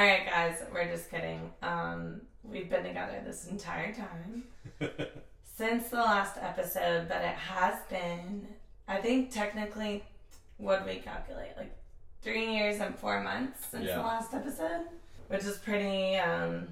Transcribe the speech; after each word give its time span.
All 0.00 0.06
right, 0.06 0.24
guys, 0.24 0.62
we're 0.72 0.86
just 0.90 1.10
kidding. 1.10 1.52
Um, 1.60 2.22
we've 2.42 2.70
been 2.70 2.84
together 2.84 3.20
this 3.22 3.48
entire 3.48 3.92
time 3.92 4.44
since 5.58 5.90
the 5.90 5.96
last 5.98 6.38
episode, 6.40 7.06
but 7.06 7.18
it 7.20 7.34
has 7.34 7.74
been. 7.90 8.46
I 8.88 8.96
think 8.96 9.30
technically, 9.30 10.02
what 10.56 10.86
we 10.86 11.00
calculate? 11.00 11.50
Like 11.58 11.76
three 12.22 12.50
years 12.50 12.80
and 12.80 12.98
four 12.98 13.22
months 13.22 13.66
since 13.70 13.84
Yeah. 13.88 13.96
the 13.96 14.02
last 14.04 14.32
episode, 14.32 14.86
which 15.28 15.44
is 15.44 15.58
pretty 15.58 16.16
um, 16.16 16.68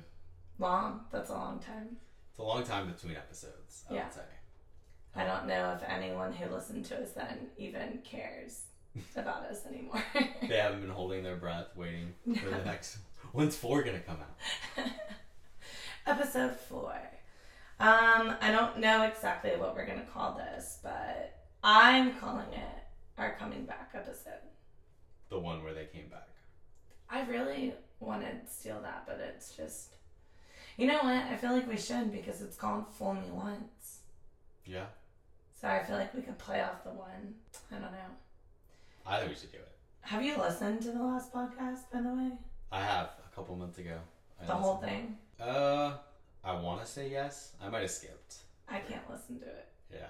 long. 0.59 1.01
That's 1.13 1.29
a 1.29 1.35
long 1.35 1.59
time. 1.59 1.99
it's 2.31 2.39
a 2.39 2.43
long 2.43 2.65
time 2.65 2.91
between 2.91 3.15
episodes, 3.15 3.85
I 3.91 3.95
Yeah. 3.97 4.05
would 4.05 4.15
say. 4.15 4.21
I 5.15 5.25
don't 5.27 5.47
know 5.47 5.77
if 5.79 5.87
anyone 5.87 6.33
who 6.33 6.49
listened 6.51 6.87
to 6.87 7.03
us 7.03 7.11
then 7.11 7.49
even 7.59 7.99
cares 8.05 8.63
about 9.17 9.43
us 9.43 9.67
anymore. 9.67 10.03
They 10.49 10.57
haven't 10.63 10.81
been 10.81 10.89
holding 10.89 11.23
their 11.23 11.37
breath, 11.37 11.67
waiting 11.77 12.15
for 12.25 12.49
the 12.49 12.65
next. 12.65 12.97
When's 13.33 13.57
four 13.57 13.83
gonna 13.83 14.01
come 14.01 14.19
out? 14.21 14.87
Episode 16.07 16.57
four. 16.57 16.95
Um, 17.81 18.35
I 18.41 18.51
don't 18.51 18.79
know 18.79 19.05
exactly 19.05 19.51
what 19.57 19.75
we're 19.75 19.87
gonna 19.87 20.07
call 20.13 20.35
this, 20.35 20.79
but 20.83 21.39
I'm 21.63 22.15
calling 22.19 22.53
it 22.53 22.83
our 23.19 23.37
coming 23.37 23.65
back 23.65 23.91
episode. 23.95 24.33
The 25.29 25.39
one 25.39 25.63
where 25.63 25.75
they 25.75 25.87
came 25.87 26.09
back. 26.09 26.29
I 27.11 27.23
really 27.27 27.75
wanted 28.01 28.45
to 28.47 28.53
steal 28.53 28.81
that, 28.83 29.05
but 29.07 29.21
it's 29.21 29.55
just, 29.57 29.97
you 30.77 30.87
know 30.87 30.99
what? 30.99 31.25
I 31.25 31.37
feel 31.37 31.53
like 31.53 31.69
we 31.69 31.77
should 31.77 32.11
because 32.13 32.41
it's 32.43 32.57
called 32.57 32.87
"Fool 32.95 33.15
Me 33.15 33.31
Once," 33.31 34.01
Yeah, 34.65 34.87
so 35.61 35.69
I 35.69 35.83
feel 35.85 35.97
like 35.97 36.15
we 36.15 36.23
could 36.23 36.39
play 36.39 36.63
off 36.63 36.85
the 36.85 36.91
one. 36.91 37.35
I 37.71 37.75
don't 37.75 37.93
know. 37.93 38.11
I 39.07 39.19
think 39.19 39.31
we 39.31 39.37
should 39.37 39.53
do 39.53 39.59
it. 39.59 39.73
Have 40.03 40.23
you 40.23 40.37
listened 40.39 40.83
to 40.83 40.91
the 40.93 41.03
last 41.03 41.33
podcast, 41.33 41.91
by 41.93 42.01
the 42.01 42.09
way? 42.15 42.31
I 42.71 42.81
have 42.81 43.11
a 43.31 43.35
couple 43.35 43.57
months 43.57 43.79
ago. 43.79 43.99
I 44.41 44.47
The 44.47 44.53
whole 44.53 44.77
thing. 44.77 45.17
Uh, 45.41 45.95
I 46.45 46.53
want 46.53 46.85
to 46.85 46.87
say 46.87 47.11
yes. 47.11 47.53
I 47.63 47.69
might 47.69 47.83
have 47.83 47.91
skipped. 47.91 48.37
I 48.69 48.79
can't 48.79 49.09
listen 49.11 49.39
to 49.41 49.47
it. 49.47 49.69
Yeah. 49.93 50.07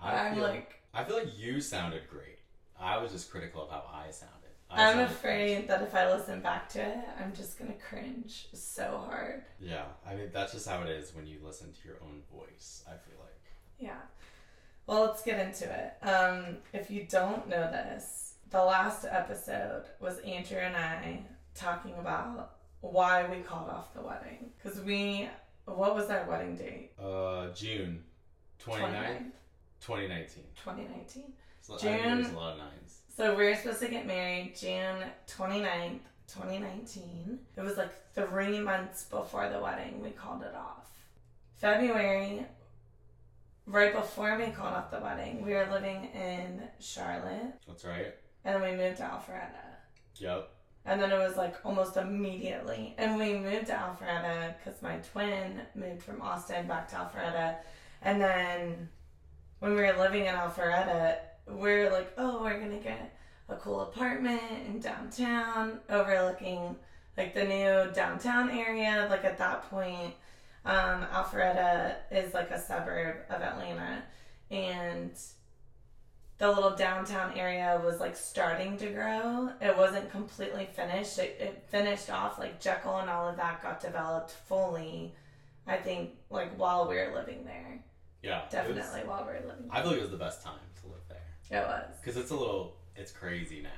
I'm 0.00 0.34
feel, 0.34 0.42
like, 0.42 0.80
I 0.92 1.04
feel 1.04 1.16
like 1.16 1.38
you 1.38 1.60
sounded 1.60 2.02
great. 2.10 2.38
I 2.78 2.98
was 2.98 3.12
just 3.12 3.30
critical 3.30 3.62
of 3.62 3.70
how 3.70 3.84
I 3.92 4.10
sounded. 4.10 4.34
I 4.70 4.82
I'm 4.82 4.96
sounded 4.96 5.10
afraid 5.10 5.68
that 5.68 5.82
if 5.82 5.94
I 5.94 6.12
listen 6.12 6.40
back 6.40 6.68
to 6.70 6.80
it, 6.82 6.98
I'm 7.18 7.32
just 7.32 7.58
gonna 7.58 7.74
cringe 7.88 8.48
so 8.52 9.02
hard. 9.08 9.44
Yeah, 9.60 9.84
I 10.06 10.14
mean 10.14 10.30
that's 10.32 10.52
just 10.52 10.68
how 10.68 10.82
it 10.82 10.88
is 10.88 11.14
when 11.14 11.26
you 11.26 11.38
listen 11.42 11.72
to 11.72 11.88
your 11.88 11.96
own 12.02 12.22
voice. 12.32 12.82
I 12.86 12.90
feel 12.90 13.18
like. 13.20 13.40
Yeah. 13.78 14.00
Well, 14.86 15.02
let's 15.02 15.22
get 15.22 15.40
into 15.40 15.64
it. 15.64 16.06
Um, 16.06 16.58
if 16.72 16.90
you 16.90 17.06
don't 17.08 17.48
know 17.48 17.70
this, 17.70 18.34
the 18.50 18.62
last 18.62 19.06
episode 19.08 19.84
was 20.00 20.18
Andrew 20.18 20.58
and 20.58 20.76
I 20.76 21.22
talking 21.54 21.94
about 21.98 22.56
why 22.80 23.26
we 23.28 23.38
called 23.42 23.68
off 23.70 23.94
the 23.94 24.02
wedding. 24.02 24.50
Because 24.62 24.80
we, 24.80 25.28
what 25.64 25.94
was 25.94 26.10
our 26.10 26.28
wedding 26.28 26.56
date? 26.56 26.92
Uh, 26.98 27.48
June 27.54 28.02
29th, 28.64 29.32
2019. 29.80 30.44
2019. 30.64 31.32
So 31.60 31.78
June- 31.78 32.20
there's 32.20 32.32
a 32.32 32.36
lot 32.36 32.52
of 32.52 32.58
nines. 32.58 33.00
So 33.16 33.34
we 33.36 33.44
were 33.44 33.54
supposed 33.54 33.80
to 33.80 33.88
get 33.88 34.06
married 34.06 34.54
June 34.56 35.02
29th, 35.28 36.00
2019. 36.26 37.38
It 37.56 37.60
was 37.60 37.76
like 37.76 37.92
three 38.14 38.58
months 38.58 39.04
before 39.04 39.48
the 39.48 39.60
wedding. 39.60 40.02
We 40.02 40.10
called 40.10 40.42
it 40.42 40.54
off. 40.54 40.88
February, 41.54 42.44
right 43.66 43.94
before 43.94 44.36
we 44.36 44.46
called 44.50 44.74
off 44.74 44.90
the 44.90 44.98
wedding, 45.00 45.44
we 45.44 45.52
were 45.54 45.68
living 45.70 46.10
in 46.14 46.62
Charlotte. 46.80 47.54
That's 47.66 47.84
right. 47.84 48.14
And 48.44 48.62
then 48.62 48.70
we 48.70 48.76
moved 48.76 48.98
to 48.98 49.04
Alpharetta. 49.04 49.64
Yep. 50.16 50.50
And 50.86 51.00
then 51.00 51.10
it 51.10 51.18
was 51.18 51.36
like 51.36 51.56
almost 51.64 51.96
immediately. 51.96 52.94
And 52.98 53.18
we 53.18 53.34
moved 53.34 53.66
to 53.66 53.72
Alpharetta 53.72 54.54
because 54.58 54.82
my 54.82 54.96
twin 54.96 55.62
moved 55.74 56.02
from 56.02 56.20
Austin 56.20 56.66
back 56.66 56.88
to 56.90 56.96
Alpharetta. 56.96 57.56
And 58.02 58.20
then 58.20 58.88
when 59.60 59.74
we 59.74 59.80
were 59.80 59.96
living 59.98 60.26
in 60.26 60.34
Alpharetta, 60.34 61.16
we're 61.48 61.90
like, 61.90 62.12
oh, 62.18 62.42
we're 62.42 62.58
going 62.58 62.76
to 62.76 62.84
get 62.84 63.16
a 63.48 63.56
cool 63.56 63.80
apartment 63.80 64.42
in 64.66 64.80
downtown 64.80 65.80
overlooking 65.88 66.76
like 67.16 67.34
the 67.34 67.44
new 67.44 67.92
downtown 67.94 68.50
area. 68.50 69.06
Like 69.10 69.24
at 69.24 69.38
that 69.38 69.70
point, 69.70 70.14
um, 70.64 71.06
Alpharetta 71.12 71.96
is 72.10 72.34
like 72.34 72.50
a 72.50 72.60
suburb 72.60 73.16
of 73.30 73.40
Atlanta. 73.40 74.02
And 74.50 75.12
the 76.38 76.48
little 76.50 76.74
downtown 76.74 77.32
area 77.38 77.80
was 77.84 78.00
like 78.00 78.16
starting 78.16 78.76
to 78.78 78.86
grow. 78.90 79.50
It 79.60 79.76
wasn't 79.76 80.10
completely 80.10 80.66
finished. 80.74 81.18
It, 81.18 81.36
it 81.40 81.64
finished 81.68 82.10
off 82.10 82.38
like 82.38 82.60
Jekyll 82.60 82.96
and 82.98 83.08
all 83.08 83.28
of 83.28 83.36
that 83.36 83.62
got 83.62 83.80
developed 83.80 84.32
fully. 84.32 85.14
I 85.66 85.76
think 85.76 86.10
like 86.30 86.54
while 86.56 86.88
we 86.88 86.96
were 86.96 87.12
living 87.14 87.44
there, 87.44 87.78
Yeah. 88.22 88.40
it 88.40 88.66
was- 88.68 88.76
definitely 88.76 89.08
while 89.08 89.22
we 89.24 89.32
were 89.32 89.46
living. 89.46 89.68
There. 89.68 89.76
I 89.76 89.80
feel 89.82 89.90
like 89.92 89.98
it 89.98 90.02
was 90.02 90.10
the 90.10 90.16
best 90.16 90.42
time 90.42 90.58
to 90.82 90.88
live 90.88 91.00
there 91.08 91.18
there. 91.50 91.62
It 91.62 91.66
was. 91.66 91.96
because 92.00 92.16
it's 92.20 92.30
a 92.32 92.36
little, 92.36 92.76
it's 92.96 93.12
crazy 93.12 93.60
now. 93.62 93.68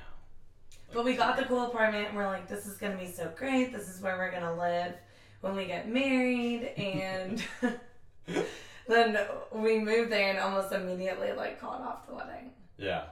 Like, 0.87 0.95
But 0.95 1.05
we 1.05 1.15
got 1.15 1.37
the 1.37 1.43
cool 1.45 1.65
apartment 1.67 2.07
and 2.09 2.17
we're 2.17 2.27
like, 2.27 2.47
this 2.47 2.65
is 2.65 2.77
gonna 2.77 2.97
be 2.97 3.07
so 3.11 3.31
great. 3.35 3.71
This 3.71 3.87
is 3.87 4.01
where 4.01 4.17
we're 4.17 4.31
gonna 4.31 4.55
live 4.55 4.93
when 5.41 5.55
we 5.55 5.65
get 5.65 5.87
married. 5.89 6.63
And 6.77 7.43
then 8.87 9.17
we 9.51 9.79
moved 9.79 10.11
there 10.11 10.29
and 10.29 10.39
almost 10.39 10.71
immediately 10.71 11.31
like 11.33 11.59
called 11.59 11.81
off 11.81 12.07
the 12.07 12.15
wedding. 12.15 12.51
Yeah. 12.77 13.03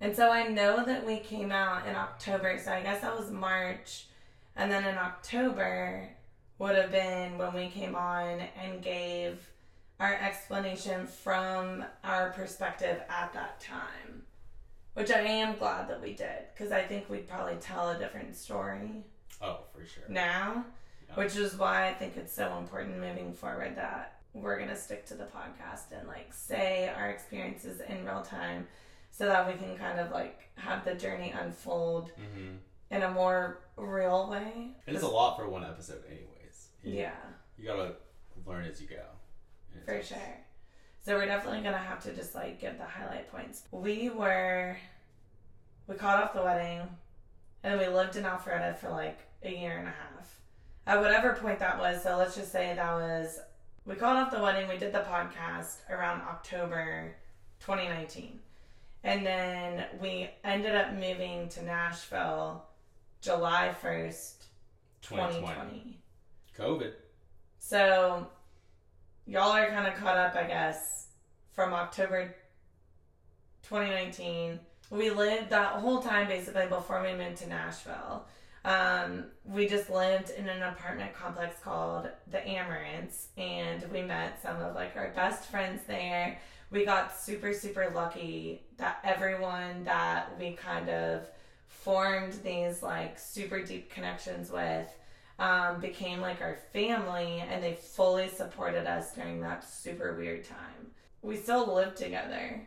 And 0.00 0.14
so 0.16 0.30
I 0.30 0.48
know 0.48 0.84
that 0.84 1.06
we 1.06 1.18
came 1.18 1.52
out 1.52 1.86
in 1.86 1.94
October, 1.94 2.58
so 2.62 2.72
I 2.72 2.82
guess 2.82 3.00
that 3.02 3.16
was 3.16 3.30
March. 3.30 4.06
And 4.56 4.70
then 4.70 4.84
in 4.84 4.98
October 4.98 6.08
would 6.58 6.74
have 6.76 6.90
been 6.90 7.38
when 7.38 7.54
we 7.54 7.68
came 7.68 7.94
on 7.94 8.40
and 8.60 8.82
gave 8.82 9.48
our 10.00 10.14
explanation 10.14 11.06
from 11.06 11.84
our 12.02 12.30
perspective 12.30 13.00
at 13.08 13.32
that 13.32 13.60
time. 13.60 14.22
Which 14.94 15.10
I 15.10 15.20
am 15.20 15.56
glad 15.56 15.88
that 15.88 16.02
we 16.02 16.12
did, 16.12 16.44
because 16.52 16.70
I 16.70 16.82
think 16.82 17.08
we'd 17.08 17.28
probably 17.28 17.54
tell 17.60 17.90
a 17.90 17.98
different 17.98 18.36
story 18.36 19.04
Oh, 19.40 19.60
for 19.72 19.86
sure. 19.86 20.04
now. 20.08 20.64
Yeah. 21.08 21.14
Which 21.14 21.36
is 21.36 21.56
why 21.56 21.88
I 21.88 21.94
think 21.94 22.16
it's 22.16 22.32
so 22.34 22.58
important 22.58 23.00
moving 23.00 23.32
forward 23.32 23.76
that 23.76 24.18
we're 24.34 24.58
gonna 24.58 24.76
stick 24.76 25.04
to 25.06 25.14
the 25.14 25.24
podcast 25.24 25.92
and 25.96 26.08
like 26.08 26.32
say 26.32 26.88
our 26.96 27.10
experiences 27.10 27.80
in 27.88 28.04
real 28.04 28.22
time 28.22 28.66
so 29.10 29.26
that 29.26 29.46
we 29.46 29.52
can 29.54 29.76
kind 29.76 30.00
of 30.00 30.10
like 30.10 30.48
have 30.56 30.84
the 30.84 30.94
journey 30.94 31.30
unfold 31.38 32.10
hmm 32.16 32.52
in 32.90 33.02
a 33.04 33.10
more 33.10 33.60
real 33.78 34.28
way. 34.30 34.68
It 34.86 34.94
is 34.94 35.00
a 35.02 35.08
lot 35.08 35.38
for 35.38 35.48
one 35.48 35.64
episode, 35.64 36.02
anyways. 36.06 36.68
You- 36.82 36.92
Yeah, 37.00 37.14
You 37.56 37.64
gotta 37.66 37.94
learn 38.46 38.66
as 38.66 38.82
you 38.82 38.86
go. 38.88 39.02
For 39.86 40.02
sure. 40.02 40.18
So 41.04 41.14
we're 41.16 41.24
definitely 41.24 41.62
gonna 41.62 41.78
have 41.78 42.02
to 42.04 42.12
just 42.14 42.34
like 42.34 42.60
give 42.60 42.76
the 42.76 42.84
highlight 42.84 43.30
points. 43.32 43.62
We 43.70 44.10
were 44.10 44.76
we 45.86 45.94
caught 45.96 46.22
off 46.22 46.34
the 46.34 46.42
wedding 46.42 46.80
and 47.64 47.72
then 47.72 47.78
we 47.78 47.92
lived 47.94 48.16
in 48.16 48.24
Alpharetta 48.24 48.76
for 48.76 48.90
like 48.90 49.18
a 49.42 49.50
year 49.50 49.78
and 49.78 49.88
a 49.88 49.90
half. 49.90 50.40
At 50.86 51.00
whatever 51.00 51.32
point 51.34 51.60
that 51.60 51.78
was, 51.78 52.02
so 52.02 52.16
let's 52.18 52.34
just 52.34 52.52
say 52.52 52.74
that 52.74 52.92
was 52.94 53.38
we 53.84 53.94
called 53.96 54.16
off 54.16 54.30
the 54.30 54.40
wedding, 54.40 54.68
we 54.68 54.76
did 54.76 54.92
the 54.92 55.00
podcast 55.00 55.78
around 55.90 56.22
October 56.22 57.16
2019. 57.60 58.38
And 59.04 59.26
then 59.26 59.86
we 60.00 60.30
ended 60.44 60.76
up 60.76 60.94
moving 60.94 61.48
to 61.50 61.64
Nashville 61.64 62.64
July 63.20 63.74
1st, 63.82 64.34
2020. 65.02 65.40
2020. 65.40 65.98
COVID. 66.56 66.92
So 67.58 68.28
y'all 69.26 69.52
are 69.52 69.70
kind 69.70 69.86
of 69.86 69.94
caught 69.94 70.16
up, 70.16 70.36
I 70.36 70.44
guess, 70.44 71.08
from 71.52 71.72
October 71.72 72.34
2019. 73.62 74.60
We 74.90 75.10
lived 75.10 75.50
that 75.50 75.72
whole 75.74 76.00
time 76.00 76.28
basically 76.28 76.66
before 76.66 77.02
we 77.02 77.14
moved 77.14 77.38
to 77.38 77.48
Nashville. 77.48 78.26
Um, 78.64 79.24
we 79.44 79.66
just 79.66 79.90
lived 79.90 80.30
in 80.30 80.48
an 80.48 80.62
apartment 80.62 81.14
complex 81.14 81.56
called 81.62 82.08
the 82.30 82.38
Amarants, 82.38 83.26
and 83.36 83.84
we 83.92 84.02
met 84.02 84.40
some 84.40 84.60
of 84.60 84.74
like 84.74 84.96
our 84.96 85.10
best 85.10 85.50
friends 85.50 85.82
there. 85.86 86.38
We 86.70 86.84
got 86.84 87.18
super 87.18 87.52
super 87.52 87.90
lucky 87.94 88.62
that 88.78 88.98
everyone 89.04 89.84
that 89.84 90.38
we 90.38 90.52
kind 90.52 90.88
of 90.88 91.26
formed 91.66 92.34
these 92.44 92.82
like 92.82 93.18
super 93.18 93.62
deep 93.62 93.90
connections 93.90 94.50
with 94.50 94.88
um, 95.38 95.80
became 95.80 96.20
like 96.20 96.40
our 96.40 96.58
family 96.72 97.42
and 97.48 97.62
they 97.62 97.74
fully 97.74 98.28
supported 98.28 98.86
us 98.86 99.14
during 99.14 99.40
that 99.40 99.68
super 99.68 100.14
weird 100.16 100.44
time. 100.44 100.92
We 101.22 101.36
still 101.36 101.74
live 101.74 101.94
together. 101.94 102.66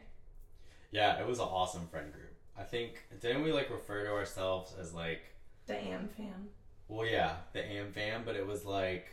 Yeah, 0.92 1.19
it 1.19 1.25
was 1.25 1.39
an 1.39 1.45
awesome 1.45 1.88
friend 1.88 2.12
group. 2.12 2.33
I 2.57 2.63
think 2.63 3.06
didn't 3.21 3.44
we 3.44 3.53
like 3.53 3.69
refer 3.69 4.03
to 4.03 4.12
ourselves 4.12 4.74
as 4.80 4.94
like 4.94 5.24
The 5.68 5.76
Am 5.76 6.10
fam. 6.16 6.50
well 6.88 7.08
yeah, 7.08 7.38
the 7.54 7.66
Am 7.66 7.92
fam, 7.92 8.24
but 8.26 8.36
it 8.36 8.46
was 8.46 8.66
like 8.66 9.08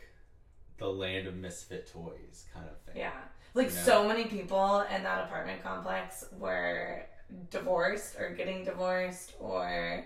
the 0.78 0.88
land 0.88 1.26
of 1.26 1.34
misfit 1.36 1.90
toys 1.92 2.46
kind 2.52 2.66
of 2.68 2.78
thing. 2.80 3.00
Yeah. 3.02 3.12
Like 3.54 3.70
you 3.70 3.74
know? 3.74 3.82
so 3.82 4.08
many 4.08 4.24
people 4.24 4.84
in 4.94 5.02
that 5.02 5.24
apartment 5.24 5.62
complex 5.62 6.24
were 6.38 7.06
divorced 7.50 8.16
or 8.18 8.30
getting 8.30 8.64
divorced 8.64 9.34
or 9.40 10.04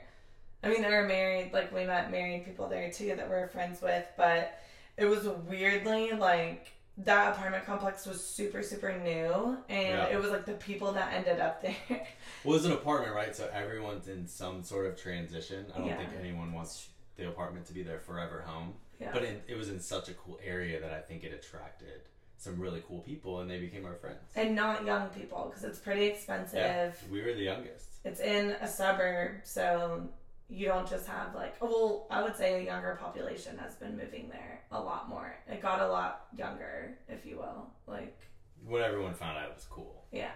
I 0.63 0.69
mean 0.69 0.83
they 0.83 0.91
were 0.91 1.07
married, 1.07 1.53
like 1.53 1.73
we 1.75 1.85
met 1.85 2.11
married 2.11 2.45
people 2.45 2.69
there 2.69 2.91
too 2.91 3.15
that 3.17 3.29
we're 3.29 3.49
friends 3.49 3.83
with, 3.83 4.05
but 4.17 4.59
it 4.97 5.05
was 5.05 5.27
weirdly 5.49 6.13
like 6.13 6.73
that 6.99 7.35
apartment 7.35 7.65
complex 7.67 8.07
was 8.07 8.25
super, 8.25 8.63
super 8.63 8.93
new 8.99 9.57
and 9.69 9.89
Yeah. 9.89 10.07
it 10.07 10.21
was 10.21 10.31
like 10.31 10.47
the 10.47 10.55
people 10.55 10.93
that 10.93 11.13
ended 11.13 11.41
up 11.41 11.61
there. 11.63 11.77
Well, 12.45 12.57
it's 12.57 12.65
an 12.65 12.73
apartment, 12.73 13.15
right? 13.15 13.35
So 13.35 13.51
everyone's 13.53 14.09
in 14.09 14.27
some 14.29 14.63
sort 14.63 14.87
of 14.87 14.97
transition. 14.97 15.67
I 15.75 15.79
don't 15.79 15.89
Yeah. 15.89 15.97
think 15.99 16.11
anyone 16.21 16.53
wants 16.53 16.89
the 17.17 17.27
apartment 17.29 17.67
to 17.67 17.73
be 17.73 17.83
their 17.83 17.99
forever 17.99 18.43
home. 18.47 18.75
yeah. 19.01 19.11
But 19.13 19.25
it, 19.25 19.43
it 19.49 19.57
was 19.57 19.69
in 19.69 19.81
such 19.81 20.09
a 20.09 20.15
cool 20.15 20.39
area 20.45 20.81
that 20.81 20.93
I 20.93 21.01
think 21.01 21.25
it 21.25 21.33
attracted 21.35 22.03
some 22.39 22.61
really 22.61 22.83
cool 22.87 23.01
people, 23.01 23.41
and 23.41 23.51
they 23.51 23.59
became 23.59 23.85
our 23.87 23.95
friends. 23.95 24.21
and 24.37 24.55
not 24.55 24.85
young 24.85 25.09
people 25.09 25.47
because 25.49 25.65
it's 25.65 25.79
pretty 25.79 26.05
expensive. 26.05 26.55
Yeah, 26.59 26.93
we 27.11 27.21
were 27.23 27.33
the 27.35 27.43
youngest. 27.43 27.87
It's 28.05 28.21
in 28.21 28.51
a 28.61 28.69
suburb, 28.69 29.37
so 29.43 30.07
you 30.49 30.67
don't 30.67 30.89
just 30.89 31.07
have 31.07 31.35
like 31.35 31.61
well, 31.61 32.07
I 32.11 32.23
would 32.23 32.37
say 32.37 32.61
a 32.61 32.65
younger 32.65 32.97
population 33.01 33.59
has 33.59 33.75
been 33.75 33.97
moving 33.97 34.29
there 34.29 34.61
a 34.71 34.81
lot 34.81 35.09
more. 35.09 35.35
It 35.49 35.61
got 35.61 35.81
a 35.81 35.89
lot 35.89 36.27
younger, 36.37 36.97
if 37.09 37.27
you 37.27 37.37
will. 37.39 37.67
Like 37.87 38.17
When 38.65 38.83
everyone 38.83 39.15
found 39.15 39.39
out 39.39 39.49
it 39.51 39.55
was 39.55 39.67
cool, 39.69 40.05
yeah. 40.13 40.31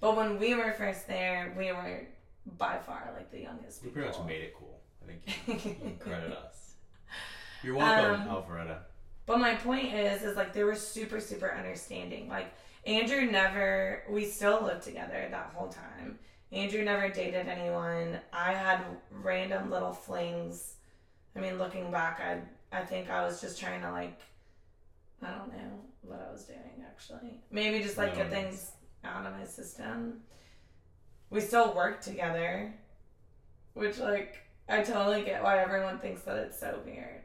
But 0.00 0.16
when 0.16 0.38
we 0.38 0.54
were 0.54 0.72
first 0.72 1.06
there, 1.08 1.54
we 1.58 1.72
were 1.72 2.06
by 2.56 2.78
far 2.78 3.10
like 3.14 3.30
the 3.30 3.40
youngest 3.40 3.82
we 3.82 3.88
people. 3.88 4.02
pretty 4.02 4.18
much 4.18 4.26
made 4.28 4.42
it 4.42 4.54
cool. 4.58 4.80
I 5.02 5.06
think 5.06 5.64
you, 5.64 5.72
you 5.90 5.96
credit 5.98 6.32
us. 6.32 6.72
You're 7.62 7.74
welcome, 7.74 8.22
Um, 8.22 8.28
Alpharetta. 8.28 8.78
But 9.26 9.38
my 9.40 9.54
point 9.56 9.92
is, 9.92 10.22
is 10.22 10.36
like 10.36 10.52
they 10.54 10.64
were 10.64 10.74
super, 10.74 11.20
super 11.20 11.52
understanding. 11.52 12.28
Like 12.28 12.52
Andrew 12.86 13.30
never, 13.30 14.04
we 14.08 14.24
still 14.24 14.62
lived 14.62 14.82
together 14.84 15.26
that 15.30 15.52
whole 15.54 15.68
time. 15.68 16.18
Andrew 16.52 16.82
never 16.82 17.08
dated 17.08 17.46
anyone. 17.48 18.18
I 18.32 18.54
had 18.54 18.82
random 19.10 19.70
little 19.70 19.92
flings. 19.92 20.74
I 21.36 21.40
mean, 21.40 21.58
looking 21.58 21.90
back, 21.90 22.20
I 22.20 22.40
I 22.76 22.84
think 22.84 23.10
I 23.10 23.24
was 23.24 23.40
just 23.40 23.58
trying 23.60 23.80
to 23.82 23.90
like, 23.90 24.18
I 25.22 25.30
don't 25.30 25.52
know 25.52 25.80
what 26.02 26.26
I 26.26 26.32
was 26.32 26.44
doing 26.44 26.84
actually. 26.86 27.40
Maybe 27.50 27.82
just 27.82 27.98
like 27.98 28.16
get 28.16 28.30
things 28.30 28.72
out 29.04 29.26
of 29.26 29.32
my 29.32 29.44
system. 29.44 30.20
We 31.30 31.40
still 31.40 31.74
work 31.74 32.00
together, 32.00 32.74
which 33.74 33.98
like 33.98 34.38
I 34.68 34.82
totally 34.82 35.22
get 35.22 35.42
why 35.42 35.58
everyone 35.58 35.98
thinks 35.98 36.22
that 36.22 36.36
it's 36.36 36.58
so 36.58 36.80
weird. 36.84 37.24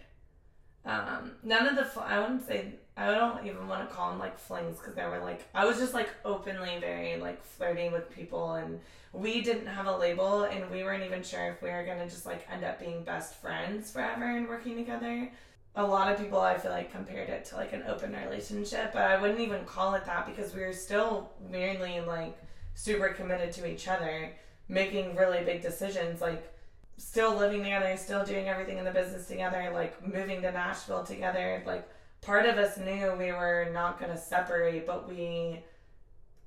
Um, 0.86 1.32
none 1.44 1.68
of 1.68 1.76
the 1.76 1.86
fl- 1.86 2.02
I 2.02 2.20
wouldn't 2.20 2.46
say 2.46 2.74
I 2.98 3.08
don't 3.08 3.46
even 3.46 3.68
want 3.68 3.88
to 3.88 3.96
call 3.96 4.10
them 4.10 4.20
like 4.20 4.38
flings 4.38 4.78
because 4.78 4.96
they 4.96 5.06
were 5.06 5.20
like 5.20 5.48
I 5.54 5.66
was 5.66 5.78
just 5.78 5.94
like 5.94 6.10
openly 6.26 6.78
very 6.80 7.18
like 7.18 7.44
flirting 7.44 7.92
with 7.92 8.10
people 8.14 8.54
and 8.54 8.80
we 9.14 9.42
didn't 9.42 9.68
have 9.68 9.86
a 9.86 9.98
label 9.98 10.44
and 10.44 10.70
we 10.70 10.84
weren't 10.84 11.04
even 11.04 11.24
sure 11.24 11.48
if 11.50 11.62
we 11.62 11.70
were 11.70 11.86
gonna 11.86 12.10
just 12.10 12.26
like 12.26 12.46
end 12.52 12.64
up 12.66 12.80
being 12.80 13.04
best 13.04 13.36
friends 13.36 13.92
forever 13.92 14.26
and 14.26 14.48
working 14.48 14.76
together. 14.76 15.32
A 15.76 15.84
lot 15.84 16.12
of 16.12 16.20
people 16.20 16.40
I 16.40 16.58
feel 16.58 16.72
like 16.72 16.92
compared 16.92 17.30
it 17.30 17.46
to 17.46 17.56
like 17.56 17.74
an 17.74 17.84
open 17.88 18.14
relationship, 18.14 18.92
but 18.94 19.04
I 19.04 19.20
wouldn't 19.20 19.40
even 19.40 19.66
call 19.66 19.96
it 19.96 20.06
that 20.06 20.26
because 20.28 20.54
we 20.54 20.62
were 20.62 20.74
still 20.74 21.32
weirdly 21.40 22.02
like 22.02 22.38
super 22.76 23.10
committed 23.10 23.54
to 23.54 23.68
each 23.68 23.88
other, 23.88 24.34
making 24.68 25.16
really 25.16 25.44
big 25.44 25.62
decisions 25.62 26.22
like 26.22 26.53
still 26.98 27.36
living 27.36 27.64
together, 27.64 27.96
still 27.98 28.26
doing 28.26 28.48
everything 28.48 28.78
in 28.78 28.86
the 28.86 28.92
business 28.92 29.28
together, 29.28 29.72
like 29.74 30.06
moving 30.06 30.42
to 30.42 30.52
Nashville 30.52 31.04
together. 31.04 31.64
Like 31.66 31.88
part 32.22 32.46
of 32.46 32.58
us 32.58 32.78
knew 32.78 33.14
we 33.18 33.32
were 33.32 33.70
not 33.74 34.00
going 34.00 34.12
to 34.12 34.18
separate, 34.18 34.86
but 34.86 35.08
we 35.08 35.64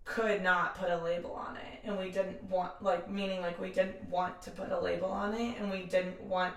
could 0.05 0.43
not 0.43 0.77
put 0.77 0.89
a 0.89 0.97
label 1.03 1.33
on 1.33 1.57
it. 1.57 1.81
And 1.85 1.99
we 1.99 2.11
didn't 2.11 2.43
want, 2.45 2.83
like, 2.83 3.11
meaning 3.11 3.41
like 3.41 3.61
we 3.61 3.71
didn't 3.71 4.09
want 4.09 4.41
to 4.43 4.51
put 4.51 4.71
a 4.71 4.81
label 4.81 5.11
on 5.11 5.35
it 5.35 5.59
and 5.59 5.71
we 5.71 5.83
didn't 5.83 6.21
want 6.21 6.55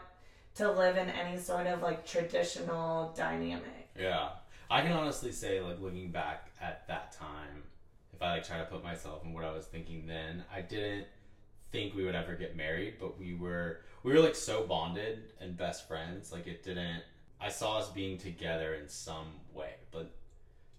to 0.55 0.71
live 0.71 0.97
in 0.97 1.09
any 1.09 1.37
sort 1.37 1.67
of 1.67 1.81
like 1.81 2.05
traditional 2.05 3.13
dynamic. 3.17 3.89
Yeah, 3.97 4.29
I 4.69 4.81
can 4.81 4.91
honestly 4.91 5.31
say, 5.31 5.61
like 5.61 5.79
looking 5.79 6.11
back 6.11 6.51
at 6.61 6.87
that 6.87 7.11
time, 7.11 7.63
if 8.13 8.21
I 8.21 8.33
like 8.33 8.47
try 8.47 8.57
to 8.57 8.65
put 8.65 8.83
myself 8.83 9.23
in 9.23 9.33
what 9.33 9.43
I 9.43 9.51
was 9.51 9.65
thinking 9.65 10.05
then, 10.05 10.43
I 10.53 10.61
didn't 10.61 11.07
think 11.71 11.95
we 11.95 12.03
would 12.03 12.15
ever 12.15 12.35
get 12.35 12.55
married, 12.55 12.95
but 12.99 13.19
we 13.19 13.33
were 13.33 13.81
we 14.03 14.13
were 14.13 14.19
like 14.19 14.35
so 14.35 14.65
bonded 14.65 15.33
and 15.39 15.57
best 15.57 15.87
friends. 15.87 16.31
Like 16.31 16.47
it 16.47 16.63
didn't. 16.63 17.03
I 17.41 17.49
saw 17.49 17.77
us 17.77 17.89
being 17.89 18.17
together 18.17 18.73
in 18.75 18.87
some 18.89 19.27
way, 19.53 19.73
but 19.91 20.11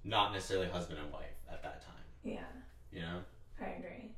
not 0.04 0.32
necessarily 0.32 0.68
husband 0.68 0.98
and 1.02 1.12
wife 1.12 1.24
at 1.50 1.62
that 1.62 1.82
time. 1.82 1.94
Yeah. 2.24 2.40
You 2.92 3.00
know? 3.00 3.20
I 3.60 3.70
agree. 3.78 4.10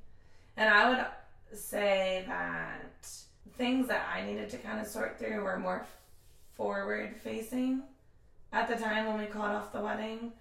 And 0.56 0.68
I 0.68 0.88
would 0.88 1.58
say 1.58 2.24
that 2.26 3.08
things 3.56 3.88
that 3.88 4.08
I 4.12 4.24
needed 4.24 4.48
to 4.50 4.58
kind 4.58 4.80
of 4.80 4.86
sort 4.86 5.18
through 5.18 5.42
were 5.42 5.58
more 5.58 5.86
forward 6.54 7.16
facing 7.22 7.82
at 8.52 8.68
the 8.68 8.76
time 8.76 9.06
when 9.06 9.18
we 9.18 9.26
called 9.26 9.52
off 9.52 9.72
the 9.72 9.80
wedding. 9.80 10.32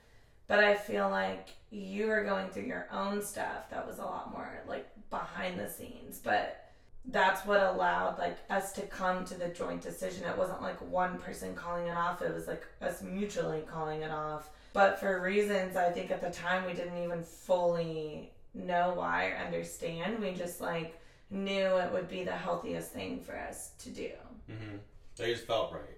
But 0.47 0.63
I 0.63 0.75
feel 0.75 1.09
like 1.09 1.49
you 1.69 2.07
were 2.07 2.23
going 2.23 2.49
through 2.49 2.63
your 2.63 2.87
own 2.91 3.21
stuff 3.21 3.69
that 3.69 3.87
was 3.87 3.99
a 3.99 4.03
lot 4.03 4.31
more 4.33 4.63
like 4.67 4.87
behind 5.11 5.59
the 5.59 5.69
scenes. 5.69 6.17
But 6.17 6.71
that's 7.05 7.45
what 7.45 7.61
allowed 7.61 8.17
like 8.17 8.37
us 8.49 8.71
to 8.73 8.81
come 8.81 9.25
to 9.25 9.35
the 9.35 9.49
joint 9.49 9.81
decision. 9.81 10.23
It 10.27 10.37
wasn't 10.37 10.63
like 10.63 10.81
one 10.89 11.19
person 11.19 11.53
calling 11.53 11.87
it 11.87 11.95
off, 11.95 12.21
it 12.23 12.33
was 12.33 12.47
like 12.47 12.63
us 12.81 13.03
mutually 13.03 13.61
calling 13.61 14.01
it 14.01 14.11
off. 14.11 14.49
But 14.73 14.99
for 14.99 15.21
reasons 15.21 15.75
I 15.75 15.91
think 15.91 16.09
at 16.09 16.21
the 16.21 16.31
time 16.31 16.65
we 16.65 16.73
didn't 16.73 17.03
even 17.03 17.23
fully 17.23 18.31
know 18.53 18.93
why 18.95 19.29
or 19.29 19.37
understand. 19.37 20.19
We 20.19 20.33
just 20.33 20.61
like 20.61 20.99
knew 21.29 21.77
it 21.77 21.91
would 21.91 22.09
be 22.09 22.23
the 22.23 22.31
healthiest 22.31 22.91
thing 22.91 23.21
for 23.21 23.37
us 23.37 23.71
to 23.79 23.89
do. 23.89 24.11
Mm-hmm. 24.49 24.77
They 25.15 25.33
just 25.33 25.47
felt 25.47 25.71
right. 25.73 25.97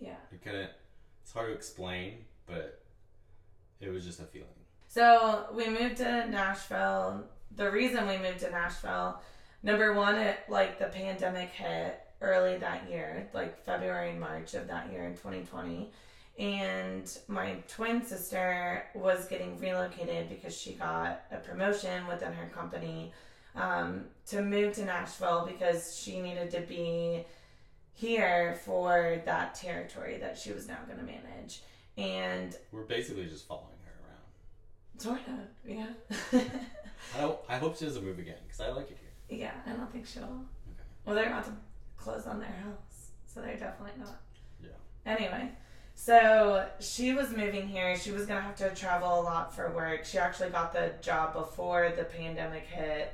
Yeah. 0.00 0.16
It 0.32 0.42
couldn't. 0.42 0.70
It's 1.22 1.32
hard 1.32 1.48
to 1.48 1.54
explain, 1.54 2.24
but 2.46 2.82
it 3.80 3.90
was 3.90 4.04
just 4.04 4.20
a 4.20 4.24
feeling. 4.24 4.48
So 4.88 5.46
we 5.54 5.68
moved 5.68 5.98
to 5.98 6.26
Nashville. 6.28 7.24
The 7.56 7.70
reason 7.70 8.06
we 8.06 8.16
moved 8.18 8.40
to 8.40 8.50
Nashville, 8.50 9.20
number 9.62 9.92
one, 9.92 10.16
it 10.16 10.38
like 10.48 10.78
the 10.78 10.86
pandemic 10.86 11.50
hit 11.50 12.00
early 12.20 12.58
that 12.58 12.88
year, 12.88 13.28
like 13.32 13.62
February 13.64 14.10
and 14.10 14.20
March 14.20 14.54
of 14.54 14.68
that 14.68 14.90
year 14.92 15.06
in 15.06 15.12
2020. 15.12 15.90
And 16.38 17.18
my 17.28 17.56
twin 17.68 18.02
sister 18.04 18.84
was 18.94 19.26
getting 19.26 19.58
relocated 19.58 20.28
because 20.28 20.56
she 20.56 20.72
got 20.72 21.22
a 21.30 21.36
promotion 21.36 22.06
within 22.06 22.32
her 22.32 22.48
company 22.48 23.12
um, 23.54 24.04
to 24.28 24.42
move 24.42 24.74
to 24.74 24.84
Nashville 24.84 25.46
because 25.46 25.98
she 25.98 26.20
needed 26.20 26.50
to 26.52 26.60
be 26.60 27.26
here 27.92 28.58
for 28.64 29.20
that 29.26 29.54
territory 29.54 30.18
that 30.18 30.38
she 30.38 30.52
was 30.52 30.66
now 30.66 30.78
going 30.86 30.98
to 30.98 31.04
manage. 31.04 31.62
And 31.98 32.56
We're 32.72 32.82
basically 32.82 33.26
just 33.26 33.46
following 33.46 33.66
her 33.84 33.92
around. 34.06 35.00
sort 35.00 35.20
of, 35.28 35.70
yeah. 36.32 36.40
I 37.16 37.20
don't. 37.20 37.38
I 37.48 37.56
hope 37.56 37.76
she 37.76 37.84
doesn't 37.84 38.04
move 38.04 38.18
again 38.18 38.36
because 38.44 38.60
I 38.60 38.68
like 38.70 38.90
it 38.90 38.98
here. 39.00 39.38
Yeah, 39.38 39.52
I 39.66 39.76
don't 39.76 39.90
think 39.90 40.06
she'll. 40.06 40.22
Okay. 40.24 40.88
Well, 41.04 41.14
they're 41.14 41.26
about 41.26 41.44
to 41.46 41.52
close 41.96 42.26
on 42.26 42.40
their 42.40 42.48
house, 42.48 43.10
so 43.26 43.40
they're 43.40 43.56
definitely 43.56 43.98
not. 43.98 44.20
Yeah. 44.62 44.70
Anyway, 45.06 45.50
so 45.94 46.66
she 46.80 47.12
was 47.12 47.30
moving 47.30 47.68
here. 47.68 47.96
She 47.96 48.10
was 48.10 48.26
gonna 48.26 48.40
have 48.40 48.56
to 48.56 48.74
travel 48.74 49.20
a 49.20 49.22
lot 49.22 49.54
for 49.54 49.70
work. 49.70 50.04
She 50.04 50.18
actually 50.18 50.50
got 50.50 50.72
the 50.72 50.92
job 51.00 51.34
before 51.34 51.92
the 51.96 52.04
pandemic 52.04 52.64
hit, 52.64 53.12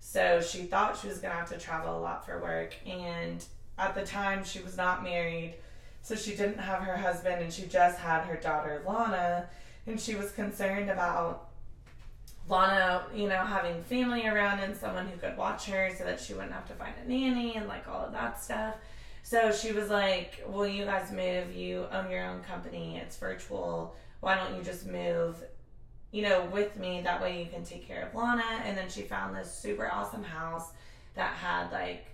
so 0.00 0.40
she 0.40 0.64
thought 0.64 0.98
she 0.98 1.08
was 1.08 1.18
gonna 1.18 1.34
have 1.34 1.50
to 1.50 1.58
travel 1.58 1.98
a 1.98 2.00
lot 2.00 2.26
for 2.26 2.40
work. 2.40 2.74
And 2.86 3.44
at 3.78 3.94
the 3.94 4.04
time, 4.04 4.44
she 4.44 4.60
was 4.60 4.76
not 4.76 5.02
married, 5.02 5.54
so 6.02 6.14
she 6.14 6.30
didn't 6.32 6.58
have 6.58 6.82
her 6.82 6.96
husband, 6.96 7.42
and 7.42 7.52
she 7.52 7.66
just 7.66 7.98
had 7.98 8.22
her 8.24 8.36
daughter 8.36 8.82
Lana, 8.86 9.48
and 9.86 10.00
she 10.00 10.14
was 10.14 10.30
concerned 10.32 10.90
about 10.90 11.48
Lana, 12.48 13.06
you 13.14 13.28
know, 13.28 13.44
having 13.44 13.82
family 13.84 14.26
around 14.26 14.60
and 14.60 14.76
someone 14.76 15.06
who 15.06 15.16
could 15.16 15.36
watch 15.36 15.66
her 15.66 15.90
so 15.96 16.04
that 16.04 16.20
she 16.20 16.34
wouldn't 16.34 16.52
have 16.52 16.66
to 16.68 16.74
find 16.74 16.94
a 17.02 17.08
nanny 17.08 17.56
and 17.56 17.66
like 17.66 17.88
all 17.88 18.04
of 18.04 18.12
that 18.12 18.42
stuff. 18.42 18.74
So 19.22 19.50
she 19.50 19.72
was 19.72 19.88
like, 19.88 20.44
Will 20.46 20.66
you 20.66 20.84
guys 20.84 21.10
move? 21.10 21.54
You 21.54 21.86
own 21.90 22.10
your 22.10 22.24
own 22.24 22.42
company, 22.42 23.00
it's 23.02 23.16
virtual. 23.16 23.96
Why 24.20 24.36
don't 24.36 24.56
you 24.56 24.62
just 24.62 24.86
move, 24.86 25.36
you 26.12 26.22
know, 26.22 26.44
with 26.52 26.76
me? 26.76 27.00
That 27.02 27.22
way 27.22 27.42
you 27.42 27.50
can 27.50 27.64
take 27.64 27.86
care 27.86 28.06
of 28.06 28.14
Lana. 28.14 28.62
And 28.64 28.76
then 28.76 28.88
she 28.88 29.02
found 29.02 29.34
this 29.34 29.52
super 29.52 29.90
awesome 29.90 30.24
house 30.24 30.70
that 31.14 31.34
had 31.34 31.72
like 31.72 32.06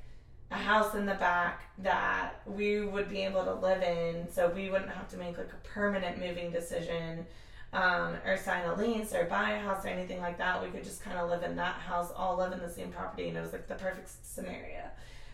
a 0.51 0.57
house 0.57 0.95
in 0.95 1.07
the 1.07 1.15
back 1.15 1.71
that 1.79 2.41
we 2.47 2.81
would 2.81 3.09
be 3.09 3.23
able 3.23 3.45
to 3.45 3.55
live 3.55 3.83
in 3.83 4.29
so 4.31 4.49
we 4.49 4.69
wouldn't 4.69 4.91
have 4.91 5.09
to 5.09 5.17
make 5.17 5.39
like 5.39 5.53
a 5.53 5.69
permanent 5.69 6.19
moving 6.19 6.51
decision 6.51 7.25
um, 7.73 8.17
or 8.27 8.37
sign 8.37 8.67
a 8.67 8.75
lease 8.75 9.15
or 9.15 9.25
buy 9.25 9.51
a 9.53 9.61
house 9.61 9.85
or 9.85 9.89
anything 9.89 10.21
like 10.21 10.39
that. 10.39 10.63
We 10.63 10.71
could 10.71 10.85
just 10.85 11.03
kind 11.03 11.19
of 11.19 11.29
live 11.31 11.43
in 11.43 11.57
that 11.57 11.75
house, 11.75 12.11
all 12.17 12.37
live 12.37 12.53
in 12.53 12.61
the 12.61 12.71
same 12.71 12.91
property, 12.91 13.29
and 13.29 13.37
it 13.37 13.41
was 13.41 13.53
like 13.53 13.69
the 13.69 13.75
perfect 13.75 14.11
scenario. 14.23 14.83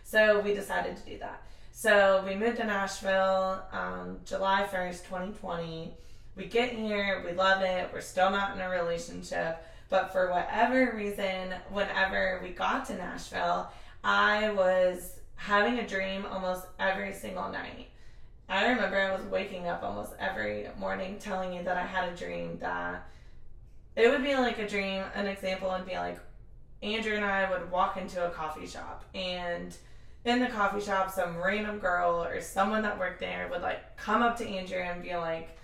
So 0.03 0.39
we 0.41 0.53
decided 0.53 0.97
to 0.97 1.03
do 1.03 1.17
that. 1.19 1.41
So 1.71 2.23
we 2.25 2.35
moved 2.35 2.57
to 2.57 2.63
Nashville 2.63 3.61
um, 3.71 4.19
July 4.25 4.67
1st, 4.71 5.03
2020. 5.03 5.93
we 6.35 6.45
get 6.45 6.71
here, 6.71 7.23
we 7.25 7.33
love 7.33 7.61
it, 7.61 7.89
we're 7.93 8.01
still 8.01 8.31
not 8.31 8.55
in 8.55 8.61
a 8.61 8.69
relationship. 8.69 9.63
But 9.89 10.11
for 10.11 10.29
whatever 10.29 10.93
reason, 10.95 11.53
whenever 11.69 12.39
we 12.43 12.49
got 12.49 12.85
to 12.85 12.95
Nashville, 12.95 13.71
I 14.03 14.49
was 14.51 15.19
having 15.35 15.79
a 15.79 15.87
dream 15.87 16.25
almost 16.25 16.65
every 16.79 17.13
single 17.13 17.49
night. 17.49 17.89
I 18.49 18.69
remember 18.69 18.97
I 18.97 19.13
was 19.13 19.25
waking 19.25 19.67
up 19.67 19.83
almost 19.83 20.13
every 20.19 20.67
morning 20.79 21.17
telling 21.19 21.53
you 21.53 21.63
that 21.63 21.77
I 21.77 21.85
had 21.85 22.09
a 22.09 22.15
dream 22.15 22.57
that 22.59 23.05
it 23.95 24.09
would 24.09 24.23
be 24.23 24.35
like 24.35 24.57
a 24.59 24.67
dream. 24.67 25.03
An 25.15 25.27
example 25.27 25.69
would 25.69 25.85
be 25.85 25.95
like 25.95 26.19
Andrew 26.81 27.15
and 27.15 27.25
I 27.25 27.49
would 27.49 27.69
walk 27.71 27.97
into 27.97 28.25
a 28.25 28.29
coffee 28.29 28.67
shop 28.67 29.03
and 29.13 29.75
in 30.23 30.39
the 30.39 30.47
coffee 30.47 30.81
shop 30.81 31.11
some 31.11 31.37
random 31.37 31.79
girl 31.79 32.23
or 32.23 32.41
someone 32.41 32.83
that 32.83 32.97
worked 32.97 33.19
there 33.19 33.47
would 33.51 33.61
like 33.61 33.97
come 33.97 34.21
up 34.21 34.37
to 34.37 34.47
Andrew 34.47 34.79
and 34.79 35.01
be 35.01 35.15
like 35.15 35.57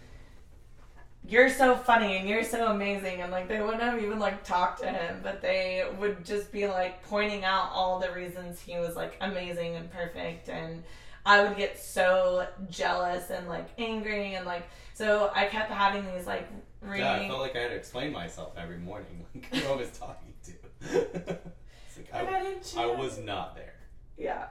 you're 1.26 1.50
so 1.50 1.76
funny 1.76 2.18
and 2.18 2.28
you're 2.28 2.44
so 2.44 2.68
amazing 2.68 3.22
and 3.22 3.32
like 3.32 3.48
they 3.48 3.62
wouldn't 3.62 3.82
have 3.82 4.02
even 4.02 4.20
like 4.20 4.44
talked 4.44 4.82
to 4.82 4.88
him 4.88 5.20
but 5.24 5.42
they 5.42 5.86
would 6.00 6.26
just 6.26 6.52
be 6.52 6.68
like 6.68 7.02
pointing 7.04 7.46
out 7.46 7.70
all 7.74 8.00
the 8.00 8.12
reasons 8.12 8.60
he 8.60 8.78
was 8.78 8.96
like 8.96 9.16
amazing 9.22 9.76
and 9.76 9.90
perfect 9.92 10.50
and 10.50 10.84
i 11.26 11.44
would 11.44 11.58
get 11.58 11.80
so 11.80 12.48
jealous 12.70 13.30
and 13.30 13.48
like 13.48 13.68
angry 13.78 14.36
and 14.36 14.46
like 14.46 14.68
so 14.94 15.32
i 15.36 15.46
kept 15.46 15.72
having 15.72 16.06
these 16.14 16.28
like 16.28 16.48
really 16.82 17.00
yeah 17.00 17.14
i 17.14 17.28
felt 17.28 17.40
like 17.40 17.56
i 17.56 17.60
had 17.60 17.70
to 17.70 17.76
explain 17.76 18.12
myself 18.12 18.54
every 18.58 18.78
morning 18.78 19.26
like 19.34 19.54
who 19.54 19.74
i 19.74 19.76
was 19.76 19.90
talking 19.92 20.34
to. 20.44 21.38
It's 21.96 22.12
like 22.12 22.78
I, 22.78 22.82
I 22.82 22.86
was 22.96 23.20
not 23.20 23.56
there. 23.56 23.76
Yeah. 24.18 24.48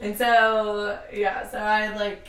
And 0.00 0.16
so 0.16 0.98
yeah 1.12 1.48
so 1.48 1.58
i 1.58 1.94
like 1.94 2.28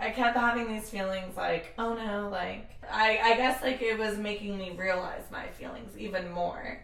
I 0.00 0.10
kept 0.10 0.36
having 0.36 0.68
these 0.68 0.88
feelings 0.88 1.36
like, 1.36 1.74
oh 1.76 1.94
no, 1.94 2.28
like 2.28 2.70
I 2.90 3.18
I 3.22 3.36
guess 3.36 3.62
like 3.62 3.82
it 3.82 3.98
was 3.98 4.16
making 4.16 4.56
me 4.56 4.76
realize 4.76 5.24
my 5.30 5.48
feelings 5.48 5.96
even 5.98 6.30
more. 6.30 6.80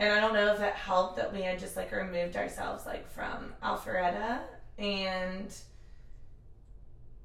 And 0.00 0.12
I 0.12 0.20
don't 0.20 0.34
know 0.34 0.52
if 0.52 0.60
it 0.60 0.74
helped 0.74 1.16
that 1.16 1.32
we 1.32 1.42
had 1.42 1.58
just 1.58 1.76
like 1.76 1.92
removed 1.92 2.36
ourselves 2.36 2.84
like 2.86 3.08
from 3.10 3.54
Alpharetta 3.62 4.40
and 4.78 5.54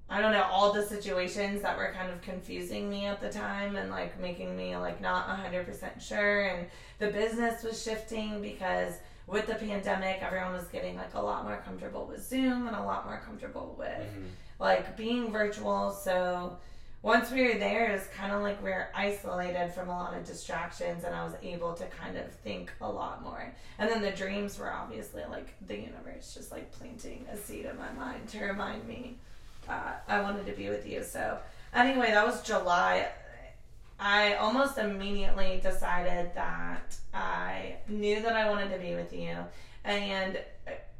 I 0.10 0.22
don't 0.22 0.32
know 0.32 0.44
all 0.44 0.74
the 0.74 0.86
situations 0.86 1.62
that 1.62 1.78
were 1.78 1.94
kind 1.98 2.12
of 2.12 2.22
confusing 2.22 2.90
me 2.90 3.06
at 3.06 3.22
the 3.22 3.30
time 3.30 3.76
and 3.76 3.90
like 3.90 4.20
making 4.20 4.56
me 4.56 4.76
like 4.78 5.02
not 5.02 5.28
100% 5.28 6.02
sure 6.02 6.48
and 6.48 6.68
the 7.00 7.08
business 7.08 7.64
was 7.64 7.82
shifting 7.82 8.42
because 8.42 8.94
with 9.28 9.48
the 9.48 9.56
pandemic 9.56 10.20
everyone 10.22 10.54
was 10.54 10.68
getting 10.68 10.98
like 10.98 11.14
a 11.14 11.22
lot 11.22 11.46
more 11.46 11.62
comfortable 11.66 12.06
with 12.06 12.24
Zoom 12.24 12.68
and 12.68 12.76
a 12.76 12.84
lot 12.84 13.06
more 13.06 13.22
comfortable 13.26 13.76
with 13.78 13.88
mm-hmm 13.88 14.26
like 14.64 14.96
being 14.96 15.32
virtual. 15.32 15.92
So 15.92 16.58
once 17.04 17.30
we 17.32 17.44
were 17.44 17.60
there, 17.60 17.90
it 17.90 17.92
was 17.92 18.08
kind 18.16 18.32
of 18.32 18.42
like 18.42 18.64
we 18.64 18.72
are 18.72 18.90
isolated 18.96 19.74
from 19.74 19.90
a 19.90 19.92
lot 19.92 20.16
of 20.16 20.24
distractions, 20.24 21.04
and 21.04 21.14
I 21.14 21.26
was 21.26 21.34
able 21.44 21.74
to 21.74 21.86
kind 21.88 22.18
of 22.18 22.32
think 22.32 22.72
a 22.80 22.90
lot 22.90 23.22
more. 23.22 23.54
And 23.78 23.90
then 23.90 24.02
the 24.02 24.12
dreams 24.12 24.58
were 24.58 24.74
obviously 24.74 25.22
like 25.30 25.54
the 25.68 25.76
universe 25.76 26.34
just 26.34 26.50
like 26.50 26.72
planting 26.72 27.26
a 27.30 27.36
seed 27.36 27.66
in 27.66 27.78
my 27.78 27.92
mind 27.92 28.30
to 28.30 28.46
remind 28.46 28.88
me 28.88 29.18
uh, 29.68 29.92
I 30.08 30.22
wanted 30.22 30.46
to 30.46 30.54
be 30.54 30.70
with 30.70 30.88
you. 30.88 31.04
So 31.04 31.40
anyway, 31.74 32.12
that 32.12 32.26
was 32.26 32.42
July. 32.42 33.10
I 34.00 34.36
almost 34.36 34.78
immediately 34.78 35.60
decided 35.62 36.34
that 36.36 36.96
I 37.14 37.76
knew 37.90 38.22
that 38.22 38.34
I 38.34 38.50
wanted 38.50 38.72
to 38.72 38.80
be 38.80 38.96
with 38.96 39.12
you. 39.12 39.36
And 39.84 40.40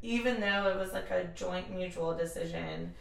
even 0.02 0.38
though 0.38 0.68
it 0.68 0.78
was 0.78 0.92
like 0.92 1.10
a 1.10 1.24
joint 1.34 1.74
mutual 1.74 2.14
decision, 2.14 2.92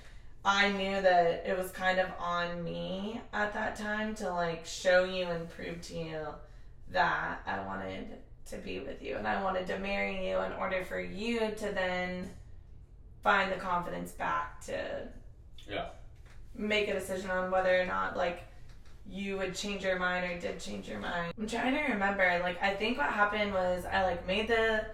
I 0.45 0.71
knew 0.71 1.01
that 1.01 1.45
it 1.47 1.57
was 1.57 1.71
kind 1.71 1.99
of 1.99 2.09
on 2.19 2.63
me 2.63 3.21
at 3.31 3.53
that 3.53 3.75
time 3.75 4.13
to 4.15 4.29
like 4.29 4.65
show 4.65 5.05
you 5.05 5.25
and 5.25 5.49
prove 5.49 5.81
to 5.83 5.95
you 5.95 6.27
that 6.91 7.39
I 7.45 7.65
wanted 7.65 8.07
to 8.47 8.57
be 8.57 8.79
with 8.79 9.01
you 9.01 9.15
and 9.15 9.27
I 9.27 9.41
wanted 9.41 9.67
to 9.67 9.79
marry 9.79 10.29
you 10.29 10.39
in 10.39 10.51
order 10.53 10.83
for 10.83 10.99
you 10.99 11.39
to 11.39 11.71
then 11.73 12.29
find 13.23 13.51
the 13.51 13.55
confidence 13.55 14.11
back 14.11 14.59
to 14.65 15.07
yeah 15.69 15.85
make 16.55 16.89
a 16.89 16.93
decision 16.93 17.31
on 17.31 17.49
whether 17.49 17.81
or 17.81 17.85
not 17.85 18.17
like 18.17 18.43
you 19.09 19.37
would 19.37 19.55
change 19.55 19.83
your 19.83 19.97
mind 19.97 20.29
or 20.29 20.39
did 20.39 20.59
change 20.59 20.87
your 20.87 20.99
mind. 20.99 21.33
I'm 21.37 21.47
trying 21.47 21.73
to 21.73 21.93
remember 21.93 22.39
like 22.43 22.61
I 22.61 22.73
think 22.73 22.97
what 22.97 23.07
happened 23.07 23.53
was 23.53 23.85
I 23.85 24.03
like 24.03 24.27
made 24.27 24.49
the 24.49 24.85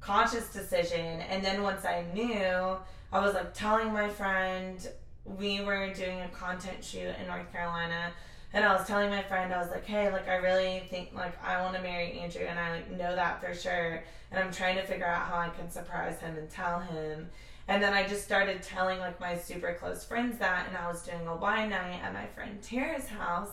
conscious 0.00 0.52
decision 0.52 1.20
and 1.20 1.44
then 1.44 1.62
once 1.62 1.84
I 1.84 2.04
knew 2.14 2.76
I 3.14 3.20
was 3.20 3.34
like 3.34 3.54
telling 3.54 3.92
my 3.92 4.08
friend 4.08 4.84
we 5.24 5.60
were 5.60 5.94
doing 5.94 6.20
a 6.22 6.28
content 6.30 6.82
shoot 6.82 7.14
in 7.20 7.28
North 7.28 7.50
Carolina 7.52 8.12
and 8.52 8.64
I 8.64 8.74
was 8.74 8.88
telling 8.88 9.08
my 9.08 9.22
friend 9.22 9.54
I 9.54 9.58
was 9.58 9.70
like, 9.70 9.86
"Hey, 9.86 10.10
like 10.10 10.28
I 10.28 10.34
really 10.36 10.82
think 10.90 11.10
like 11.14 11.40
I 11.42 11.62
want 11.62 11.76
to 11.76 11.82
marry 11.82 12.18
Andrew 12.18 12.42
and 12.42 12.58
I 12.58 12.72
like 12.72 12.90
know 12.90 13.14
that 13.14 13.40
for 13.40 13.54
sure 13.54 14.02
and 14.32 14.42
I'm 14.42 14.52
trying 14.52 14.74
to 14.78 14.82
figure 14.82 15.06
out 15.06 15.28
how 15.28 15.36
I 15.36 15.48
can 15.50 15.70
surprise 15.70 16.18
him 16.18 16.36
and 16.36 16.50
tell 16.50 16.80
him." 16.80 17.30
And 17.68 17.80
then 17.80 17.94
I 17.94 18.04
just 18.04 18.24
started 18.24 18.62
telling 18.62 18.98
like 18.98 19.20
my 19.20 19.38
super 19.38 19.74
close 19.74 20.04
friends 20.04 20.38
that 20.38 20.66
and 20.66 20.76
I 20.76 20.88
was 20.88 21.02
doing 21.02 21.24
a 21.28 21.36
wine 21.36 21.70
night 21.70 22.00
at 22.02 22.12
my 22.12 22.26
friend 22.26 22.60
Tara's 22.60 23.06
house 23.06 23.52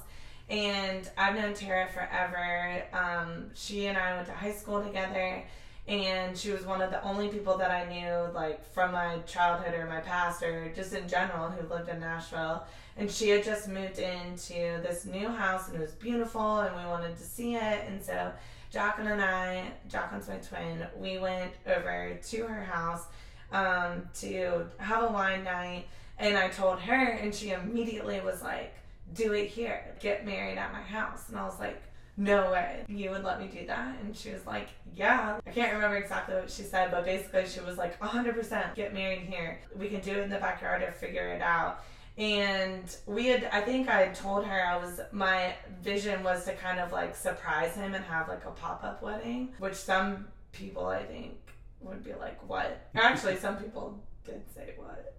and 0.49 1.07
I've 1.19 1.35
known 1.35 1.53
Tara 1.53 1.87
forever. 1.87 2.83
Um, 2.93 3.51
she 3.53 3.85
and 3.85 3.97
I 3.97 4.15
went 4.15 4.25
to 4.25 4.33
high 4.33 4.53
school 4.53 4.83
together 4.83 5.43
and 5.87 6.37
she 6.37 6.51
was 6.51 6.65
one 6.65 6.81
of 6.81 6.91
the 6.91 7.03
only 7.03 7.27
people 7.27 7.57
that 7.57 7.71
I 7.71 7.91
knew 7.91 8.31
like 8.33 8.63
from 8.71 8.91
my 8.91 9.17
childhood 9.27 9.73
or 9.73 9.87
my 9.87 9.99
past 9.99 10.43
or 10.43 10.71
just 10.75 10.93
in 10.93 11.07
general 11.07 11.49
who 11.49 11.67
lived 11.67 11.89
in 11.89 11.99
Nashville. 11.99 12.63
And 12.97 13.09
she 13.09 13.29
had 13.29 13.43
just 13.43 13.67
moved 13.67 13.97
into 13.99 14.53
this 14.53 15.05
new 15.05 15.27
house 15.27 15.67
and 15.67 15.77
it 15.77 15.81
was 15.81 15.93
beautiful 15.93 16.59
and 16.59 16.75
we 16.75 16.83
wanted 16.83 17.17
to 17.17 17.23
see 17.23 17.55
it. 17.55 17.85
And 17.87 18.01
so 18.01 18.31
Jacqueline 18.71 19.07
and 19.07 19.21
I 19.21 19.71
Jacqueline's 19.89 20.27
my 20.27 20.35
twin 20.35 20.85
we 20.97 21.17
went 21.17 21.51
over 21.65 22.17
to 22.21 22.43
her 22.45 22.63
house 22.63 23.05
um, 23.51 24.07
to 24.19 24.67
have 24.77 25.03
a 25.03 25.11
wine 25.11 25.43
night. 25.43 25.87
And 26.19 26.37
I 26.37 26.49
told 26.49 26.79
her 26.79 27.05
and 27.05 27.33
she 27.33 27.51
immediately 27.51 28.21
was 28.21 28.43
like 28.43 28.75
do 29.15 29.33
it 29.33 29.47
here. 29.47 29.83
Get 29.99 30.25
married 30.27 30.59
at 30.59 30.71
my 30.71 30.81
house. 30.81 31.27
And 31.29 31.37
I 31.37 31.43
was 31.43 31.59
like 31.59 31.81
no 32.17 32.51
way 32.51 32.83
you 32.87 33.09
would 33.09 33.23
let 33.23 33.39
me 33.39 33.47
do 33.47 33.65
that. 33.67 33.95
And 34.01 34.15
she 34.15 34.31
was 34.31 34.45
like 34.45 34.69
yeah. 34.95 35.39
I 35.45 35.49
can't 35.51 35.73
remember 35.73 35.97
exactly 35.97 36.35
what 36.35 36.51
she 36.51 36.63
said 36.63 36.91
but 36.91 37.05
basically 37.05 37.45
she 37.47 37.59
was 37.61 37.77
like 37.77 37.99
100% 37.99 38.75
get 38.75 38.93
married 38.93 39.21
here. 39.21 39.59
We 39.75 39.89
can 39.89 40.01
do 40.01 40.11
it 40.11 40.19
in 40.19 40.29
the 40.29 40.37
backyard 40.37 40.83
or 40.83 40.91
figure 40.91 41.29
it 41.29 41.41
out. 41.41 41.83
And 42.17 42.93
we 43.07 43.27
had 43.27 43.45
i 43.53 43.61
think 43.61 43.87
i 43.87 44.01
had 44.01 44.13
told 44.13 44.45
her 44.45 44.65
i 44.67 44.75
was 44.75 44.99
my 45.13 45.55
vision 45.81 46.23
was 46.23 46.43
to 46.43 46.53
kind 46.55 46.79
of 46.79 46.91
like 46.91 47.15
surprise 47.15 47.73
him 47.75 47.93
and 47.93 48.03
have 48.03 48.27
like 48.27 48.43
a 48.43 48.51
pop-up 48.51 49.01
wedding 49.01 49.53
which 49.59 49.75
some 49.75 50.27
people 50.51 50.87
i 50.87 51.03
think 51.03 51.37
would 51.81 52.03
be 52.03 52.13
like 52.13 52.47
what? 52.47 52.89
Actually 52.95 53.37
some 53.37 53.57
people 53.57 53.99
did 54.23 54.43
say 54.53 54.73
what? 54.77 55.15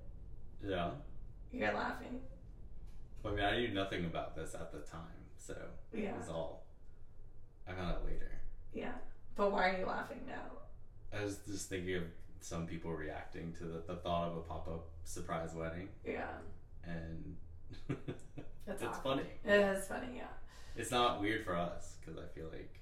Yeah. 0.64 0.90
You're 1.52 1.72
laughing. 1.72 2.20
I 3.24 3.30
mean 3.30 3.44
i 3.44 3.56
knew 3.56 3.68
nothing 3.68 4.04
about 4.04 4.36
this 4.36 4.54
at 4.54 4.72
the 4.72 4.80
time 4.80 5.00
so 5.36 5.56
yeah. 5.92 6.10
it 6.10 6.18
was 6.18 6.28
all 6.28 6.61
I 7.68 7.72
found 7.72 7.90
out 7.90 8.04
later. 8.04 8.32
Yeah. 8.72 8.92
But 9.36 9.52
why 9.52 9.70
are 9.70 9.78
you 9.78 9.86
laughing 9.86 10.20
now? 10.26 11.18
I 11.18 11.24
was 11.24 11.38
just 11.46 11.68
thinking 11.68 11.96
of 11.96 12.04
some 12.40 12.66
people 12.66 12.92
reacting 12.92 13.52
to 13.58 13.64
the, 13.64 13.82
the 13.86 13.96
thought 13.96 14.28
of 14.28 14.36
a 14.36 14.40
pop 14.40 14.66
up 14.68 14.88
surprise 15.04 15.54
wedding. 15.54 15.88
Yeah. 16.04 16.26
And 16.84 17.36
it's 18.66 18.98
funny. 19.02 19.22
It 19.44 19.60
is 19.60 19.86
funny, 19.86 20.08
yeah. 20.16 20.24
It's 20.76 20.90
not 20.90 21.20
weird 21.20 21.44
for 21.44 21.56
us 21.56 21.96
because 22.00 22.18
I 22.18 22.26
feel 22.34 22.48
like 22.50 22.80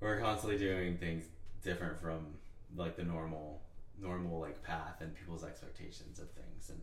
we're 0.00 0.18
constantly 0.18 0.58
doing 0.58 0.96
things 0.96 1.24
different 1.62 2.00
from 2.00 2.26
like 2.76 2.96
the 2.96 3.04
normal 3.04 3.60
normal 4.00 4.40
like 4.40 4.62
path 4.62 4.96
and 5.00 5.14
people's 5.14 5.44
expectations 5.44 6.18
of 6.18 6.30
things 6.30 6.70
and 6.70 6.80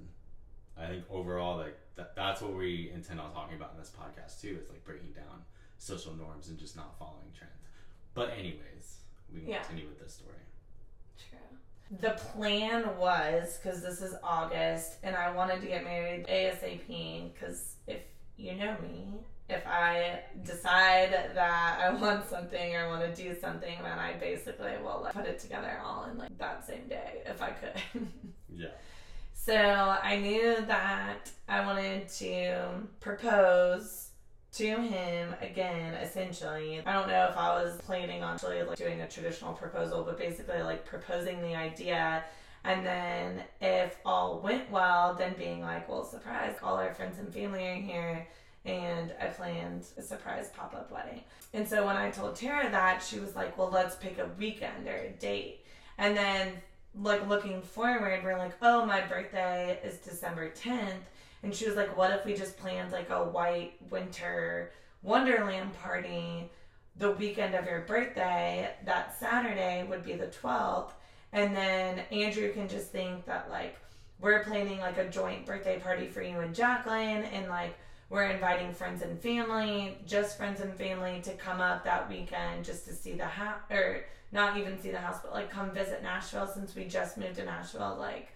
I 0.78 0.88
think 0.88 1.06
overall 1.10 1.58
like 1.58 1.78
that, 1.96 2.16
that's 2.16 2.42
what 2.42 2.54
we 2.54 2.92
intend 2.94 3.20
on 3.20 3.34
talking 3.34 3.56
about 3.58 3.72
in 3.74 3.80
this 3.80 3.92
podcast 3.92 4.40
too 4.40 4.60
is 4.62 4.70
like 4.70 4.86
breaking 4.86 5.14
down 5.14 5.42
social 5.78 6.14
norms 6.16 6.50
and 6.50 6.58
just 6.58 6.76
not 6.76 6.98
following 6.98 7.32
trends. 7.38 7.54
But 8.14 8.32
anyways, 8.32 8.98
we 9.34 9.42
can 9.42 9.50
yeah. 9.50 9.62
continue 9.62 9.88
with 9.88 10.00
this 10.00 10.14
story. 10.14 10.36
True. 11.30 11.98
The 12.00 12.20
plan 12.34 12.98
was 12.98 13.60
because 13.62 13.82
this 13.82 14.02
is 14.02 14.16
August 14.24 14.98
and 15.04 15.16
I 15.16 15.32
wanted 15.32 15.62
to 15.62 15.68
get 15.68 15.84
married 15.84 16.26
ASAP 16.28 17.34
because 17.34 17.76
if 17.88 18.02
you 18.38 18.56
know 18.56 18.76
me, 18.82 19.06
if 19.50 19.66
I 19.66 20.22
decide 20.44 21.32
that 21.36 21.80
I 21.80 21.90
want 22.02 22.30
something 22.30 22.76
or 22.76 22.90
want 22.90 23.02
to 23.02 23.24
do 23.24 23.40
something, 23.40 23.78
then 23.82 24.00
I 24.00 24.14
basically 24.14 24.74
will 24.82 25.02
like, 25.04 25.14
put 25.14 25.26
it 25.26 25.40
together 25.40 25.80
all 25.84 26.06
in 26.06 26.18
like 26.18 26.38
that 26.38 26.66
same 26.66 26.88
day 26.90 27.22
if 27.26 27.42
I 27.42 27.52
could. 27.52 28.08
yeah. 28.54 28.68
So 29.34 29.56
I 29.56 30.18
knew 30.18 30.58
that 30.66 31.30
I 31.48 31.66
wanted 31.66 32.10
to 32.10 32.66
propose 33.00 34.07
to 34.54 34.76
him 34.76 35.36
again 35.42 35.94
essentially 35.96 36.82
i 36.86 36.94
don't 36.94 37.08
know 37.08 37.28
if 37.30 37.38
i 37.38 37.62
was 37.62 37.80
planning 37.82 38.24
on 38.24 38.36
actually 38.36 38.64
like 38.64 38.78
doing 38.78 39.02
a 39.02 39.08
traditional 39.08 39.54
proposal 39.54 40.04
but 40.04 40.18
basically 40.18 40.62
like 40.62 40.86
proposing 40.86 41.42
the 41.42 41.56
idea 41.56 42.24
And 42.64 42.86
then 42.86 43.44
if 43.62 43.98
all 44.06 44.42
went 44.42 44.70
well, 44.70 45.14
then 45.14 45.36
being 45.38 45.62
like, 45.62 45.88
well, 45.88 46.04
surprise, 46.04 46.56
all 46.62 46.76
our 46.76 46.94
friends 46.94 47.18
and 47.18 47.34
family 47.34 47.66
are 47.66 47.76
here. 47.76 48.28
And 48.66 49.14
I 49.22 49.28
planned 49.28 49.86
a 49.98 50.02
surprise 50.02 50.50
pop 50.56 50.74
up 50.76 50.92
wedding. 50.92 51.22
And 51.54 51.66
so 51.68 51.86
when 51.86 51.96
I 51.96 52.12
told 52.12 52.36
Tara 52.36 52.70
that, 52.70 53.02
she 53.02 53.20
was 53.20 53.36
like, 53.38 53.58
well, 53.58 53.70
let's 53.70 53.96
pick 53.96 54.18
a 54.20 54.30
weekend 54.38 54.86
or 54.88 54.98
a 54.98 55.12
date. 55.12 55.64
And 55.98 56.18
then, 56.18 56.54
like, 56.94 57.28
looking 57.30 57.62
forward, 57.62 58.22
we're 58.24 58.38
like, 58.38 58.58
oh, 58.62 58.86
my 58.86 59.00
birthday 59.02 59.80
is 59.84 60.00
December 60.00 60.50
10th. 60.52 61.06
And 61.48 61.56
she 61.56 61.66
was 61.66 61.78
like, 61.78 61.96
what 61.96 62.12
if 62.12 62.26
we 62.26 62.34
just 62.34 62.58
planned 62.58 62.92
like 62.92 63.10
a 63.10 63.24
white 63.24 63.76
winter 63.90 64.74
wonderland 65.02 65.72
party 65.82 66.52
the 66.98 67.12
weekend 67.12 67.56
of 67.56 67.64
your 67.64 67.84
birthday? 67.84 68.70
That 68.84 69.18
Saturday 69.18 69.86
would 69.88 70.04
be 70.04 70.12
the 70.12 70.28
12th. 70.28 70.90
And 71.32 71.56
then 71.56 72.00
Andrew 72.12 72.52
can 72.52 72.68
just 72.68 72.92
think 72.92 73.24
that, 73.28 73.50
like, 73.50 73.78
we're 74.20 74.44
planning 74.44 74.80
like 74.80 74.98
a 74.98 75.08
joint 75.08 75.46
birthday 75.46 75.80
party 75.80 76.08
for 76.08 76.22
you 76.22 76.38
and 76.42 76.54
Jacqueline, 76.54 77.24
and 77.24 77.48
like, 77.48 77.78
we're 78.10 78.26
inviting 78.26 78.74
friends 78.74 79.02
and 79.02 79.18
family, 79.18 79.98
just 80.06 80.36
friends 80.36 80.60
and 80.60 80.76
family, 80.76 81.22
to 81.24 81.32
come 81.36 81.62
up 81.62 81.86
that 81.86 82.10
weekend 82.10 82.66
just 82.66 82.86
to 82.88 82.94
see 82.94 83.14
the 83.14 83.26
house, 83.26 83.62
or 83.72 84.04
not 84.34 84.58
even 84.58 84.78
see 84.78 84.92
the 84.92 84.98
house, 84.98 85.20
but 85.24 85.32
like 85.32 85.50
come 85.50 85.72
visit 85.72 86.04
Nashville 86.04 86.48
since 86.54 86.76
we 86.76 86.84
just 86.84 87.18
moved 87.18 87.36
to 87.36 87.46
Nashville 87.46 87.96
like 87.98 88.34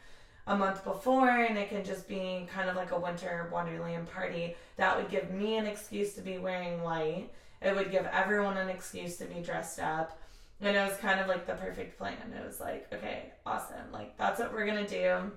a 0.48 0.58
month 0.58 0.84
before, 0.84 1.30
and 1.30 1.58
it 1.58 1.70
can 1.70 1.84
just 1.84 2.08
be 2.08 2.48
kind 2.54 2.70
of 2.70 2.76
like 2.76 2.92
a 2.92 3.00
winter 3.00 3.50
wonderland 3.52 4.12
party. 4.12 4.56
That 4.78 4.98
would 4.98 5.10
give 5.10 5.32
me 5.32 5.58
an 5.58 5.68
excuse 5.68 6.14
to 6.14 6.22
be 6.22 6.38
wearing 6.38 6.82
white. 6.82 7.30
It 7.62 7.76
would 7.76 7.92
give 7.92 8.06
everyone 8.08 8.58
an 8.58 8.70
excuse 8.70 9.18
to 9.18 9.26
be 9.26 9.42
dressed 9.42 9.80
up. 9.80 10.20
And 10.62 10.76
it 10.76 10.88
was 10.88 10.98
kind 10.98 11.20
of 11.20 11.28
like 11.28 11.48
the 11.48 11.54
perfect 11.54 11.98
plan. 11.98 12.34
It 12.36 12.46
was 12.46 12.60
like, 12.60 12.88
okay, 12.94 13.34
awesome. 13.46 13.92
Like, 13.92 14.18
that's 14.18 14.40
what 14.40 14.54
we're 14.54 14.66
gonna 14.66 14.88
do. 14.88 15.32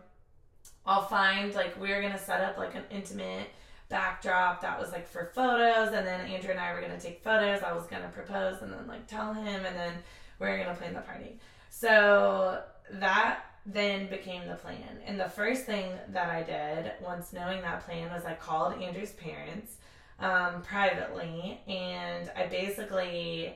I'll 0.86 1.06
find, 1.06 1.54
like, 1.54 1.78
we're 1.80 2.02
gonna 2.02 2.18
set 2.18 2.42
up 2.42 2.58
like 2.58 2.74
an 2.74 2.84
intimate 2.90 3.48
backdrop 3.88 4.60
that 4.62 4.80
was 4.80 4.92
like 4.92 5.06
for 5.06 5.30
photos 5.34 5.92
and 5.92 6.06
then 6.06 6.26
Andrew 6.26 6.50
and 6.50 6.58
I 6.58 6.72
were 6.72 6.80
gonna 6.80 6.98
take 6.98 7.22
photos. 7.22 7.62
I 7.62 7.72
was 7.72 7.86
gonna 7.86 8.08
propose 8.08 8.62
and 8.62 8.72
then 8.72 8.86
like 8.86 9.06
tell 9.06 9.32
him 9.32 9.64
and 9.64 9.76
then 9.76 9.92
we 10.40 10.46
are 10.48 10.58
gonna 10.58 10.76
plan 10.76 10.94
the 10.94 11.00
party. 11.00 11.38
So 11.70 12.62
that 12.92 13.44
then 13.66 14.08
became 14.08 14.46
the 14.46 14.54
plan. 14.54 14.98
And 15.06 15.18
the 15.18 15.28
first 15.28 15.64
thing 15.64 15.90
that 16.10 16.28
I 16.28 16.42
did 16.42 16.92
once 17.00 17.32
knowing 17.32 17.62
that 17.62 17.84
plan 17.84 18.10
was 18.10 18.24
I 18.24 18.34
called 18.34 18.80
Andrew's 18.80 19.12
parents 19.12 19.76
um, 20.20 20.62
privately 20.62 21.60
and 21.66 22.30
I 22.36 22.46
basically 22.46 23.54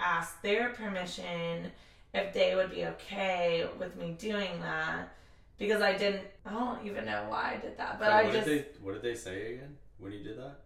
asked 0.00 0.42
their 0.42 0.70
permission 0.70 1.70
if 2.14 2.32
they 2.32 2.54
would 2.54 2.70
be 2.70 2.86
okay 2.86 3.66
with 3.78 3.96
me 3.96 4.16
doing 4.18 4.60
that 4.60 5.14
because 5.58 5.80
I 5.80 5.96
didn't. 5.96 6.26
I 6.44 6.50
don't 6.50 6.84
even 6.84 7.04
know 7.04 7.24
why 7.28 7.54
I 7.56 7.60
did 7.60 7.78
that, 7.78 7.98
but 7.98 8.06
So 8.06 8.12
I 8.12 8.24
what 8.24 8.32
just. 8.32 8.46
did 8.46 8.64
they 8.64 8.84
what 8.84 8.92
did 8.94 9.02
they 9.02 9.14
say 9.14 9.54
again 9.54 9.76
when 9.98 10.12
you 10.12 10.22
did 10.22 10.38
that? 10.38 10.60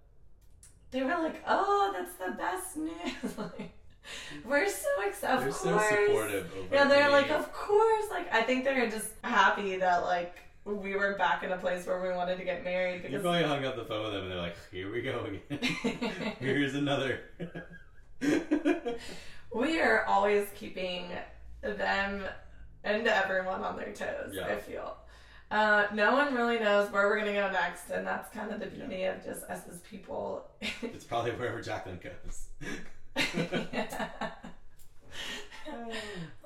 They 0.91 1.03
were 1.03 1.11
like, 1.11 1.43
"Oh, 1.47 1.93
that's 1.93 2.15
the 2.15 2.33
best 2.33 2.77
news!" 2.77 3.39
like, 3.39 3.73
we're 4.45 4.69
so 4.69 4.89
excited. 5.07 5.41
They're 5.41 5.49
Of 5.49 5.55
so 5.55 5.73
course. 5.79 5.89
supportive. 6.07 6.51
Yeah, 6.73 6.85
they're 6.85 7.11
like, 7.11 7.31
of 7.31 7.53
course. 7.53 8.05
Like, 8.11 8.33
I 8.33 8.43
think 8.43 8.65
they're 8.65 8.89
just 8.91 9.09
happy 9.23 9.77
that 9.77 10.03
like 10.05 10.37
we 10.65 10.95
were 10.97 11.17
back 11.17 11.43
in 11.45 11.53
a 11.53 11.57
place 11.59 11.87
where 11.87 12.03
we 12.03 12.09
wanted 12.11 12.39
to 12.39 12.45
get 12.45 12.65
married 12.65 12.97
You 12.97 13.03
because. 13.03 13.23
probably 13.23 13.43
hung 13.45 13.65
up 13.65 13.77
the 13.77 13.85
phone 13.85 14.05
with 14.05 14.13
them 14.15 14.23
and 14.25 14.31
they're 14.33 14.39
like, 14.41 14.57
"Here 14.73 14.91
we 14.93 15.01
go 15.03 15.25
again. 15.25 16.35
Here's 16.41 16.75
another." 16.75 17.21
we 19.55 19.81
are 19.81 20.05
always 20.07 20.49
keeping 20.55 21.09
them 21.63 22.23
and 22.85 23.07
everyone 23.07 23.63
on 23.63 23.77
their 23.77 23.93
toes. 23.93 24.33
Yeah. 24.33 24.47
I 24.47 24.57
feel. 24.57 24.97
Uh, 25.51 25.87
no 25.95 26.13
one 26.13 26.35
really 26.35 26.59
knows 26.59 26.91
where 26.91 27.07
we're 27.07 27.19
gonna 27.21 27.33
go 27.33 27.51
next, 27.53 27.91
and 27.91 28.05
that's 28.05 28.29
kind 28.35 28.51
of 28.53 28.59
the 28.59 28.67
beauty 28.67 29.05
of 29.05 29.25
just 29.25 29.45
us 29.45 29.61
as 29.71 29.79
people. 29.83 30.49
it's 30.83 31.05
probably 31.05 31.31
wherever 31.33 31.61
Jacqueline 31.63 32.01
goes. 32.03 32.49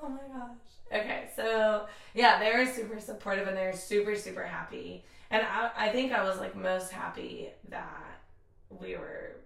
oh 0.01 0.09
my 0.09 0.19
gosh. 0.33 0.57
Okay, 0.93 1.29
so 1.35 1.87
yeah, 2.13 2.39
they 2.39 2.51
were 2.57 2.65
super 2.65 2.99
supportive 2.99 3.47
and 3.47 3.57
they 3.57 3.65
were 3.65 3.73
super, 3.73 4.15
super 4.15 4.43
happy. 4.43 5.03
And 5.29 5.43
I, 5.43 5.71
I 5.77 5.89
think 5.89 6.11
I 6.11 6.23
was 6.23 6.39
like 6.39 6.55
most 6.55 6.91
happy 6.91 7.49
that 7.69 8.21
we 8.69 8.95
were, 8.95 9.37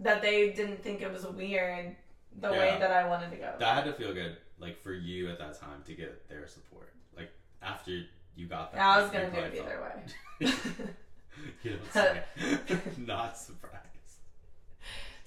that 0.00 0.22
they 0.22 0.50
didn't 0.50 0.82
think 0.82 1.02
it 1.02 1.12
was 1.12 1.26
weird 1.26 1.94
the 2.40 2.50
way 2.50 2.76
that 2.78 2.90
I 2.90 3.08
wanted 3.08 3.30
to 3.30 3.36
go. 3.36 3.54
That 3.58 3.74
had 3.74 3.84
to 3.84 3.92
feel 3.92 4.12
good, 4.12 4.36
like 4.58 4.80
for 4.80 4.92
you 4.92 5.28
at 5.30 5.38
that 5.38 5.60
time 5.60 5.82
to 5.86 5.94
get 5.94 6.28
their 6.28 6.46
support. 6.46 6.92
Like 7.16 7.30
after 7.62 8.02
you 8.36 8.46
got 8.46 8.72
that. 8.72 8.78
Yeah, 8.78 8.88
I 8.88 9.02
was 9.02 9.12
you 9.12 9.18
gonna 9.18 9.30
do 9.30 9.38
it 9.38 9.54
either 9.54 9.80
way. 9.82 10.52
you 11.62 11.70
don't 11.70 11.92
say. 11.92 12.22
Not 12.98 13.36
surprised. 13.36 13.89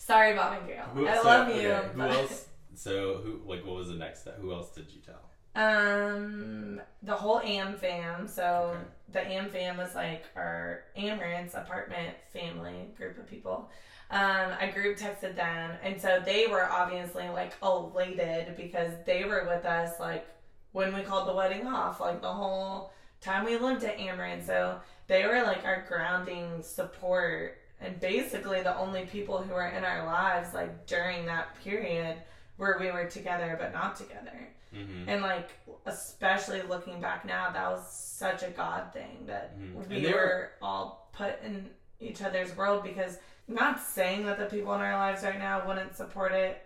Sorry, 0.05 0.33
Bob 0.33 0.57
and 0.59 0.67
Gail. 0.67 0.83
Who- 0.93 1.07
I 1.07 1.15
so, 1.15 1.23
love 1.23 1.47
you. 1.55 1.71
okay, 1.71 1.87
Who 1.93 1.97
but- 1.97 2.11
else? 2.11 2.47
So 2.75 3.17
who? 3.23 3.41
Like, 3.45 3.63
what 3.65 3.75
was 3.75 3.87
the 3.87 3.93
next 3.95 4.21
step? 4.21 4.37
Who 4.39 4.51
else 4.51 4.71
did 4.73 4.91
you 4.91 4.99
tell? 4.99 5.21
Um, 5.55 6.81
the 7.03 7.13
whole 7.15 7.39
Am 7.39 7.75
fam. 7.77 8.27
So 8.27 8.71
Okay. 8.75 8.83
the 9.09 9.21
Am 9.33 9.49
fam 9.49 9.77
was 9.77 9.95
like 9.95 10.25
our 10.35 10.83
Amaranth's 10.97 11.53
apartment 11.55 12.17
family 12.33 12.89
group 12.97 13.17
of 13.17 13.27
people. 13.29 13.69
Um, 14.11 14.51
I 14.59 14.67
group 14.73 14.97
texted 14.97 15.35
them, 15.35 15.77
and 15.81 16.01
so 16.01 16.19
they 16.19 16.47
were 16.47 16.69
obviously 16.69 17.29
like 17.29 17.53
elated 17.63 18.57
because 18.57 18.91
they 19.05 19.23
were 19.23 19.45
with 19.47 19.63
us 19.65 19.99
like 20.01 20.27
when 20.73 20.93
we 20.93 21.01
called 21.03 21.27
the 21.29 21.33
wedding 21.33 21.65
off, 21.65 22.01
like 22.01 22.21
the 22.21 22.33
whole 22.33 22.91
time 23.21 23.45
we 23.45 23.57
lived 23.57 23.83
at 23.85 23.97
Amaranth. 23.99 24.45
So 24.47 24.81
they 25.07 25.25
were 25.25 25.43
like 25.43 25.63
our 25.63 25.85
grounding 25.87 26.61
support, 26.61 27.57
and 27.83 27.99
basically 27.99 28.61
the 28.63 28.75
only 28.77 29.05
people 29.05 29.37
who 29.41 29.53
were 29.53 29.67
in 29.67 29.83
our 29.83 30.05
lives 30.05 30.53
like 30.53 30.85
during 30.87 31.25
that 31.25 31.55
period 31.63 32.17
where 32.57 32.77
we 32.79 32.89
were 32.91 33.05
together 33.05 33.55
but 33.59 33.73
not 33.73 33.95
together. 33.95 34.47
Mm-hmm. 34.73 35.07
And 35.09 35.21
like, 35.21 35.51
especially 35.85 36.61
looking 36.63 36.99
back 36.99 37.25
now, 37.25 37.51
that 37.51 37.69
was 37.71 37.91
such 37.91 38.41
a 38.43 38.49
God 38.49 38.91
thing 38.93 39.25
that 39.27 39.55
Mhm. 39.59 39.87
we 39.87 40.05
were, 40.07 40.11
were- 40.13 40.51
all 40.61 41.09
put 41.13 41.39
in 41.43 41.69
each 41.99 42.21
other's 42.23 42.55
world 42.57 42.83
because 42.83 43.19
not 43.47 43.79
saying 43.79 44.25
that 44.25 44.39
the 44.39 44.45
people 44.45 44.73
in 44.73 44.81
our 44.81 44.97
lives 44.97 45.23
right 45.23 45.37
now 45.37 45.67
wouldn't 45.67 45.95
support 45.95 46.31
it 46.31 46.57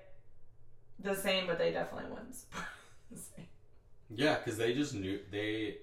the 1.00 1.16
same, 1.16 1.48
but 1.48 1.58
they 1.58 1.72
definitely 1.72 2.10
wouldn't 2.10 2.34
support 2.36 2.66
it 3.12 3.16
the 3.16 3.22
same. 3.22 3.48
Yeah, 4.10 4.38
because 4.38 4.58
they 4.58 4.74
just 4.74 4.94
knew 4.94 5.20
they 5.32 5.78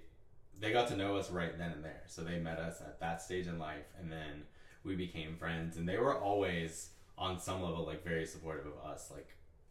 they 0.61 0.73
got 0.73 0.87
to 0.89 0.97
know 0.97 1.17
us 1.17 1.31
right 1.31 1.59
then 1.59 1.73
and 1.73 1.85
there. 1.85 2.05
So 2.07 2.23
they 2.23 2.39
met 2.39 2.59
us 2.59 2.81
at 2.81 3.01
that 3.01 3.21
stage 3.21 3.49
in 3.49 3.59
life, 3.59 3.87
and 3.99 4.11
then 4.11 4.45
we 4.85 4.95
became 4.95 5.37
friends. 5.37 5.77
And 5.77 5.89
they 5.89 5.99
were 5.99 6.17
always 6.17 6.91
on 7.17 7.39
some 7.39 7.63
level 7.63 7.87
like 7.87 8.05
very 8.05 8.27
supportive 8.27 8.67
of 8.67 8.91
us, 8.91 9.11
like 9.13 9.29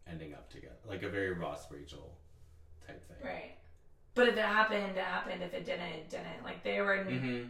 ending 0.07 0.33
up 0.33 0.49
together, 0.51 0.75
like 0.87 1.03
a 1.03 1.09
very 1.09 1.33
Ross 1.33 1.65
Rachel 1.71 2.17
type 2.85 3.03
thing. 3.07 3.17
Right. 3.23 3.55
But 4.15 4.27
if 4.27 4.37
it 4.37 4.45
happened, 4.45 4.97
it 4.97 5.03
happened. 5.03 5.41
If 5.41 5.53
it 5.53 5.65
didn't, 5.65 5.81
it 5.87 6.09
didn't. 6.09 6.43
Like 6.43 6.63
they 6.63 6.81
were 6.81 6.97
Mm-hmm. 6.97 7.47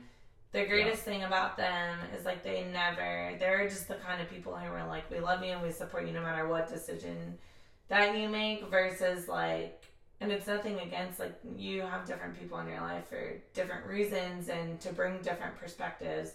The 0.54 0.65
greatest 0.65 1.02
thing 1.02 1.23
about 1.23 1.58
them 1.58 1.97
is 2.15 2.26
like 2.26 2.43
they 2.43 2.63
never, 2.71 3.36
they're 3.39 3.67
just 3.67 3.88
the 3.88 3.95
kind 3.95 4.21
of 4.21 4.30
people 4.30 4.56
who 4.56 4.71
are 4.71 4.88
like, 4.88 5.10
we 5.10 5.19
love 5.19 5.43
you 5.43 5.49
and 5.49 5.63
we 5.63 5.71
support 5.71 6.06
you 6.06 6.13
no 6.13 6.21
matter 6.21 6.47
what 6.47 6.69
decision 6.69 7.39
that 7.88 8.15
you 8.15 8.30
make 8.30 8.69
versus 8.69 9.28
like, 9.28 9.84
and 10.21 10.32
it's 10.32 10.45
nothing 10.45 10.80
against 10.80 11.19
like 11.19 11.34
you 11.58 11.82
have 11.82 12.06
different 12.06 12.39
people 12.39 12.60
in 12.60 12.67
your 12.67 12.82
life 12.82 13.10
for 13.10 13.34
different 13.56 13.88
reasons 13.88 14.47
and 14.47 14.80
to 14.80 14.93
bring 14.93 15.17
different 15.23 15.58
perspectives. 15.58 16.34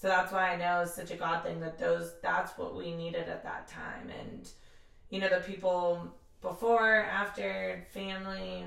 So 0.00 0.08
that's 0.08 0.32
why 0.32 0.50
I 0.50 0.56
know 0.56 0.82
it's 0.82 0.94
such 0.94 1.10
a 1.10 1.16
God 1.16 1.42
thing 1.42 1.60
that 1.60 1.78
those, 1.78 2.14
that's 2.22 2.56
what 2.56 2.76
we 2.76 2.94
needed 2.94 3.28
at 3.28 3.42
that 3.42 3.66
time. 3.66 4.10
And, 4.20 4.48
you 5.10 5.20
know, 5.20 5.28
the 5.28 5.40
people 5.40 6.14
before, 6.40 6.94
after, 6.94 7.84
family, 7.92 8.64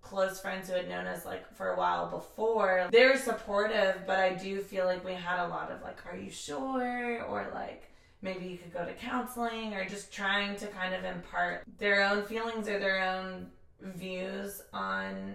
close 0.00 0.40
friends 0.40 0.68
who 0.68 0.74
had 0.74 0.88
known 0.88 1.06
us 1.06 1.26
like 1.26 1.52
for 1.54 1.74
a 1.74 1.76
while 1.76 2.08
before 2.08 2.88
they 2.92 3.04
were 3.04 3.16
supportive 3.16 3.96
but 4.06 4.18
i 4.18 4.32
do 4.32 4.62
feel 4.62 4.86
like 4.86 5.04
we 5.04 5.12
had 5.12 5.44
a 5.44 5.48
lot 5.48 5.70
of 5.70 5.82
like 5.82 5.98
are 6.06 6.16
you 6.16 6.30
sure? 6.30 7.22
Or 7.24 7.50
like 7.52 7.90
maybe 8.22 8.46
you 8.46 8.56
could 8.58 8.72
go 8.72 8.84
to 8.84 8.92
counseling 8.94 9.74
or 9.74 9.88
just 9.88 10.12
trying 10.12 10.56
to 10.56 10.66
kind 10.68 10.94
of 10.94 11.04
impart 11.04 11.64
their 11.78 12.02
own 12.02 12.24
feelings 12.24 12.68
or 12.68 12.78
their 12.78 13.00
own 13.00 13.48
views 13.80 14.62
on 14.72 15.34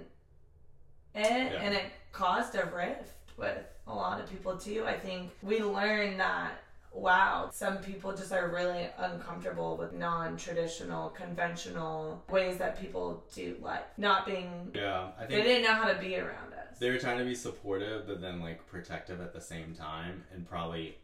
it. 1.16 1.54
And 1.54 1.74
it 1.74 1.86
caused 2.12 2.56
a 2.56 2.66
rift 2.76 3.23
with 3.38 3.58
a 3.88 3.94
lot 3.94 4.20
of 4.20 4.30
people 4.30 4.56
too 4.58 4.84
i 4.86 4.98
think 4.98 5.32
we 5.42 5.62
learned 5.62 6.20
that 6.20 6.64
wow, 6.94 7.50
some 7.52 7.78
people 7.78 8.16
just 8.16 8.32
are 8.32 8.50
really 8.50 8.88
uncomfortable 8.98 9.78
with 9.78 9.94
non 9.94 10.38
traditional, 10.38 11.10
conventional 11.10 12.24
ways 12.30 12.58
that 12.58 12.80
people 12.80 13.24
do 13.34 13.58
life. 13.62 13.82
Not 13.98 14.26
being, 14.26 14.72
Yeah, 14.74 15.08
I 15.18 15.26
think. 15.26 15.30
they 15.30 15.42
didn't 15.42 15.64
know 15.64 15.74
how 15.74 15.92
to 15.92 16.00
be 16.00 16.18
around 16.18 16.54
us. 16.54 16.78
they 16.80 16.90
were 16.90 17.00
trying 17.00 17.18
to 17.18 17.26
be 17.26 17.36
supportive, 17.36 18.08
but 18.08 18.22
then 18.22 18.40
like 18.42 18.66
protective 18.68 19.22
at 19.22 19.34
the 19.34 19.42
same 19.42 19.74
time, 19.74 20.24
and 20.34 20.48
probably 20.48 20.98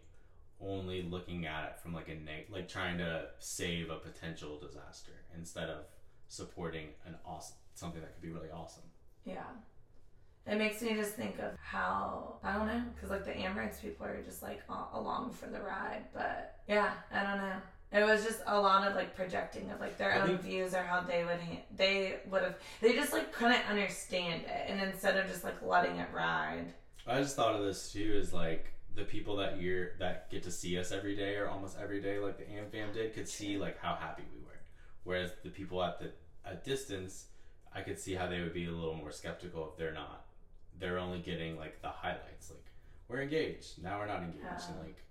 only 0.62 1.04
looking 1.04 1.46
at 1.46 1.64
it 1.66 1.80
from 1.80 1.94
like 1.94 2.10
a 2.10 2.16
neg- 2.16 2.48
like 2.52 2.68
trying 2.68 2.98
to 2.98 3.26
save 3.40 3.90
a 3.90 3.96
potential 3.96 4.60
disaster 4.60 5.14
instead 5.38 5.70
of 5.70 5.86
supporting 6.28 6.88
an 7.06 7.16
awesome 7.26 7.56
something 7.76 8.02
that 8.02 8.14
could 8.14 8.22
be 8.22 8.30
really 8.30 8.52
awesome. 8.52 8.84
Yeah. 9.26 9.44
It 10.50 10.58
makes 10.58 10.82
me 10.82 10.96
just 10.96 11.14
think 11.14 11.38
of 11.40 11.52
how 11.62 12.38
I 12.44 12.54
don't 12.54 12.68
know, 12.68 12.84
because 12.96 13.10
like 13.10 13.26
the 13.26 13.38
Ambrose 13.38 13.80
people 13.82 14.06
are 14.06 14.22
just 14.24 14.42
like 14.42 14.62
along 14.94 15.32
for 15.32 15.48
the 15.48 15.60
ride, 15.62 16.06
but 16.14 16.56
yeah, 16.68 16.92
I 17.14 17.24
don't 17.24 17.38
know. 17.38 17.56
It 17.92 18.04
was 18.06 18.24
just 18.24 18.42
a 18.46 18.60
lot 18.60 18.88
of 18.88 18.96
like 18.96 19.16
projecting 19.16 19.70
of 19.72 19.80
like 19.80 19.98
their 19.98 20.14
I 20.14 20.20
own 20.22 20.28
think- 20.28 20.42
views 20.42 20.74
or 20.74 20.84
how 20.84 21.02
they 21.02 21.24
would 21.24 21.40
ha- 21.40 21.64
they 21.76 22.18
would 22.30 22.44
have 22.44 22.56
they 22.82 22.94
just 22.94 23.14
like 23.14 23.32
couldn't 23.32 23.66
understand 23.70 24.44
it, 24.44 24.66
and 24.70 24.82
instead 24.82 25.18
of 25.18 25.28
just 25.28 25.44
like 25.44 25.62
letting 25.62 25.98
it 25.98 26.08
ride, 26.14 26.74
I 27.08 27.20
just 27.20 27.36
thought 27.36 27.56
of 27.56 27.64
this 27.64 27.92
too 27.92 28.18
as 28.22 28.34
like 28.34 28.72
the 28.96 29.04
people 29.04 29.36
that 29.38 29.62
year 29.62 29.94
that 30.00 30.30
get 30.32 30.44
to 30.44 30.52
see 30.52 30.78
us 30.80 30.92
every 30.92 31.16
day 31.16 31.36
or 31.36 31.48
almost 31.48 31.78
every 31.82 32.02
day, 32.02 32.18
like 32.20 32.38
the 32.38 32.50
Am 32.52 32.70
fam 32.72 32.92
did, 32.94 33.14
could 33.14 33.28
see 33.30 33.58
like 33.58 33.80
how 33.80 33.96
happy 33.96 34.24
we 34.36 34.40
were. 34.44 34.60
Whereas 35.04 35.32
the 35.44 35.50
people 35.50 35.84
at 35.84 36.00
the 36.00 36.12
at 36.46 36.64
distance, 36.64 37.26
I 37.74 37.82
could 37.82 38.00
see 38.00 38.16
how 38.16 38.28
they 38.28 38.42
would 38.42 38.54
be 38.54 38.66
a 38.66 38.72
little 38.72 38.96
more 38.96 39.12
skeptical 39.12 39.70
if 39.72 39.78
they're 39.78 39.94
not. 39.94 40.26
They're 40.80 40.98
only 41.00 41.20
getting 41.20 41.58
like 41.58 41.82
the 41.82 41.90
highlights. 41.90 42.50
Like 42.52 42.66
we're 43.08 43.22
engaged, 43.22 43.82
now 43.84 44.00
we're 44.00 44.08
not 44.08 44.22
engaged, 44.24 44.70
and 44.70 44.80
like 44.80 45.04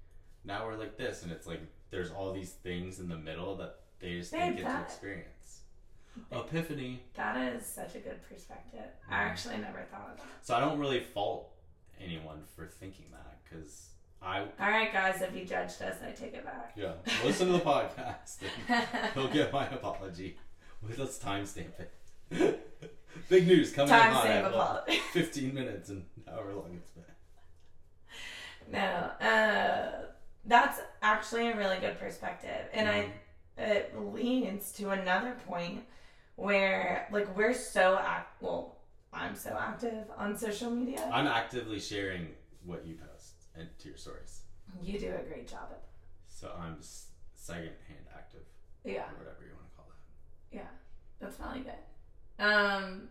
now 0.44 0.66
we're 0.66 0.76
like 0.76 0.96
this, 0.96 1.22
and 1.22 1.32
it's 1.32 1.46
like 1.46 1.60
there's 1.90 2.10
all 2.10 2.32
these 2.32 2.50
things 2.52 3.00
in 3.00 3.08
the 3.08 3.16
middle 3.18 3.56
that 3.56 3.80
they 4.00 4.18
just 4.18 4.32
Babe, 4.32 4.56
didn't 4.56 4.68
get 4.68 4.76
to 4.76 4.82
experience. 4.82 5.60
Epiphany. 6.32 7.00
that 7.14 7.36
is 7.54 7.64
such 7.64 7.94
a 7.94 7.98
good 8.00 8.20
perspective. 8.28 8.80
I 9.08 9.12
Mhm. 9.14 9.16
actually 9.18 9.58
never 9.58 9.82
thought 9.90 10.10
of 10.12 10.16
that. 10.18 10.26
So 10.42 10.54
I 10.56 10.60
don't 10.60 10.78
really 10.78 11.00
fault 11.00 11.52
anyone 12.00 12.42
for 12.56 12.66
thinking 12.66 13.04
that 13.12 13.38
because 13.44 13.90
I 14.20 14.40
All 14.40 14.48
right, 14.58 14.92
guys, 14.92 15.22
if 15.22 15.32
you 15.36 15.44
judged 15.44 15.80
us, 15.80 15.96
I 16.02 16.10
take 16.10 16.34
it 16.34 16.44
back. 16.44 16.72
Yeah, 16.76 16.94
listen 17.24 17.46
to 17.48 17.52
the 17.52 17.60
podcast. 17.60 18.38
He'll 19.14 19.28
get 19.28 19.52
my 19.52 19.66
apology. 19.68 20.36
Let's 20.96 21.18
timestamp 21.18 21.72
it. 22.30 22.64
Big 23.28 23.46
news 23.46 23.72
coming 23.72 23.90
Time 23.90 24.14
stamp 24.14 24.46
at 24.46 24.52
what, 24.54 24.82
apology. 24.84 24.98
15 25.12 25.54
minutes 25.54 25.90
and 25.90 26.04
however 26.26 26.54
long 26.54 26.70
it's 26.74 26.90
been. 26.92 27.04
No, 28.72 28.78
uh, 28.78 30.06
that's 30.44 30.80
actually 31.02 31.48
a 31.50 31.56
really 31.56 31.78
good 31.78 31.98
perspective, 31.98 32.66
and 32.72 32.88
I 32.88 33.10
it 33.56 33.94
leads 33.98 34.72
to 34.72 34.90
another 34.90 35.36
point 35.46 35.82
where 36.36 37.08
like 37.10 37.34
we're 37.36 37.54
so 37.54 37.98
act 38.00 38.40
well, 38.42 38.76
I'm 39.12 39.34
so 39.34 39.56
active 39.58 40.04
on 40.16 40.36
social 40.36 40.70
media. 40.70 41.08
I'm 41.12 41.26
actively 41.26 41.80
sharing 41.80 42.28
what 42.64 42.84
you 42.86 42.94
post 42.96 43.34
and 43.56 43.68
to 43.78 43.88
your 43.88 43.96
stories. 43.98 44.42
You 44.82 44.98
do 44.98 45.14
a 45.14 45.26
great 45.26 45.48
job 45.48 45.68
at 45.70 45.82
So 46.28 46.52
I'm 46.60 46.76
s- 46.78 47.06
second 47.34 47.72
hand 47.88 48.06
active. 48.14 48.42
Yeah, 48.84 49.02
or 49.10 49.18
whatever 49.18 49.44
you 49.46 49.54
want 49.54 49.70
to 49.70 49.76
call 49.76 49.86
that. 49.88 50.56
yeah, 50.56 50.68
that's 51.20 51.38
really 51.40 51.60
good. 51.64 52.44
Um, 52.44 53.08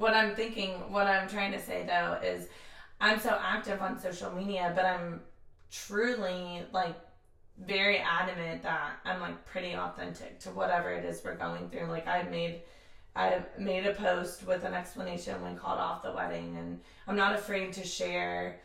what 0.00 0.14
I'm 0.14 0.34
thinking, 0.34 0.70
what 0.90 1.06
I'm 1.06 1.28
trying 1.28 1.52
to 1.52 1.60
say 1.60 1.84
though 1.86 2.18
is, 2.26 2.48
I'm 3.00 3.18
so 3.18 3.38
active 3.40 3.80
on 3.80 3.98
social 3.98 4.30
media, 4.30 4.72
but 4.74 4.84
I'm 4.84 5.20
truly 5.70 6.62
like 6.72 6.96
very 7.66 7.98
adamant 7.98 8.62
that 8.62 8.92
I'm 9.04 9.20
like 9.20 9.44
pretty 9.46 9.74
authentic 9.74 10.40
to 10.40 10.50
whatever 10.50 10.90
it 10.90 11.04
is 11.04 11.22
we're 11.24 11.36
going 11.36 11.68
through. 11.68 11.86
Like 11.86 12.06
I 12.06 12.22
made 12.24 12.62
I 13.14 13.42
made 13.58 13.86
a 13.86 13.94
post 13.94 14.46
with 14.46 14.64
an 14.64 14.72
explanation 14.72 15.40
when 15.42 15.56
called 15.56 15.80
off 15.80 16.02
the 16.02 16.12
wedding 16.12 16.56
and 16.56 16.80
I'm 17.06 17.16
not 17.16 17.34
afraid 17.34 17.72
to 17.74 17.84
share 17.84 18.60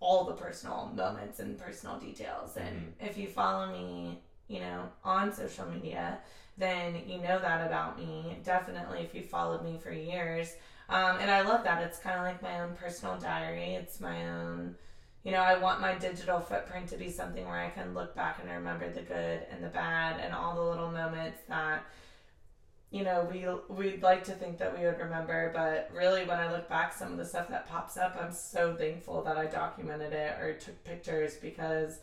all 0.00 0.24
the 0.24 0.32
personal 0.32 0.90
moments 0.94 1.38
and 1.40 1.58
personal 1.58 1.98
details. 1.98 2.56
And 2.56 2.76
mm-hmm. 2.76 3.06
if 3.06 3.18
you 3.18 3.28
follow 3.28 3.70
me, 3.70 4.20
you 4.48 4.60
know, 4.60 4.88
on 5.04 5.32
social 5.32 5.66
media, 5.66 6.18
then 6.58 7.02
you 7.06 7.18
know 7.18 7.38
that 7.38 7.66
about 7.66 7.98
me. 7.98 8.38
Definitely 8.44 9.00
if 9.00 9.14
you 9.14 9.22
followed 9.22 9.64
me 9.64 9.78
for 9.82 9.92
years. 9.92 10.54
Um, 10.90 11.18
and 11.20 11.30
I 11.30 11.42
love 11.42 11.64
that. 11.64 11.82
It's 11.82 11.98
kind 11.98 12.16
of 12.16 12.24
like 12.24 12.42
my 12.42 12.60
own 12.60 12.74
personal 12.74 13.16
diary. 13.18 13.74
It's 13.74 14.00
my 14.00 14.28
own 14.28 14.74
you 15.24 15.32
know, 15.32 15.40
I 15.40 15.58
want 15.58 15.80
my 15.80 15.94
digital 15.94 16.40
footprint 16.40 16.88
to 16.88 16.96
be 16.96 17.10
something 17.10 17.44
where 17.44 17.58
I 17.58 17.70
can 17.70 17.92
look 17.92 18.14
back 18.14 18.38
and 18.40 18.50
remember 18.50 18.90
the 18.90 19.02
good 19.02 19.46
and 19.50 19.62
the 19.62 19.68
bad 19.68 20.20
and 20.20 20.32
all 20.32 20.54
the 20.54 20.62
little 20.62 20.90
moments 20.90 21.40
that, 21.48 21.84
you 22.90 23.02
know, 23.02 23.28
we 23.30 23.44
we'd 23.68 24.02
like 24.02 24.24
to 24.24 24.32
think 24.32 24.58
that 24.58 24.74
we 24.74 24.84
would 24.86 24.98
remember, 24.98 25.52
but 25.54 25.90
really 25.94 26.24
when 26.24 26.38
I 26.38 26.50
look 26.50 26.68
back, 26.68 26.94
some 26.94 27.12
of 27.12 27.18
the 27.18 27.26
stuff 27.26 27.48
that 27.48 27.68
pops 27.68 27.96
up, 27.96 28.16
I'm 28.18 28.32
so 28.32 28.74
thankful 28.74 29.22
that 29.24 29.36
I 29.36 29.46
documented 29.46 30.12
it 30.12 30.40
or 30.40 30.54
took 30.54 30.82
pictures 30.84 31.34
because 31.34 31.98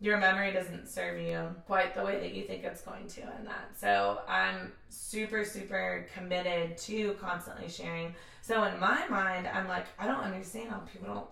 your 0.00 0.16
memory 0.18 0.52
doesn't 0.52 0.88
serve 0.88 1.20
you 1.20 1.48
quite 1.66 1.94
the 1.94 2.04
way 2.04 2.20
that 2.20 2.32
you 2.32 2.44
think 2.44 2.62
it's 2.64 2.82
going 2.82 3.06
to 3.08 3.20
in 3.22 3.44
that. 3.44 3.70
So 3.76 4.20
I'm 4.28 4.72
super, 4.88 5.44
super 5.44 6.06
committed 6.14 6.76
to 6.78 7.14
constantly 7.14 7.68
sharing. 7.68 8.14
So 8.40 8.62
in 8.64 8.78
my 8.78 9.06
mind, 9.08 9.48
I'm 9.48 9.66
like, 9.66 9.86
I 9.98 10.06
don't 10.06 10.20
understand 10.20 10.70
how 10.70 10.78
people 10.78 11.12
don't 11.12 11.26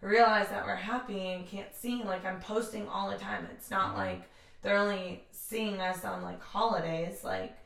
realize 0.00 0.48
that 0.48 0.64
we're 0.64 0.74
happy 0.76 1.28
and 1.32 1.46
can't 1.46 1.74
see 1.74 2.02
like 2.02 2.24
I'm 2.24 2.40
posting 2.40 2.88
all 2.88 3.08
the 3.10 3.16
time. 3.18 3.46
It's 3.52 3.70
not 3.70 3.94
Mhm. 3.94 3.98
like 3.98 4.22
they're 4.62 4.76
only 4.76 5.24
seeing 5.30 5.80
us 5.80 6.04
on 6.04 6.22
like 6.22 6.42
holidays, 6.42 7.22
like 7.24 7.56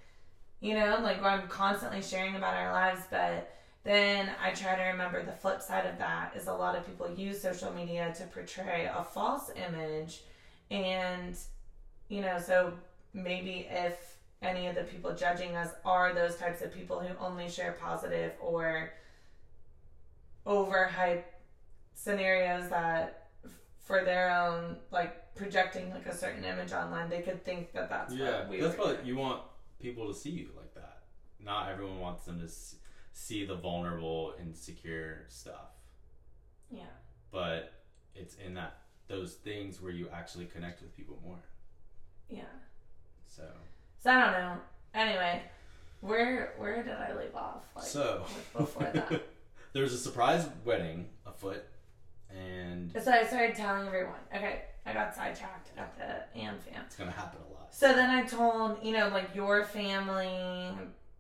you 0.60 0.74
know, 0.74 0.98
like 1.02 1.20
I'm 1.22 1.48
constantly 1.48 2.00
sharing 2.02 2.36
about 2.36 2.54
our 2.54 2.72
lives, 2.72 3.02
but 3.10 3.52
then 3.84 4.30
I 4.40 4.52
try 4.52 4.76
to 4.76 4.82
remember 4.82 5.24
the 5.24 5.32
flip 5.32 5.60
side 5.60 5.86
of 5.86 5.98
that 5.98 6.36
is 6.36 6.46
a 6.46 6.54
lot 6.54 6.76
of 6.76 6.86
people 6.86 7.10
use 7.10 7.42
social 7.42 7.72
media 7.72 8.14
to 8.16 8.24
portray 8.26 8.84
a 8.94 9.02
false 9.02 9.50
image 9.56 10.22
and 10.70 11.37
you 12.09 12.20
know, 12.20 12.38
so 12.38 12.72
maybe 13.14 13.66
if 13.70 14.16
any 14.42 14.66
of 14.66 14.75
the 14.75 14.83
people 14.83 15.14
judging 15.14 15.55
us 15.57 15.70
are 15.85 16.12
those 16.12 16.37
types 16.37 16.62
of 16.62 16.75
people 16.75 16.98
who 17.01 17.14
only 17.25 17.48
share 17.48 17.72
positive 17.81 18.33
or 18.40 18.92
overhype 20.46 21.22
scenarios 21.94 22.68
that 22.68 23.29
for 23.81 24.05
their 24.05 24.31
own 24.31 24.77
like 24.90 25.35
projecting 25.35 25.90
like 25.90 26.07
a 26.07 26.14
certain 26.14 26.44
image 26.44 26.72
online 26.72 27.09
they 27.09 27.20
could 27.22 27.44
think 27.44 27.72
that 27.72 27.88
that's 27.88 28.14
yeah, 28.14 28.40
what 28.40 28.48
we 28.48 28.61
that's 28.61 28.77
what 28.77 28.96
doing. 28.96 29.07
you 29.07 29.16
want 29.16 29.40
people 29.81 30.09
to 30.09 30.14
see 30.14 30.31
you 30.31 30.48
like 30.57 30.75
that. 30.75 31.03
Not 31.40 31.70
everyone 31.70 32.01
wants 32.01 32.25
them 32.25 32.40
to 32.40 32.48
see 33.12 33.44
the 33.44 33.55
vulnerable, 33.57 34.35
insecure 34.40 35.27
stuff, 35.29 35.70
yeah 36.70 36.83
but 37.31 37.72
it's 38.14 38.35
in 38.37 38.55
that 38.55 38.82
those 39.12 39.35
things 39.35 39.81
where 39.81 39.92
you 39.92 40.09
actually 40.12 40.46
connect 40.46 40.81
with 40.83 40.96
people 40.96 41.18
more. 41.25 41.38
yeah. 42.29 42.42
So, 43.29 43.44
so 44.03 44.11
i 44.11 44.20
don't 44.20 44.33
know. 44.33 44.57
Anyway 44.94 45.42
where 46.03 46.53
where 46.59 46.83
did 46.83 46.92
i 46.92 47.16
leave 47.16 47.35
off? 47.35 47.64
Like 47.75 47.85
so. 47.85 48.25
before 48.57 48.90
that. 48.92 49.22
There 49.72 49.83
was 49.83 49.94
a 49.94 49.98
surprise 49.98 50.46
wedding 50.66 51.09
afoot, 51.25 51.64
and 52.29 52.92
so 52.92 53.11
i 53.11 53.25
started 53.25 53.57
telling 53.57 53.87
everyone. 53.87 54.20
Okay 54.35 54.64
i 54.85 54.92
got 54.92 55.14
sidetracked 55.14 55.70
at 55.79 55.96
the 55.96 56.38
am 56.38 56.59
fam. 56.59 56.83
It's 56.87 56.96
gonna 56.96 57.11
happen 57.11 57.38
a 57.48 57.55
lot. 57.55 57.75
So 57.75 57.94
then 57.94 58.11
I 58.11 58.25
told, 58.25 58.79
you 58.83 58.92
know, 58.92 59.09
like 59.09 59.35
your 59.35 59.64
family, 59.64 60.72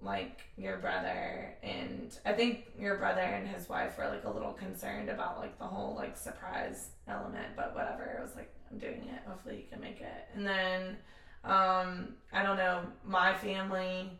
like 0.02 0.40
your 0.56 0.78
brother, 0.78 1.54
and 1.62 2.16
I 2.24 2.32
think 2.32 2.66
your 2.78 2.96
brother 2.96 3.20
and 3.20 3.46
his 3.46 3.68
wife 3.68 3.96
were 3.98 4.08
like 4.08 4.24
a 4.24 4.30
little 4.30 4.52
concerned 4.52 5.08
about 5.08 5.38
like 5.38 5.58
the 5.58 5.64
whole 5.64 5.94
like 5.94 6.16
surprise 6.16 6.88
element, 7.08 7.48
but 7.56 7.74
whatever. 7.74 8.16
I 8.18 8.22
was 8.22 8.34
like, 8.34 8.52
I'm 8.70 8.78
doing 8.78 9.08
it. 9.12 9.22
Hopefully 9.26 9.56
you 9.56 9.64
can 9.70 9.80
make 9.80 10.00
it. 10.00 10.28
And 10.34 10.46
then, 10.46 10.96
um, 11.44 12.14
I 12.32 12.42
don't 12.42 12.56
know, 12.56 12.82
my 13.04 13.34
family, 13.34 14.18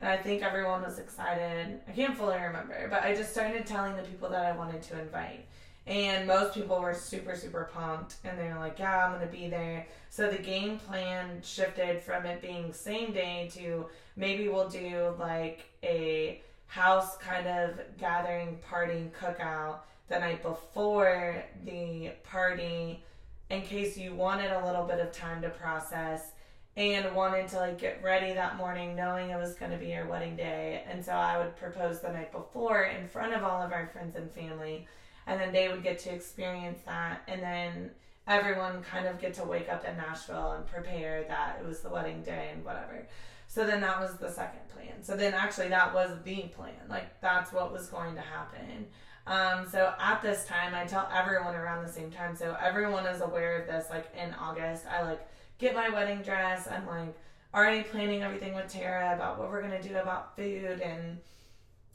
and 0.00 0.10
I 0.10 0.16
think 0.16 0.42
everyone 0.42 0.82
was 0.82 0.98
excited. 0.98 1.80
I 1.88 1.92
can't 1.92 2.16
fully 2.16 2.36
remember, 2.36 2.88
but 2.90 3.02
I 3.02 3.14
just 3.14 3.30
started 3.30 3.66
telling 3.66 3.96
the 3.96 4.02
people 4.02 4.28
that 4.30 4.44
I 4.44 4.56
wanted 4.56 4.82
to 4.82 5.00
invite. 5.00 5.46
And 5.84 6.28
most 6.28 6.54
people 6.54 6.80
were 6.80 6.94
super, 6.94 7.34
super 7.34 7.68
pumped, 7.74 8.16
and 8.24 8.38
they 8.38 8.44
were 8.44 8.58
like, 8.58 8.78
"Yeah, 8.78 9.04
I'm 9.04 9.12
gonna 9.12 9.26
be 9.26 9.48
there." 9.48 9.86
So 10.10 10.30
the 10.30 10.38
game 10.38 10.78
plan 10.78 11.40
shifted 11.42 12.02
from 12.02 12.24
it 12.24 12.40
being 12.40 12.72
same 12.72 13.12
day 13.12 13.50
to 13.54 13.88
maybe 14.16 14.48
we'll 14.48 14.68
do 14.68 15.14
like 15.18 15.66
a 15.82 16.40
house 16.66 17.16
kind 17.18 17.46
of 17.46 17.80
gathering 17.98 18.58
party 18.68 19.10
cookout 19.20 19.80
the 20.08 20.18
night 20.18 20.42
before 20.42 21.42
the 21.64 22.10
party 22.24 23.02
in 23.50 23.62
case 23.62 23.96
you 23.96 24.14
wanted 24.14 24.50
a 24.50 24.66
little 24.66 24.84
bit 24.84 24.98
of 24.98 25.12
time 25.12 25.42
to 25.42 25.50
process 25.50 26.32
and 26.76 27.14
wanted 27.14 27.46
to 27.48 27.56
like 27.56 27.78
get 27.78 28.02
ready 28.02 28.32
that 28.32 28.56
morning 28.56 28.96
knowing 28.96 29.30
it 29.30 29.36
was 29.36 29.54
going 29.54 29.70
to 29.70 29.76
be 29.76 29.88
your 29.88 30.06
wedding 30.06 30.34
day 30.34 30.82
and 30.88 31.04
so 31.04 31.12
i 31.12 31.36
would 31.36 31.54
propose 31.56 32.00
the 32.00 32.10
night 32.10 32.32
before 32.32 32.84
in 32.84 33.06
front 33.06 33.34
of 33.34 33.44
all 33.44 33.60
of 33.62 33.72
our 33.72 33.86
friends 33.88 34.16
and 34.16 34.30
family 34.30 34.86
and 35.26 35.38
then 35.38 35.52
they 35.52 35.68
would 35.68 35.82
get 35.82 35.98
to 35.98 36.10
experience 36.10 36.80
that 36.86 37.20
and 37.28 37.42
then 37.42 37.90
everyone 38.26 38.82
kind 38.82 39.06
of 39.06 39.20
get 39.20 39.34
to 39.34 39.44
wake 39.44 39.68
up 39.68 39.84
in 39.84 39.96
Nashville 39.96 40.52
and 40.52 40.66
prepare 40.66 41.24
that 41.28 41.58
it 41.60 41.66
was 41.66 41.80
the 41.80 41.88
wedding 41.88 42.22
day 42.22 42.50
and 42.54 42.64
whatever. 42.64 43.06
So 43.52 43.66
then 43.66 43.82
that 43.82 44.00
was 44.00 44.14
the 44.14 44.30
second 44.30 44.66
plan. 44.70 45.02
So 45.02 45.14
then 45.14 45.34
actually 45.34 45.68
that 45.68 45.92
was 45.92 46.16
the 46.24 46.44
plan. 46.54 46.72
Like 46.88 47.20
that's 47.20 47.52
what 47.52 47.70
was 47.70 47.86
going 47.88 48.14
to 48.14 48.22
happen. 48.22 48.86
Um, 49.26 49.68
so 49.68 49.92
at 50.00 50.22
this 50.22 50.46
time, 50.46 50.74
I 50.74 50.86
tell 50.86 51.06
everyone 51.14 51.54
around 51.54 51.86
the 51.86 51.92
same 51.92 52.10
time. 52.10 52.34
So 52.34 52.56
everyone 52.58 53.04
is 53.04 53.20
aware 53.20 53.60
of 53.60 53.66
this. 53.66 53.90
Like 53.90 54.06
in 54.16 54.32
August, 54.40 54.86
I 54.86 55.02
like 55.02 55.28
get 55.58 55.74
my 55.74 55.90
wedding 55.90 56.22
dress. 56.22 56.66
I'm 56.66 56.86
like 56.86 57.14
already 57.52 57.82
planning 57.82 58.22
everything 58.22 58.54
with 58.54 58.72
Tara 58.72 59.14
about 59.14 59.38
what 59.38 59.50
we're 59.50 59.60
gonna 59.60 59.82
do 59.82 59.98
about 59.98 60.34
food 60.34 60.80
and 60.80 61.18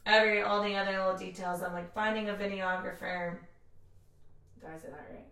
every 0.06 0.44
all 0.44 0.62
the 0.62 0.76
other 0.76 0.92
little 0.92 1.18
details. 1.18 1.64
I'm 1.64 1.74
like 1.74 1.92
finding 1.92 2.30
a 2.30 2.34
videographer. 2.34 3.40
Did 4.62 4.70
I 4.70 4.78
say 4.78 4.90
that 4.90 5.08
right? 5.10 5.26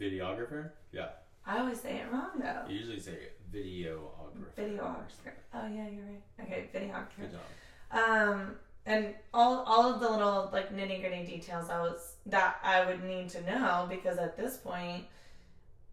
Videographer? 0.00 0.70
Yeah. 0.90 1.10
I 1.46 1.60
always 1.60 1.80
say 1.80 1.98
it 1.98 2.12
wrong 2.12 2.40
though. 2.40 2.64
You 2.68 2.78
usually 2.78 2.98
say 2.98 3.28
videographer. 3.54 4.15
Videographer. 4.56 5.32
Oh 5.54 5.66
yeah, 5.68 5.88
you're 5.88 6.04
right. 6.04 6.22
Okay, 6.42 6.68
videographer. 6.74 7.20
Good 7.20 7.32
job. 7.32 7.40
Um, 7.92 8.56
and 8.84 9.14
all 9.34 9.64
all 9.66 9.92
of 9.94 10.00
the 10.00 10.08
little 10.10 10.50
like 10.52 10.74
nitty 10.74 11.00
gritty 11.00 11.24
details 11.24 11.70
I 11.70 11.80
was 11.80 12.14
that 12.26 12.56
I 12.62 12.84
would 12.84 13.02
need 13.04 13.28
to 13.30 13.42
know 13.42 13.86
because 13.88 14.18
at 14.18 14.36
this 14.36 14.56
point, 14.58 15.04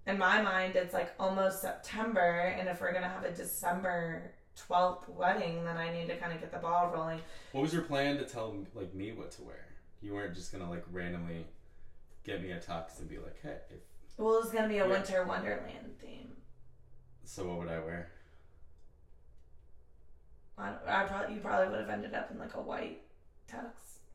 in 0.08 0.18
my 0.18 0.42
mind, 0.42 0.76
it's 0.76 0.94
like 0.94 1.14
almost 1.20 1.62
September, 1.62 2.56
and 2.58 2.68
if 2.68 2.82
we're 2.82 2.94
gonna 2.94 3.10
have 3.10 3.24
a 3.26 3.32
December 3.32 4.32
twelfth 4.56 5.10
wedding, 5.10 5.64
then 5.66 5.78
I 5.78 5.92
need 5.92 6.08
to 6.08 6.18
kind 6.18 6.34
of 6.34 6.40
get 6.40 6.52
the 6.52 6.60
ball 6.60 6.92
rolling. 6.94 7.20
What 7.54 7.62
was 7.62 7.74
your 7.74 7.84
plan 7.84 8.18
to 8.18 8.26
tell 8.26 8.56
like 8.76 8.94
me 8.94 9.12
what 9.12 9.32
to 9.32 9.44
wear? 9.44 9.66
You 10.02 10.14
weren't 10.14 10.36
just 10.36 10.52
gonna 10.52 10.70
like 10.70 10.84
randomly 10.92 11.46
get 12.24 12.42
me 12.42 12.52
a 12.52 12.58
tux 12.60 13.00
and 13.00 13.10
be 13.10 13.18
like, 13.18 13.38
hey. 13.42 13.58
If, 13.70 13.80
Well, 14.18 14.40
it's 14.40 14.52
gonna 14.52 14.68
be 14.68 14.78
a 14.80 14.88
winter 14.88 15.24
wonderland 15.26 15.98
theme. 16.00 16.32
so 17.26 17.48
what 17.48 17.58
would 17.60 17.70
I 17.70 17.80
wear? 17.80 18.12
I, 20.58 20.74
I 20.88 21.04
probably 21.06 21.36
you 21.36 21.42
probably 21.42 21.70
would 21.70 21.80
have 21.80 21.90
ended 21.90 22.14
up 22.14 22.30
in 22.32 22.38
like 22.40 22.54
a 22.56 22.62
white 22.62 23.02
tux 23.52 23.64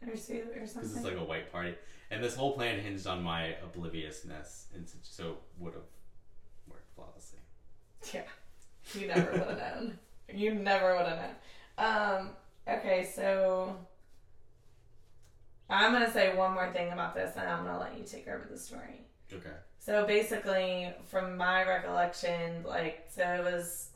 or 0.09 0.17
suit 0.17 0.47
or 0.57 0.67
something. 0.67 0.83
Because 0.91 0.97
it's 0.97 1.05
like 1.05 1.17
a 1.17 1.25
white 1.25 1.51
party, 1.53 1.75
and 2.11 2.23
this 2.23 2.37
whole 2.37 2.53
plan 2.53 2.79
hinged 2.81 3.07
on 3.07 3.23
my 3.23 3.57
obliviousness, 3.65 4.67
and 4.75 4.89
so- 4.89 4.99
so 5.03 5.37
would 5.59 5.75
have 5.75 5.83
worked 6.69 6.89
flawlessly. 6.95 7.41
Yeah, 8.15 8.23
you 8.95 9.09
never 9.09 9.33
would 9.33 9.59
have 9.59 9.59
known. 9.59 9.99
You 10.33 10.55
never 10.55 10.97
would 10.97 11.07
have 11.07 11.19
known. 11.19 11.35
Um, 11.79 12.31
okay, 12.69 13.05
so 13.15 13.77
I'm 15.71 15.93
gonna 15.93 16.13
say 16.13 16.35
one 16.37 16.53
more 16.55 16.73
thing 16.73 16.93
about 16.93 17.15
this, 17.15 17.37
and 17.37 17.49
I'm 17.49 17.65
gonna 17.65 17.79
let 17.81 17.99
you 17.99 18.05
take 18.05 18.29
over 18.29 18.47
the 18.51 18.59
story. 18.59 19.03
Okay. 19.33 19.51
So 19.81 20.07
basically, 20.07 20.93
from 21.07 21.37
my 21.37 21.65
recollection, 21.67 22.63
like, 22.65 23.07
so 23.11 23.23
it 23.23 23.43
was 23.45 23.91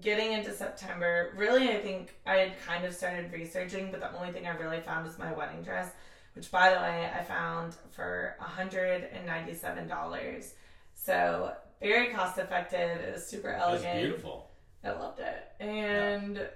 getting 0.00 0.32
into 0.32 0.52
September. 0.52 1.32
Really, 1.36 1.70
I 1.70 1.80
think 1.80 2.14
I 2.26 2.36
had 2.36 2.52
kind 2.66 2.84
of 2.84 2.94
started 2.94 3.32
researching, 3.32 3.90
but 3.90 4.00
the 4.00 4.14
only 4.16 4.32
thing 4.32 4.46
I 4.46 4.56
really 4.56 4.80
found 4.80 5.06
was 5.06 5.18
my 5.18 5.32
wedding 5.32 5.62
dress, 5.62 5.90
which, 6.34 6.50
by 6.50 6.70
the 6.70 6.76
way, 6.76 7.10
I 7.14 7.22
found 7.24 7.74
for 7.90 8.36
$197. 8.40 10.52
So 10.94 11.52
very 11.80 12.08
cost 12.12 12.38
effective. 12.38 13.00
It 13.00 13.12
was 13.14 13.26
super 13.26 13.50
It 13.50 13.58
was 13.58 13.82
elegant. 13.84 14.00
beautiful. 14.06 14.50
I 14.84 14.90
loved 14.90 15.20
it, 15.20 15.44
and 15.58 16.46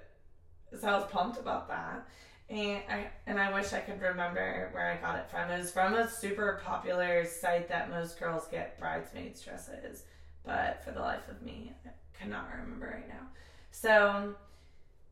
so 0.79 0.87
I 0.87 0.95
was 0.95 1.05
pumped 1.11 1.37
about 1.39 1.67
that. 1.67 2.07
And 2.49 2.81
I 2.89 3.07
and 3.27 3.39
I 3.39 3.51
wish 3.53 3.73
I 3.73 3.79
could 3.79 4.01
remember 4.01 4.69
where 4.73 4.91
I 4.91 4.97
got 4.97 5.19
it 5.19 5.29
from. 5.29 5.49
It 5.51 5.59
was 5.59 5.71
from 5.71 5.93
a 5.95 6.09
super 6.09 6.61
popular 6.63 7.25
site 7.25 7.67
that 7.69 7.89
most 7.89 8.19
girls 8.19 8.47
get 8.49 8.79
bridesmaids 8.79 9.41
dresses, 9.41 10.03
but 10.45 10.81
for 10.83 10.91
the 10.91 10.99
life 11.01 11.27
of 11.29 11.41
me, 11.41 11.73
cannot 12.21 12.49
remember 12.51 12.87
right 12.87 13.07
now. 13.07 13.27
So 13.71 14.35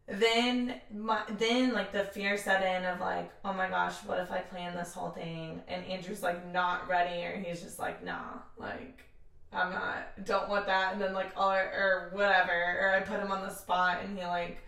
then 0.08 0.76
my 0.96 1.22
then 1.38 1.74
like 1.74 1.92
the 1.92 2.04
fear 2.04 2.38
set 2.38 2.64
in 2.64 2.86
of 2.86 3.00
like, 3.00 3.32
oh 3.46 3.54
my 3.54 3.70
gosh, 3.70 3.96
what 4.06 4.20
if 4.20 4.32
I 4.32 4.40
plan 4.40 4.76
this 4.76 4.94
whole 4.94 5.12
thing? 5.12 5.62
And 5.68 5.86
Andrew's 5.86 6.24
like 6.24 6.52
not 6.52 6.88
ready 6.88 7.24
or 7.26 7.38
he's 7.38 7.62
just 7.62 7.80
like, 7.80 8.04
nah, 8.04 8.40
like 8.58 9.06
I'm 9.54 9.72
not 9.72 10.26
don't 10.26 10.50
want 10.50 10.66
that. 10.68 10.94
And 10.94 11.02
then 11.02 11.14
like 11.14 11.32
or, 11.38 11.58
or 11.58 12.10
whatever 12.14 12.52
or 12.52 12.96
I 12.96 13.02
put 13.02 13.20
him 13.20 13.32
on 13.32 13.42
the 13.42 13.54
spot 13.54 14.00
and 14.04 14.18
he 14.18 14.26
like 14.26 14.60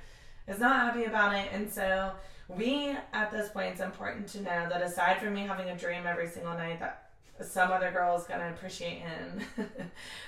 is 0.47 0.59
not 0.59 0.75
happy 0.75 1.05
about 1.05 1.33
it. 1.33 1.49
And 1.51 1.71
so 1.71 2.11
we 2.47 2.95
at 3.13 3.31
this 3.31 3.49
point 3.49 3.73
it's 3.73 3.81
important 3.81 4.27
to 4.29 4.41
know 4.41 4.67
that 4.69 4.81
aside 4.81 5.19
from 5.19 5.33
me 5.33 5.41
having 5.41 5.69
a 5.69 5.77
dream 5.77 6.05
every 6.05 6.27
single 6.27 6.53
night 6.53 6.79
that 6.79 7.10
some 7.43 7.71
other 7.71 7.91
girl 7.91 8.17
is 8.17 8.25
gonna 8.25 8.49
appreciate 8.49 8.99
him 8.99 9.41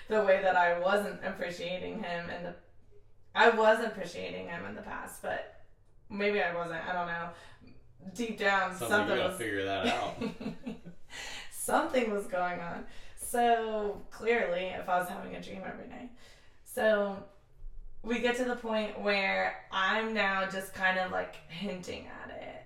the 0.07 0.23
way 0.23 0.41
that 0.41 0.55
I 0.55 0.79
wasn't 0.79 1.19
appreciating 1.23 2.03
him 2.03 2.29
and 2.29 2.45
the 2.45 2.55
I 3.35 3.49
was 3.49 3.83
appreciating 3.83 4.47
him 4.47 4.65
in 4.65 4.75
the 4.75 4.81
past 4.81 5.21
but 5.21 5.63
maybe 6.09 6.41
I 6.41 6.55
wasn't 6.55 6.81
I 6.87 6.93
don't 6.93 7.07
know 7.07 7.29
deep 8.13 8.37
down 8.37 8.75
Something, 8.75 8.89
something 8.89 9.17
was 9.17 9.37
figure 9.37 9.65
that 9.65 9.87
out. 9.87 10.21
something 11.51 12.11
was 12.11 12.25
going 12.25 12.59
on. 12.59 12.85
So 13.15 14.01
clearly, 14.11 14.65
if 14.65 14.89
I 14.89 14.99
was 14.99 15.07
having 15.07 15.35
a 15.35 15.41
dream 15.41 15.61
every 15.65 15.87
night. 15.87 16.11
So 16.65 17.17
we 18.03 18.19
get 18.19 18.35
to 18.37 18.45
the 18.45 18.55
point 18.55 18.99
where 19.01 19.55
I'm 19.71 20.13
now 20.13 20.47
just 20.49 20.73
kind 20.73 20.99
of 20.99 21.11
like 21.11 21.35
hinting 21.49 22.07
at 22.23 22.31
it. 22.31 22.62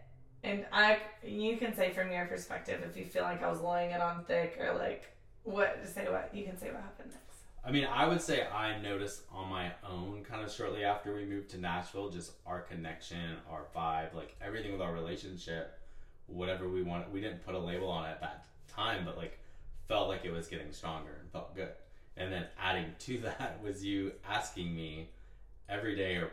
And 0.48 0.66
I, 0.72 1.00
you 1.26 1.58
can 1.58 1.76
say 1.76 1.92
from 1.92 2.10
your 2.10 2.26
perspective 2.26 2.82
if 2.90 2.96
you 2.96 3.04
feel 3.04 3.24
like 3.24 3.44
I 3.44 3.50
was 3.50 3.60
laying 3.60 3.92
it 3.92 4.00
on 4.00 4.24
thick 4.24 4.58
or 4.62 4.76
like 4.76 5.12
what 5.44 5.84
to 5.84 5.92
say 5.92 6.06
what 6.10 6.30
you 6.34 6.46
can 6.46 6.58
say 6.58 6.68
what 6.68 6.82
happened 6.82 7.12
next. 7.12 7.42
I 7.66 7.72
mean, 7.72 7.84
I 7.84 8.08
would 8.08 8.22
say 8.22 8.48
I 8.48 8.80
noticed 8.80 9.24
on 9.30 9.50
my 9.50 9.74
own 9.86 10.24
kind 10.24 10.42
of 10.42 10.50
shortly 10.50 10.86
after 10.86 11.14
we 11.14 11.26
moved 11.26 11.50
to 11.50 11.58
Nashville, 11.58 12.10
just 12.10 12.32
our 12.46 12.62
connection, 12.62 13.36
our 13.52 13.66
vibe, 13.76 14.14
like 14.14 14.38
everything 14.42 14.72
with 14.72 14.80
our 14.80 14.94
relationship, 14.94 15.78
whatever 16.28 16.70
we 16.70 16.82
wanted. 16.82 17.12
We 17.12 17.20
didn't 17.20 17.46
put 17.46 17.54
a 17.54 17.60
label 17.60 17.90
on 17.90 18.06
it 18.06 18.12
at 18.12 18.22
that 18.22 18.46
time, 18.70 19.04
but 19.04 19.18
like 19.18 19.38
felt 19.90 20.08
like 20.08 20.24
it 20.24 20.32
was 20.32 20.48
getting 20.48 20.72
stronger 20.72 21.18
and 21.20 21.30
felt 21.30 21.54
good. 21.58 21.72
And 22.16 22.32
then 22.32 22.46
adding 22.58 22.86
to 23.00 23.18
that 23.24 23.60
was 23.62 23.84
you 23.84 24.14
asking 24.26 24.74
me 24.74 25.10
every 25.68 25.98
day 25.98 26.16
or 26.16 26.32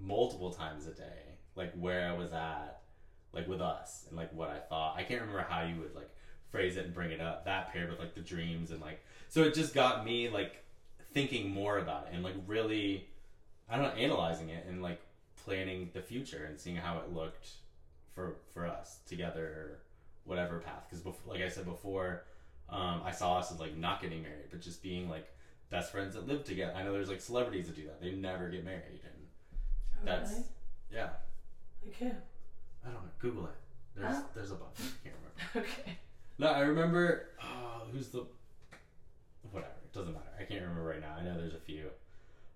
multiple 0.00 0.52
times 0.52 0.86
a 0.86 0.92
day, 0.92 1.34
like 1.56 1.72
where 1.74 2.08
I 2.08 2.16
was 2.16 2.32
at, 2.32 2.82
like 3.36 3.46
with 3.46 3.60
us 3.60 4.06
and 4.08 4.16
like 4.16 4.32
what 4.32 4.50
I 4.50 4.58
thought. 4.58 4.96
I 4.96 5.04
can't 5.04 5.20
remember 5.20 5.46
how 5.48 5.62
you 5.62 5.80
would 5.80 5.94
like 5.94 6.10
phrase 6.50 6.76
it 6.76 6.86
and 6.86 6.94
bring 6.94 7.12
it 7.12 7.20
up. 7.20 7.44
That 7.44 7.72
paired 7.72 7.90
with 7.90 8.00
like 8.00 8.14
the 8.14 8.20
dreams 8.22 8.70
and 8.72 8.80
like 8.80 9.04
so 9.28 9.42
it 9.42 9.54
just 9.54 9.74
got 9.74 10.04
me 10.04 10.28
like 10.28 10.64
thinking 11.12 11.50
more 11.50 11.78
about 11.78 12.08
it 12.08 12.14
and 12.14 12.24
like 12.24 12.34
really 12.46 13.06
I 13.68 13.76
don't 13.76 13.84
know, 13.84 14.02
analyzing 14.02 14.48
it 14.48 14.64
and 14.68 14.82
like 14.82 15.00
planning 15.44 15.90
the 15.92 16.00
future 16.00 16.46
and 16.48 16.58
seeing 16.58 16.76
how 16.76 16.98
it 16.98 17.14
looked 17.14 17.48
for 18.14 18.36
for 18.52 18.66
us 18.66 18.98
together 19.06 19.78
whatever 20.24 20.58
path. 20.58 20.86
Because 20.88 21.02
before, 21.02 21.34
like 21.34 21.42
I 21.42 21.48
said 21.48 21.64
before, 21.66 22.24
um, 22.68 23.02
I 23.04 23.12
saw 23.12 23.38
us 23.38 23.52
as 23.52 23.60
like 23.60 23.76
not 23.76 24.02
getting 24.02 24.22
married, 24.22 24.46
but 24.50 24.60
just 24.60 24.82
being 24.82 25.08
like 25.08 25.28
best 25.70 25.92
friends 25.92 26.14
that 26.14 26.26
live 26.26 26.44
together. 26.44 26.72
I 26.76 26.82
know 26.82 26.92
there's 26.92 27.08
like 27.08 27.20
celebrities 27.20 27.66
that 27.66 27.76
do 27.76 27.84
that; 27.84 28.00
they 28.00 28.12
never 28.12 28.48
get 28.48 28.64
married, 28.64 29.00
and 29.04 30.06
That's- 30.06 30.42
yeah, 30.92 31.10
like 31.84 31.96
who? 31.96 32.10
I 32.86 32.90
don't 32.92 33.02
know. 33.04 33.10
Google 33.18 33.46
it. 33.46 33.52
There's 33.96 34.14
Huh? 34.16 34.22
there's 34.34 34.50
a 34.50 34.54
bunch. 34.54 34.76
I 34.78 35.08
can't 35.08 35.14
remember. 35.16 35.68
Okay. 35.70 35.98
No, 36.38 36.48
I 36.48 36.60
remember. 36.60 37.28
Oh, 37.42 37.82
who's 37.92 38.08
the? 38.08 38.26
Whatever. 39.50 39.72
It 39.84 39.92
doesn't 39.92 40.12
matter. 40.12 40.26
I 40.38 40.44
can't 40.44 40.60
remember 40.62 40.82
right 40.82 41.00
now. 41.00 41.14
I 41.18 41.22
know 41.24 41.36
there's 41.36 41.54
a 41.54 41.58
few. 41.58 41.88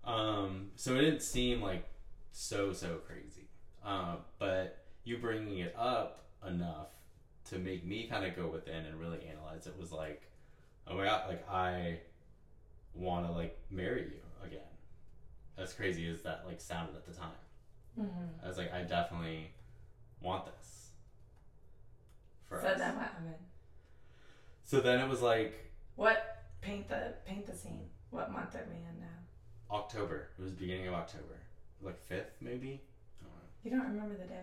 Um, 0.04 0.70
so 0.76 0.94
it 0.96 1.00
didn't 1.02 1.22
seem 1.22 1.60
like 1.62 1.86
so 2.32 2.72
so 2.72 2.96
crazy. 3.06 3.48
Uh, 3.84 4.16
but 4.38 4.84
you 5.04 5.16
bringing 5.18 5.58
it 5.58 5.74
up 5.78 6.24
enough 6.46 6.88
to 7.48 7.58
make 7.58 7.84
me 7.86 8.06
kind 8.06 8.24
of 8.24 8.36
go 8.36 8.48
within 8.48 8.84
and 8.84 9.00
really 9.00 9.18
analyze 9.26 9.66
it 9.66 9.74
was 9.78 9.92
like, 9.92 10.22
oh 10.86 10.96
my 10.96 11.04
god, 11.04 11.28
like 11.28 11.48
I 11.50 11.98
want 12.94 13.26
to 13.26 13.32
like 13.32 13.58
marry 13.70 14.02
you 14.02 14.46
again. 14.46 14.60
As 15.56 15.72
crazy 15.72 16.06
as 16.08 16.22
that 16.22 16.44
like 16.46 16.60
sounded 16.60 16.96
at 16.96 17.06
the 17.06 17.12
time, 17.12 17.30
Mm-hmm. 17.98 18.44
I 18.44 18.48
was 18.48 18.56
like, 18.58 18.72
I 18.72 18.82
definitely 18.82 19.50
want 20.20 20.46
this. 20.46 20.88
For 22.48 22.60
So 22.60 22.68
us. 22.68 22.78
then 22.78 22.94
what 22.96 23.04
happened? 23.04 23.34
So 24.64 24.80
then 24.80 25.00
it 25.00 25.08
was 25.08 25.20
like 25.22 25.54
What 25.96 26.42
paint 26.60 26.88
the 26.88 27.14
paint 27.26 27.46
the 27.46 27.54
scene? 27.56 27.88
What 28.10 28.32
month 28.32 28.54
are 28.54 28.66
we 28.68 28.76
in 28.76 29.00
now? 29.00 29.06
October. 29.76 30.28
It 30.38 30.42
was 30.42 30.52
beginning 30.52 30.88
of 30.88 30.94
October, 30.94 31.38
like 31.82 31.98
fifth 32.06 32.36
maybe. 32.40 32.80
I 33.20 33.24
don't 33.24 33.34
know. 33.34 33.48
You 33.64 33.70
don't 33.70 33.86
remember 33.94 34.16
the 34.16 34.28
day? 34.28 34.42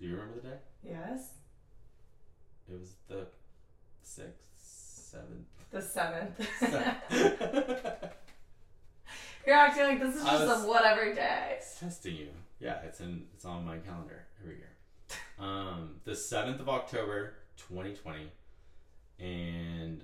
Do 0.00 0.06
you 0.06 0.14
remember 0.14 0.40
the 0.40 0.48
day? 0.48 0.58
Yes. 0.82 1.30
It 2.68 2.78
was 2.78 2.94
the 3.08 3.26
sixth, 4.02 4.48
seventh. 4.56 5.46
The 5.70 5.80
seventh. 5.82 6.48
seventh. 6.58 7.00
You're 9.46 9.56
acting 9.56 9.84
like 9.84 10.00
this 10.00 10.16
is 10.16 10.24
just 10.24 10.46
was- 10.46 10.64
a 10.64 10.68
whatever 10.68 11.14
day. 11.14 11.58
Testing 11.78 12.16
you. 12.16 12.28
Yeah, 12.60 12.78
it's 12.86 13.00
in. 13.00 13.24
It's 13.34 13.44
on 13.44 13.64
my 13.64 13.76
calendar 13.78 14.24
every 14.42 14.56
year. 14.56 14.70
Um, 15.38 15.96
the 16.04 16.14
seventh 16.14 16.60
of 16.60 16.68
October, 16.68 17.34
twenty 17.56 17.94
twenty, 17.94 18.30
and 19.18 20.02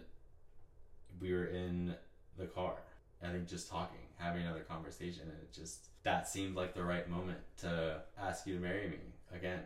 we 1.20 1.32
were 1.32 1.46
in 1.46 1.94
the 2.36 2.46
car. 2.46 2.74
I 3.22 3.28
think 3.30 3.46
just 3.48 3.68
talking, 3.68 4.00
having 4.18 4.42
another 4.42 4.60
conversation, 4.60 5.22
and 5.24 5.32
it 5.32 5.52
just 5.52 5.86
that 6.02 6.28
seemed 6.28 6.56
like 6.56 6.74
the 6.74 6.82
right 6.84 7.08
moment 7.08 7.38
to 7.58 8.00
ask 8.18 8.46
you 8.46 8.54
to 8.54 8.60
marry 8.60 8.88
me 8.88 8.96
again. 9.34 9.60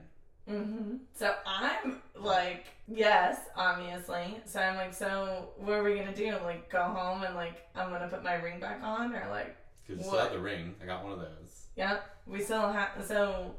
Mm-hmm. 0.50 0.96
So 1.14 1.34
I'm 1.46 2.02
like, 2.14 2.66
yes, 2.86 3.38
obviously. 3.56 4.38
So 4.44 4.60
I'm 4.60 4.76
like, 4.76 4.92
so 4.92 5.50
what 5.56 5.74
are 5.74 5.82
we 5.82 5.94
gonna 5.94 6.14
do? 6.14 6.36
Like, 6.44 6.70
go 6.70 6.82
home 6.82 7.22
and 7.22 7.34
like, 7.34 7.62
I'm 7.74 7.90
gonna 7.90 8.08
put 8.08 8.22
my 8.22 8.34
ring 8.34 8.60
back 8.60 8.80
on, 8.82 9.14
or 9.14 9.26
like, 9.30 9.56
Because 9.86 10.04
you 10.04 10.10
still 10.10 10.20
have 10.20 10.32
the 10.32 10.40
ring. 10.40 10.74
I 10.82 10.86
got 10.86 11.04
one 11.04 11.12
of 11.14 11.20
those. 11.20 11.68
yep, 11.76 12.04
we 12.26 12.42
still 12.42 12.70
have. 12.70 12.90
So 13.06 13.54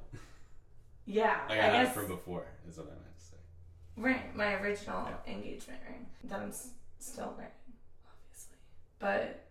yeah, 1.06 1.40
Like 1.50 1.60
I, 1.60 1.62
I, 1.62 1.66
had 1.66 1.82
it 1.82 1.86
guess 1.86 1.94
from 1.96 2.08
before, 2.08 2.46
is 2.68 2.78
what 2.78 2.88
I 2.88 2.92
meant 2.92 3.18
to 3.20 3.24
say. 3.24 3.38
Right, 3.98 4.36
my 4.36 4.54
original 4.56 5.08
Yeah. 5.26 5.34
engagement 5.34 5.80
ring 5.88 6.06
that 6.26 6.40
I'm 6.40 6.50
s- 6.50 6.70
still 7.00 7.34
wearing, 7.38 7.52
obviously. 8.06 8.58
But 9.00 9.42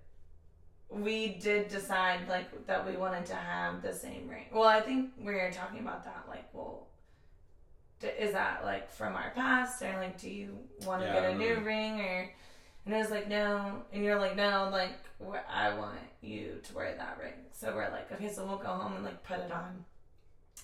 we 0.90 1.28
did 1.34 1.68
decide 1.68 2.28
like 2.28 2.66
that 2.66 2.86
we 2.86 2.96
wanted 2.96 3.26
to 3.26 3.34
have 3.34 3.82
the 3.82 3.92
same 3.92 4.28
ring. 4.28 4.46
Well, 4.52 4.64
I 4.68 4.80
think 4.80 5.10
we 5.18 5.32
were 5.34 5.50
talking 5.52 5.80
about 5.80 6.04
that. 6.04 6.24
Like, 6.28 6.52
well, 6.52 6.86
d- 8.00 8.08
is 8.18 8.32
that 8.32 8.64
like 8.64 8.90
from 8.90 9.14
our 9.16 9.30
past, 9.34 9.82
or 9.82 9.92
like, 9.98 10.20
do 10.20 10.30
you 10.30 10.58
want 10.84 11.00
to 11.02 11.06
Yeah, 11.06 11.20
get 11.20 11.30
a 11.30 11.34
new 11.36 11.56
ring, 11.60 12.00
or? 12.00 12.30
And 12.86 12.94
I 12.94 12.98
was 12.98 13.10
like, 13.10 13.28
no, 13.28 13.82
and 13.94 14.04
you're 14.04 14.18
like, 14.18 14.36
no, 14.36 14.68
like 14.70 14.92
I 15.48 15.72
want 15.74 15.98
you 16.20 16.60
to 16.64 16.74
wear 16.74 16.94
that 16.96 17.18
ring. 17.18 17.32
So 17.52 17.74
we're 17.74 17.90
like, 17.90 18.12
okay, 18.12 18.30
so 18.30 18.44
we'll 18.44 18.58
go 18.58 18.68
home 18.68 18.96
and 18.96 19.04
like 19.04 19.22
put 19.22 19.38
it 19.38 19.50
on. 19.50 19.84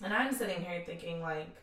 And 0.03 0.14
I'm 0.14 0.33
sitting 0.33 0.64
here 0.64 0.83
thinking 0.87 1.20
like 1.20 1.57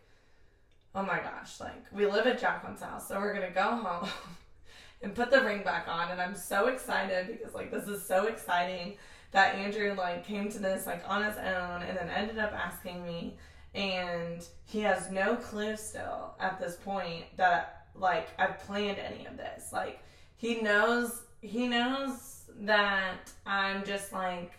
oh 0.97 1.03
my 1.03 1.19
gosh, 1.19 1.59
like 1.59 1.85
we 1.91 2.07
live 2.07 2.25
at 2.25 2.39
Jacqueline's 2.39 2.81
house, 2.81 3.07
so 3.07 3.19
we're 3.19 3.33
gonna 3.33 3.51
go 3.51 3.75
home 3.75 4.09
and 5.03 5.13
put 5.13 5.29
the 5.29 5.41
ring 5.41 5.63
back 5.63 5.87
on, 5.87 6.09
and 6.09 6.19
I'm 6.19 6.35
so 6.35 6.67
excited 6.67 7.27
because 7.27 7.53
like 7.53 7.71
this 7.71 7.87
is 7.87 8.03
so 8.03 8.25
exciting 8.25 8.95
that 9.31 9.55
Andrew 9.55 9.93
like 9.95 10.25
came 10.25 10.49
to 10.49 10.59
this 10.59 10.87
like 10.87 11.03
on 11.07 11.23
his 11.23 11.37
own 11.37 11.83
and 11.83 11.95
then 11.95 12.09
ended 12.09 12.39
up 12.39 12.51
asking 12.51 13.03
me, 13.03 13.37
and 13.75 14.43
he 14.65 14.79
has 14.81 15.11
no 15.11 15.35
clue 15.35 15.77
still 15.77 16.33
at 16.39 16.59
this 16.59 16.77
point 16.77 17.25
that 17.37 17.85
like 17.93 18.29
I've 18.39 18.57
planned 18.59 18.97
any 18.97 19.27
of 19.27 19.37
this. 19.37 19.71
Like 19.71 19.99
he 20.35 20.61
knows 20.61 21.21
he 21.41 21.67
knows 21.67 22.49
that 22.61 23.31
I'm 23.45 23.85
just 23.85 24.11
like 24.11 24.53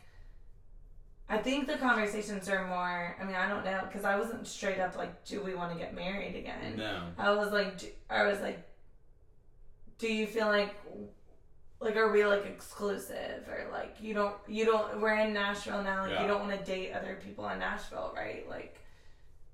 I 1.30 1.36
think 1.38 1.66
the 1.66 1.76
conversations 1.76 2.48
are 2.48 2.66
more. 2.66 3.16
I 3.20 3.24
mean, 3.24 3.34
I 3.36 3.48
don't 3.48 3.64
know 3.64 3.82
because 3.86 4.04
I 4.04 4.16
wasn't 4.18 4.46
straight 4.46 4.78
up 4.80 4.96
like, 4.96 5.24
"Do 5.26 5.42
we 5.42 5.54
want 5.54 5.72
to 5.72 5.78
get 5.78 5.94
married 5.94 6.34
again?" 6.36 6.76
No. 6.76 7.02
I 7.18 7.32
was 7.32 7.52
like, 7.52 7.78
do, 7.78 7.88
I 8.08 8.24
was 8.26 8.40
like, 8.40 8.66
"Do 9.98 10.08
you 10.12 10.26
feel 10.26 10.46
like, 10.46 10.74
like, 11.80 11.96
are 11.96 12.10
we 12.10 12.24
like 12.24 12.46
exclusive 12.46 13.46
or 13.46 13.68
like 13.70 13.96
you 14.00 14.14
don't, 14.14 14.34
you 14.46 14.64
don't? 14.64 15.00
We're 15.00 15.16
in 15.18 15.34
Nashville 15.34 15.82
now. 15.82 16.02
Like, 16.02 16.12
Yeah. 16.12 16.22
you 16.22 16.28
don't 16.28 16.46
want 16.48 16.58
to 16.58 16.64
date 16.64 16.92
other 16.92 17.18
people 17.22 17.46
in 17.50 17.58
Nashville, 17.58 18.12
right? 18.16 18.48
Like, 18.48 18.78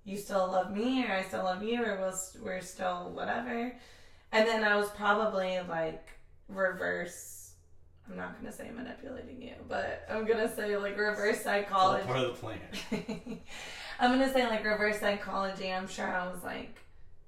you 0.04 0.16
still 0.16 0.46
love 0.46 0.70
me 0.70 1.04
or 1.04 1.12
I 1.12 1.22
still 1.22 1.42
love 1.42 1.62
you 1.62 1.82
or 1.84 1.98
we'll, 1.98 2.14
we're 2.44 2.60
still 2.60 3.10
whatever." 3.14 3.72
And 4.30 4.46
then 4.48 4.62
I 4.64 4.76
was 4.76 4.90
probably 4.90 5.58
like 5.68 6.08
reverse. 6.48 7.43
I'm 8.10 8.16
not 8.16 8.36
gonna 8.38 8.52
say 8.52 8.70
manipulating 8.70 9.40
you, 9.40 9.54
but 9.68 10.06
I'm 10.10 10.26
gonna 10.26 10.54
say 10.54 10.76
like 10.76 10.98
reverse 10.98 11.40
psychology. 11.40 12.06
part 12.06 12.18
of 12.18 12.26
the 12.28 12.40
plan. 12.40 12.58
I'm 14.00 14.10
gonna 14.10 14.32
say 14.32 14.46
like 14.46 14.64
reverse 14.64 15.00
psychology. 15.00 15.72
I'm 15.72 15.88
sure 15.88 16.06
I 16.06 16.26
was 16.30 16.42
like, 16.44 16.78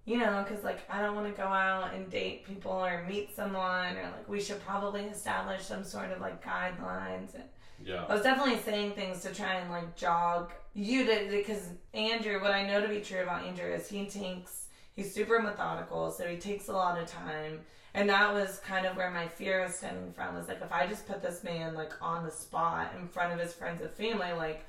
you 0.05 0.19
know, 0.19 0.45
because 0.47 0.65
like 0.65 0.81
I 0.91 1.01
don't 1.01 1.15
want 1.15 1.35
to 1.35 1.41
go 1.41 1.49
out 1.49 1.95
and 1.95 2.11
date 2.11 2.45
people 2.47 2.73
or 2.73 3.05
meet 3.09 3.35
someone 3.35 3.97
or 3.97 4.03
like 4.03 4.29
we 4.29 4.41
should 4.41 4.65
probably 4.67 5.03
establish 5.05 5.63
some 5.63 5.83
sort 5.85 6.11
of 6.11 6.21
like 6.21 6.45
guidelines. 6.45 7.35
And 7.35 7.45
Yeah. 7.83 8.05
I 8.09 8.13
was 8.13 8.23
definitely 8.23 8.61
saying 8.61 8.93
things 8.93 9.23
to 9.23 9.33
try 9.35 9.55
and 9.55 9.71
like 9.71 9.97
jog 9.97 10.53
you 10.75 11.07
to 11.07 11.29
because 11.31 11.71
Andrew. 11.95 12.41
What 12.43 12.51
I 12.53 12.67
know 12.67 12.83
to 12.83 12.89
be 12.89 13.01
true 13.01 13.23
about 13.23 13.45
Andrew 13.45 13.73
is 13.73 13.89
he 13.89 14.07
takes 14.07 14.67
he's 14.95 15.15
super 15.15 15.41
methodical, 15.41 16.11
so 16.11 16.27
he 16.27 16.37
takes 16.37 16.69
a 16.69 16.73
lot 16.73 16.99
of 17.01 17.07
time. 17.09 17.61
And 17.97 18.11
that 18.11 18.35
was 18.35 18.59
kind 18.59 18.85
of 18.85 18.95
where 18.95 19.11
my 19.11 19.27
fear 19.27 19.63
was 19.63 19.75
stemming 19.75 20.13
from. 20.13 20.35
Was 20.35 20.49
like 20.49 20.61
if 20.61 20.71
I 20.71 20.87
just 20.87 21.09
put 21.09 21.23
this 21.23 21.43
man 21.43 21.75
like 21.75 21.93
on 22.03 22.25
the 22.25 22.31
spot 22.31 22.93
in 23.01 23.09
front 23.09 23.33
of 23.33 23.41
his 23.41 23.55
friends 23.55 23.81
and 23.81 23.91
family, 23.91 24.33
like 24.37 24.67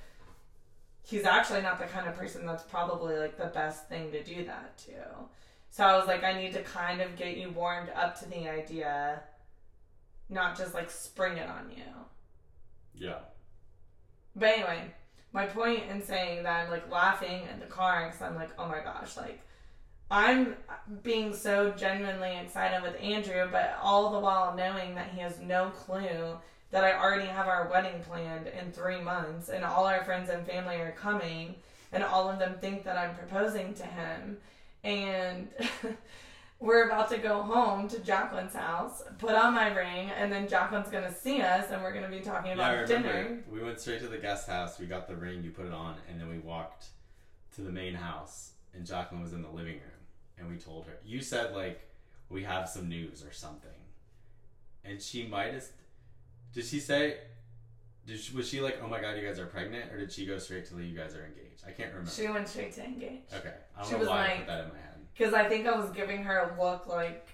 he's 1.04 1.26
actually 1.26 1.62
not 1.62 1.78
the 1.78 1.88
kind 1.88 2.08
of 2.08 2.16
person 2.16 2.46
that's 2.46 2.64
probably 2.64 3.18
like 3.18 3.38
the 3.38 3.48
best 3.48 3.90
thing 3.90 4.12
to 4.14 4.24
do 4.24 4.46
that 4.46 4.78
to. 4.78 4.94
So 5.72 5.84
I 5.84 5.98
was 5.98 6.08
like, 6.08 6.24
I 6.24 6.42
need 6.42 6.54
to 6.54 6.64
kind 6.64 7.02
of 7.02 7.18
get 7.18 7.36
you 7.36 7.50
warmed 7.50 7.90
up 7.90 8.18
to 8.22 8.30
the 8.30 8.48
idea, 8.48 9.22
not 10.30 10.58
just 10.58 10.74
like 10.74 10.90
spring 10.90 11.36
it 11.36 11.50
on 11.50 11.70
you. 11.70 11.84
Yeah. 12.96 13.20
But 14.38 14.50
anyway, 14.50 14.94
my 15.34 15.48
point 15.48 15.84
in 15.92 16.02
saying 16.02 16.44
that 16.44 16.64
I'm 16.64 16.72
like 16.72 16.90
laughing 16.90 17.42
in 17.54 17.60
the 17.60 17.66
car 17.66 18.06
because 18.06 18.22
I'm 18.22 18.36
like, 18.36 18.52
oh 18.58 18.70
my 18.70 18.80
gosh, 18.80 19.18
like 19.18 19.42
I'm 20.10 20.56
being 21.04 21.34
so 21.34 21.72
genuinely 21.72 22.38
excited 22.38 22.82
with 22.82 22.96
Andrew, 23.02 23.48
but 23.52 23.78
all 23.82 24.12
the 24.12 24.20
while 24.20 24.56
knowing 24.56 24.96
that 24.96 25.10
he 25.14 25.20
has 25.20 25.40
no 25.40 25.70
clue 25.72 26.38
that 26.72 26.84
I 26.84 26.94
already 26.98 27.28
have 27.28 27.48
our 27.48 27.68
wedding 27.70 28.02
planned 28.04 28.48
in 28.48 28.72
three 28.72 29.02
months 29.02 29.50
and 29.50 29.64
all 29.66 29.86
our 29.86 30.04
friends 30.06 30.30
and 30.30 30.46
family 30.46 30.76
are 30.76 30.92
coming 30.98 31.56
and 31.92 32.04
all 32.04 32.30
of 32.30 32.40
them 32.40 32.56
think 32.60 32.84
that 32.84 32.98
I'm 32.98 33.16
proposing 33.16 33.74
to 33.76 33.84
him. 33.86 34.38
And 34.84 35.48
we're 36.60 36.86
about 36.86 37.10
to 37.12 37.18
go 37.18 37.42
home 37.42 37.88
to 37.90 38.00
Jacqueline's 38.00 38.54
house, 38.54 39.02
put 39.18 39.36
on 39.36 39.54
my 39.54 39.74
ring, 39.74 40.10
and 40.18 40.32
then 40.32 40.48
Jacqueline's 40.48 40.90
gonna 40.90 41.14
see 41.14 41.42
us 41.42 41.70
and 41.72 41.82
we're 41.82 41.94
gonna 41.94 42.10
be 42.10 42.20
talking 42.22 42.50
Yeah, 42.50 42.54
about 42.56 42.90
remember. 42.90 43.24
dinner. 43.24 43.44
We 43.52 43.62
went 43.64 43.80
straight 43.80 44.00
to 44.02 44.08
the 44.08 44.18
guest 44.18 44.48
house. 44.48 44.80
We 44.80 44.86
got 44.86 45.08
the 45.08 45.16
ring. 45.16 45.44
You 45.44 45.52
put 45.52 45.66
it 45.66 45.74
on, 45.74 45.96
and 46.10 46.20
then 46.20 46.30
we 46.30 46.40
walked 46.40 46.88
to 47.56 47.62
the 47.62 47.72
main 47.72 47.94
house. 47.94 48.52
And 48.74 48.86
Jacqueline 48.86 49.22
was 49.24 49.34
in 49.34 49.42
the 49.42 49.50
living 49.50 49.76
room, 49.76 49.97
and 50.38 50.48
we 50.50 50.58
told 50.58 50.86
her. 50.86 50.94
You 51.06 51.22
said 51.22 51.54
like 51.56 51.82
we 52.30 52.44
have 52.44 52.68
some 52.70 52.90
news 52.90 53.24
or 53.24 53.32
something, 53.32 53.70
and 54.84 55.02
she 55.02 55.26
might 55.28 55.54
have. 55.54 55.64
Did 56.54 56.66
she 56.66 56.80
say? 56.80 57.18
Did 58.06 58.20
she, 58.20 58.34
was 58.36 58.48
she 58.48 58.62
like, 58.62 58.80
oh 58.82 58.88
my 58.88 59.02
god, 59.02 59.18
you 59.18 59.28
guys 59.28 59.38
are 59.38 59.46
pregnant, 59.48 59.92
or 59.92 59.98
did 60.00 60.12
she 60.12 60.26
go 60.26 60.38
straight 60.38 60.66
to 60.68 60.76
the, 60.76 60.84
you 60.84 60.98
guys 60.98 61.14
are 61.14 61.26
engaged? 61.26 61.64
I 61.68 61.72
can't 61.72 61.90
remember. 61.90 62.10
She 62.10 62.28
went 62.30 62.48
straight 62.48 62.72
to 62.76 62.86
engage. 62.86 63.20
okay, 63.36 63.54
I 63.76 63.80
don't 63.82 63.88
she 63.88 63.94
know 63.94 64.00
was 64.00 64.08
why 64.08 64.16
I 64.16 64.28
like- 64.30 64.38
put 64.38 64.48
that 64.48 64.64
in 64.64 64.70
my 64.70 64.76
head. 64.76 64.84
Because 65.14 65.34
I 65.34 65.50
think 65.50 65.68
I 65.68 65.76
was 65.78 65.90
giving 65.92 66.24
her 66.24 66.38
a 66.58 66.64
look 66.64 66.88
like, 66.88 67.28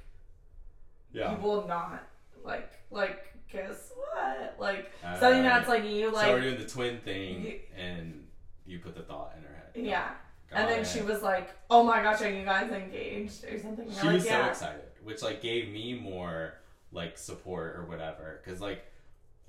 Yeah. 1.11 1.31
you 1.35 1.43
will 1.43 1.67
not. 1.67 2.01
Like, 2.43 2.71
like, 2.89 3.35
guess 3.51 3.91
what? 3.95 4.55
Like, 4.57 4.91
Uh, 5.03 5.19
something 5.19 5.43
that's 5.43 5.67
like 5.69 5.83
you, 5.83 6.09
so 6.09 6.15
like, 6.15 6.27
we're 6.29 6.41
doing 6.41 6.57
the 6.59 6.67
twin 6.67 6.99
thing, 7.01 7.45
you- 7.45 7.59
and 7.77 8.27
you 8.65 8.79
put 8.79 8.95
the 8.95 9.03
thought 9.03 9.35
in 9.37 9.43
her 9.43 9.53
head. 9.53 9.71
yeah. 9.75 10.07
Got 10.07 10.15
and 10.55 10.69
then 10.69 10.79
it. 10.81 10.87
she 10.87 11.01
was 11.01 11.21
like, 11.21 11.49
oh 11.69 11.83
my 11.83 12.01
gosh, 12.03 12.21
are 12.21 12.29
you 12.31 12.45
guys 12.45 12.71
engaged? 12.71 13.43
Or 13.45 13.59
something. 13.59 13.85
And 13.87 13.95
she 13.95 14.07
was 14.07 14.13
like, 14.15 14.21
so 14.23 14.29
yeah. 14.39 14.47
excited 14.49 14.81
which 15.03 15.21
like 15.21 15.41
gave 15.41 15.69
me 15.69 15.93
more 15.93 16.53
like 16.93 17.17
support 17.17 17.75
or 17.75 17.83
whatever 17.85 18.39
because 18.41 18.61
like 18.61 18.85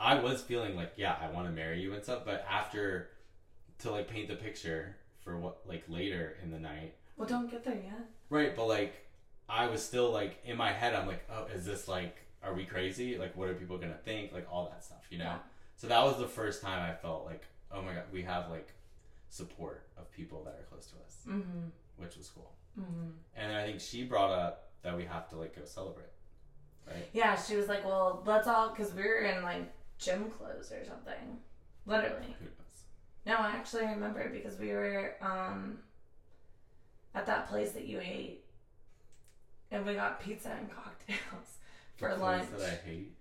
i 0.00 0.14
was 0.18 0.42
feeling 0.42 0.74
like 0.74 0.92
yeah 0.96 1.14
i 1.22 1.30
want 1.30 1.46
to 1.46 1.52
marry 1.52 1.80
you 1.80 1.94
and 1.94 2.02
stuff 2.02 2.22
but 2.24 2.44
after 2.50 3.08
to 3.78 3.90
like 3.92 4.08
paint 4.08 4.26
the 4.26 4.34
picture 4.34 4.96
for 5.22 5.38
what 5.38 5.58
like 5.64 5.84
later 5.88 6.34
in 6.42 6.50
the 6.50 6.58
night 6.58 6.94
Well, 7.16 7.28
don't 7.28 7.48
get 7.48 7.64
there 7.64 7.74
yet. 7.76 8.04
right 8.30 8.56
but 8.56 8.66
like 8.66 8.94
i 9.48 9.68
was 9.68 9.80
still 9.80 10.10
like 10.10 10.40
in 10.44 10.56
my 10.56 10.72
head 10.72 10.92
i'm 10.92 11.06
like 11.06 11.24
oh 11.30 11.44
is 11.54 11.64
this 11.64 11.86
like 11.86 12.16
are 12.42 12.52
we 12.52 12.64
crazy 12.64 13.16
like 13.16 13.36
what 13.36 13.48
are 13.48 13.54
people 13.54 13.78
gonna 13.78 13.94
think 14.04 14.32
like 14.32 14.48
all 14.50 14.64
that 14.72 14.82
stuff 14.84 15.04
you 15.10 15.18
know 15.18 15.24
Yeah. 15.24 15.38
so 15.76 15.86
that 15.86 16.02
was 16.02 16.18
the 16.18 16.26
first 16.26 16.62
time 16.62 16.82
i 16.82 16.94
felt 16.94 17.26
like 17.26 17.44
oh 17.70 17.80
my 17.80 17.92
god 17.94 18.04
we 18.12 18.22
have 18.22 18.50
like 18.50 18.73
support 19.34 19.88
of 19.96 20.10
people 20.12 20.44
that 20.44 20.54
are 20.60 20.66
close 20.70 20.86
to 20.86 20.96
us 21.04 21.16
Mm-hmm. 21.28 21.66
which 21.96 22.16
was 22.16 22.28
cool 22.28 22.52
Mm-hmm. 22.80 23.10
and 23.36 23.56
i 23.56 23.64
think 23.64 23.80
she 23.80 24.02
brought 24.04 24.30
up 24.32 24.70
that 24.82 24.96
we 24.96 25.04
have 25.04 25.28
to 25.30 25.36
like 25.36 25.54
go 25.56 25.64
celebrate 25.64 26.12
right 26.86 27.08
Yeah, 27.12 27.34
she 27.40 27.56
was 27.56 27.66
like, 27.68 27.84
well, 27.84 28.22
let's 28.26 28.46
all, 28.48 28.70
because 28.70 28.92
we 28.92 29.02
were 29.02 29.20
in 29.32 29.42
like 29.42 29.72
gym 29.98 30.28
clothes 30.36 30.70
or 30.72 30.84
something. 30.84 31.38
Literally. 31.86 32.34
who 32.38 32.44
knows 32.44 32.84
No, 33.24 33.36
I 33.36 33.52
actually 33.52 33.86
remember 33.86 34.28
because 34.28 34.58
we 34.58 34.68
were 34.72 35.14
um, 35.22 35.78
at 37.14 37.24
that 37.26 37.48
place 37.48 37.72
that 37.72 37.86
you 37.86 38.00
ate, 38.00 38.44
and 39.70 39.86
we 39.86 39.94
got 39.94 40.20
pizza 40.20 40.50
and 40.50 40.68
cocktails 40.84 41.58
for 41.96 42.10
The 42.10 42.16
place 42.16 42.20
lunch. 42.20 42.50
that 42.58 42.68
I 42.84 42.86
hate. 42.88 43.12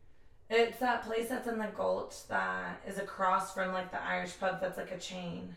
It's 0.50 0.80
that 0.80 1.04
place 1.06 1.30
that's 1.30 1.48
in 1.48 1.58
the 1.58 1.68
Gulch 1.78 2.28
that 2.28 2.82
is 2.88 2.98
across 2.98 3.54
from 3.54 3.72
like 3.72 3.92
the 3.92 4.04
Irish 4.04 4.38
pub 4.40 4.60
that's 4.60 4.78
like 4.78 4.92
a 4.92 5.00
chain. 5.00 5.56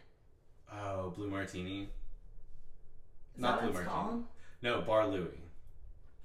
Oh, 0.73 1.11
Blue 1.11 1.29
Martini. 1.29 1.83
Is 3.35 3.41
Not 3.43 3.61
Blue 3.63 3.73
Martini. 3.73 3.93
called? 3.95 4.25
No, 4.63 4.81
Bar 4.83 5.07
Louie. 5.09 5.29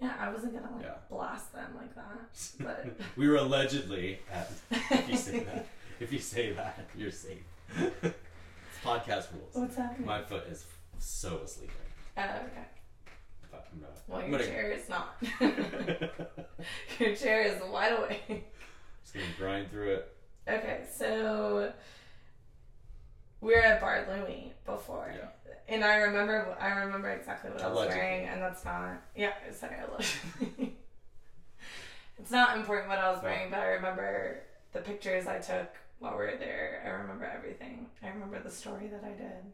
Yeah, 0.01 0.15
I 0.19 0.29
wasn't 0.29 0.53
gonna 0.53 0.75
like 0.75 0.83
Yeah. 0.85 0.95
blast 1.09 1.53
them 1.53 1.75
like 1.75 1.93
that, 1.95 2.39
but 2.59 2.87
we 3.15 3.27
were 3.27 3.35
allegedly 3.35 4.19
at. 4.31 4.49
If 4.71 5.09
you 5.09 5.17
say 5.17 5.39
that, 5.41 5.67
if 5.99 6.11
you 6.11 6.17
say 6.19 6.53
that, 6.53 6.87
you're 6.97 7.11
safe. 7.11 7.43
it's 7.77 8.15
podcast 8.83 9.27
rules. 9.33 9.53
what's 9.53 9.75
happening? 9.75 10.07
My 10.07 10.23
foot 10.23 10.47
is 10.49 10.65
so 10.97 11.37
asleep. 11.39 11.69
Oh, 12.17 12.21
okay. 12.23 12.65
But 13.51 13.67
I'm 13.71 13.81
not. 13.81 13.91
Well, 14.07 14.19
I'm 14.21 14.29
your 14.31 14.39
gonna, 14.39 14.51
chair 14.51 14.71
is 14.71 14.89
not. 14.89 15.15
your 16.99 17.15
chair 17.15 17.43
is 17.43 17.61
wide 17.71 17.91
awake. 17.99 18.51
Just 19.03 19.13
gonna 19.13 19.25
grind 19.37 19.69
through 19.69 19.93
it. 19.95 20.15
Okay, 20.47 20.81
so 20.91 21.71
we 23.41 23.53
were 23.55 23.61
at 23.61 23.81
Bar 23.81 24.05
Louie 24.09 24.53
before, 24.65 25.13
Yeah. 25.15 25.27
and 25.67 25.83
I 25.83 25.97
remember 25.97 26.55
I 26.59 26.69
remember 26.79 27.09
exactly 27.09 27.49
what 27.51 27.61
I 27.61 27.67
was 27.67 27.77
Allegedly. 27.77 27.99
wearing, 28.01 28.25
and 28.27 28.41
that's 28.41 28.63
not 28.65 29.01
yeah. 29.15 29.33
Sorry, 29.51 29.75
allegedly. 29.87 30.75
it's 32.19 32.31
not 32.31 32.57
important 32.57 32.89
what 32.89 32.99
I 32.99 33.11
was 33.11 33.21
wearing, 33.23 33.49
but 33.49 33.59
I 33.59 33.67
remember 33.67 34.39
the 34.73 34.79
pictures 34.79 35.27
I 35.27 35.39
took 35.39 35.69
while 35.99 36.11
we 36.13 36.25
were 36.25 36.35
there. 36.39 36.81
I 36.85 36.89
remember 36.89 37.25
everything. 37.25 37.87
I 38.03 38.09
remember 38.09 38.39
the 38.39 38.51
story 38.51 38.87
that 38.87 39.03
I 39.03 39.09
did. 39.11 39.51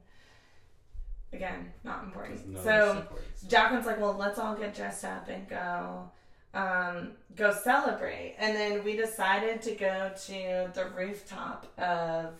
again, 1.33 1.71
not 1.83 2.03
important. 2.03 2.47
none 2.47 2.57
of 2.57 2.63
So 2.63 2.71
us 2.71 2.97
support 2.97 3.21
it, 3.21 3.27
so- 3.39 3.47
Jacqueline's 3.47 3.85
like, 3.85 3.99
well, 3.99 4.13
let's 4.17 4.39
all 4.39 4.55
get 4.55 4.73
dressed 4.75 5.03
up 5.05 5.27
and 5.27 5.47
go, 5.49 6.09
um, 6.53 7.11
go 7.35 7.51
celebrate. 7.53 8.35
And 8.39 8.55
then 8.55 8.83
we 8.85 8.95
decided 8.95 9.61
to 9.63 9.71
go 9.75 10.11
to 10.27 10.71
the 10.73 10.85
rooftop 10.95 11.67
of 11.77 12.33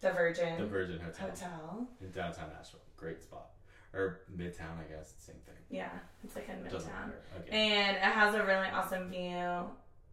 the 0.00 0.10
Virgin, 0.12 0.58
the 0.58 0.66
Virgin 0.66 1.00
Hotel, 1.00 1.28
Hotel. 1.30 1.88
in 2.00 2.10
downtown 2.10 2.50
Nashville. 2.56 2.80
Great 2.96 3.22
spot. 3.22 3.50
Or 3.92 4.20
Midtown, 4.36 4.78
I 4.80 4.92
guess. 4.92 5.14
Same 5.18 5.36
thing. 5.46 5.54
Yeah, 5.70 5.88
it's 6.24 6.34
like 6.34 6.48
in 6.48 6.56
Midtown. 6.56 7.12
Okay. 7.40 7.50
And 7.56 7.96
it 7.96 8.02
has 8.02 8.34
a 8.34 8.44
really 8.44 8.68
awesome 8.68 9.08
view. 9.08 9.70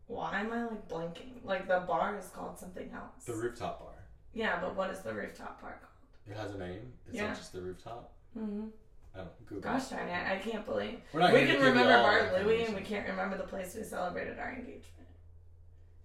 Why 0.07 0.39
am 0.41 0.51
I 0.53 0.63
like 0.65 0.88
blinking? 0.88 1.41
Like 1.43 1.67
the 1.67 1.79
bar 1.88 2.17
is 2.17 2.27
called 2.27 2.59
something 2.59 2.89
else. 2.93 3.25
the 3.25 3.34
rooftop 3.34 3.79
bar. 3.79 3.93
yeah, 4.34 4.59
but 4.61 4.75
what 4.75 4.91
is 4.91 4.99
the 4.99 5.13
rooftop 5.13 5.61
bar 5.61 5.79
called? 5.82 5.88
It 6.29 6.39
has 6.39 6.53
a 6.53 6.57
name. 6.59 6.93
It's 7.07 7.15
Yeah. 7.15 7.27
not 7.27 7.38
just 7.38 7.53
the 7.53 7.61
rooftop. 7.61 8.13
Mm-hmm. 8.38 8.67
I 9.15 9.17
don't 9.17 9.45
Google. 9.47 9.71
Gosh 9.71 9.88
darn 9.88 10.07
it, 10.07 10.27
I 10.32 10.38
can't 10.38 10.65
believe. 10.65 10.99
We're 11.11 11.19
not 11.21 11.34
we 11.34 11.45
can 11.45 11.59
remember 11.61 11.84
Bar 11.84 12.43
Louie 12.43 12.63
and 12.63 12.75
we 12.75 12.82
can't 12.82 13.07
remember 13.09 13.36
the 13.38 13.43
place 13.43 13.75
we 13.75 13.84
celebrated 13.84 14.39
our 14.39 14.51
engagement. 14.53 14.86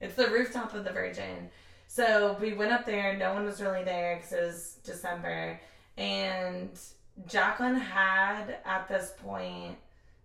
It's 0.00 0.14
the 0.16 0.28
rooftop 0.28 0.74
of 0.74 0.84
the 0.84 0.90
Virgin. 0.92 1.50
So 1.87 2.37
we 2.41 2.53
went 2.53 2.72
up 2.72 2.84
there. 2.84 3.16
No 3.16 3.32
one 3.34 3.45
was 3.45 3.61
really 3.61 3.84
there 3.84 4.16
because 4.16 4.32
it 4.32 4.43
was 4.43 4.76
December. 4.84 5.61
And 5.97 6.70
Jacqueline 7.26 7.76
had, 7.76 8.59
at 8.64 8.89
this 8.89 9.12
point, 9.22 9.76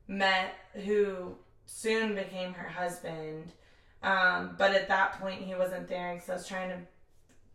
met 0.08 0.54
who 0.74 1.36
soon 1.66 2.16
became 2.16 2.54
her 2.54 2.68
husband. 2.68 3.52
Um, 4.04 4.56
but 4.58 4.72
at 4.72 4.88
that 4.90 5.20
point, 5.22 5.42
he 5.42 5.56
wasn't 5.56 5.88
there 5.88 6.14
because 6.16 6.30
I 6.30 6.34
was 6.34 6.48
trying 6.48 6.70
to 6.70 6.78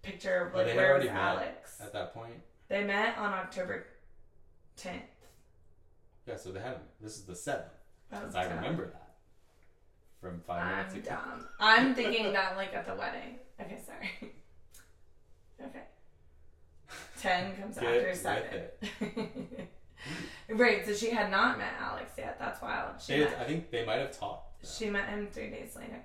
picture 0.02 0.50
Oh, 0.54 0.58
like 0.58 0.66
they 0.68 0.76
where 0.76 0.96
was 0.96 1.06
Alex. 1.06 1.80
At 1.80 1.92
that 1.92 2.14
point, 2.14 2.34
They 2.68 2.84
met 2.84 3.18
on 3.18 3.32
October 3.34 3.86
10th. 4.78 5.00
yeah. 6.26 6.36
So 6.36 6.52
they 6.52 6.60
had. 6.60 6.78
This 7.00 7.16
is 7.16 7.24
the 7.24 7.34
seventh. 7.34 7.66
Because 8.08 8.34
I 8.36 8.44
remember 8.44 8.86
that 8.86 9.16
from 10.20 10.40
5 10.46 10.64
minutes 10.70 10.94
I'm 10.94 11.00
ago. 11.00 11.10
dumb. 11.10 11.48
I'm 11.58 11.94
thinking 11.94 12.32
that 12.32 12.56
like 12.56 12.72
at 12.72 12.86
the 12.86 12.94
wedding. 12.94 13.38
Okay, 13.60 13.78
sorry. 13.84 14.32
Okay. 15.58 15.80
Ten 17.18 17.56
comes 17.56 17.78
Get 17.78 17.84
after 17.94 18.08
with 18.08 18.18
seven. 18.20 19.48
right, 20.50 20.84
so 20.84 20.92
she 20.92 21.08
had 21.10 21.30
not 21.30 21.56
met 21.56 21.72
Alex 21.80 22.12
yet. 22.18 22.38
That's 22.38 22.60
wild. 22.60 23.00
She 23.00 23.14
They, 23.14 23.20
met, 23.20 23.38
I 23.40 23.44
think 23.44 23.70
they 23.70 23.86
might 23.86 24.00
have 24.00 24.16
talked. 24.16 24.62
though, 24.62 24.68
she 24.68 24.90
met 24.90 25.08
him 25.08 25.28
three 25.32 25.48
days 25.48 25.74
later. 25.74 25.96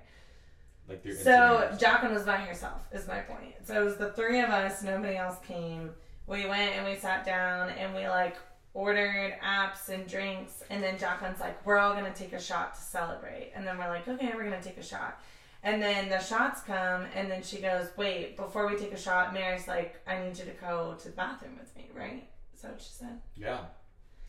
like 0.88 1.02
through 1.02 1.16
So. 1.16 1.70
Jacqueline 1.78 2.14
was 2.14 2.22
by 2.24 2.36
herself, 2.38 2.80
is 2.92 3.06
my 3.06 3.18
point. 3.18 3.52
So 3.64 3.78
it 3.78 3.84
was 3.84 3.96
the 3.96 4.12
three 4.12 4.40
of 4.40 4.48
us, 4.48 4.82
nobody 4.82 5.16
else 5.16 5.36
came. 5.46 5.90
We 6.26 6.46
went 6.46 6.74
and 6.74 6.86
we 6.86 6.96
sat 6.96 7.26
down 7.26 7.68
and 7.70 7.94
we 7.94 8.08
like 8.08 8.36
ordered 8.72 9.34
apps 9.44 9.90
and 9.90 10.08
drinks 10.08 10.62
and 10.70 10.82
then 10.82 10.96
Jacqueline's 10.98 11.40
like, 11.40 11.64
We're 11.66 11.76
all 11.76 11.92
gonna 11.92 12.14
take 12.14 12.32
a 12.32 12.40
shot 12.40 12.74
to 12.74 12.80
celebrate 12.80 13.52
and 13.54 13.66
then 13.66 13.76
we're 13.76 13.88
like, 13.88 14.08
Okay, 14.08 14.32
we're 14.34 14.44
gonna 14.44 14.62
take 14.62 14.78
a 14.78 14.82
shot. 14.82 15.20
And 15.64 15.80
then 15.80 16.08
the 16.08 16.18
shots 16.18 16.60
come 16.62 17.06
and 17.14 17.30
then 17.30 17.42
she 17.42 17.58
goes, 17.58 17.88
Wait, 17.96 18.36
before 18.36 18.66
we 18.68 18.76
take 18.76 18.92
a 18.92 18.98
shot, 18.98 19.32
Maris 19.32 19.68
like, 19.68 20.00
I 20.06 20.18
need 20.18 20.36
you 20.36 20.44
to 20.44 20.50
go 20.60 20.96
to 20.98 21.04
the 21.08 21.14
bathroom 21.14 21.56
with 21.58 21.74
me, 21.76 21.88
right? 21.96 22.28
Is 22.54 22.62
that 22.62 22.72
what 22.72 22.80
she 22.82 22.90
said? 22.90 23.20
Yeah. 23.36 23.60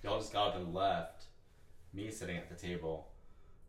Y'all 0.03 0.19
just 0.19 0.31
got 0.33 0.49
up 0.49 0.55
and 0.57 0.73
left. 0.73 1.23
Me 1.93 2.09
sitting 2.11 2.37
at 2.37 2.49
the 2.49 2.55
table. 2.55 3.07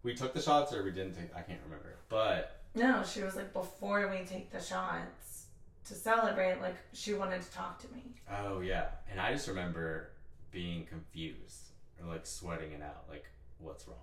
We 0.02 0.14
took 0.14 0.34
the 0.34 0.42
shots 0.42 0.72
or 0.74 0.82
we 0.84 0.90
didn't 0.90 1.14
take 1.14 1.34
I 1.34 1.40
can't 1.42 1.60
remember. 1.64 1.96
But 2.08 2.60
No, 2.74 3.02
she 3.02 3.22
was 3.22 3.34
like, 3.36 3.52
Before 3.54 4.08
we 4.08 4.26
take 4.26 4.50
the 4.50 4.60
shots 4.60 5.46
to 5.86 5.94
celebrate, 5.94 6.60
like 6.60 6.76
she 6.92 7.14
wanted 7.14 7.40
to 7.42 7.50
talk 7.50 7.78
to 7.80 7.88
me. 7.94 8.02
oh 8.42 8.60
yeah. 8.60 8.88
And 9.10 9.18
I 9.20 9.32
just 9.32 9.48
remember 9.48 10.10
being 10.50 10.84
confused 10.86 11.70
or 12.00 12.08
like 12.08 12.26
sweating 12.26 12.72
it 12.72 12.82
out, 12.82 13.04
like 13.08 13.24
what's 13.58 13.86
wrong? 13.88 13.96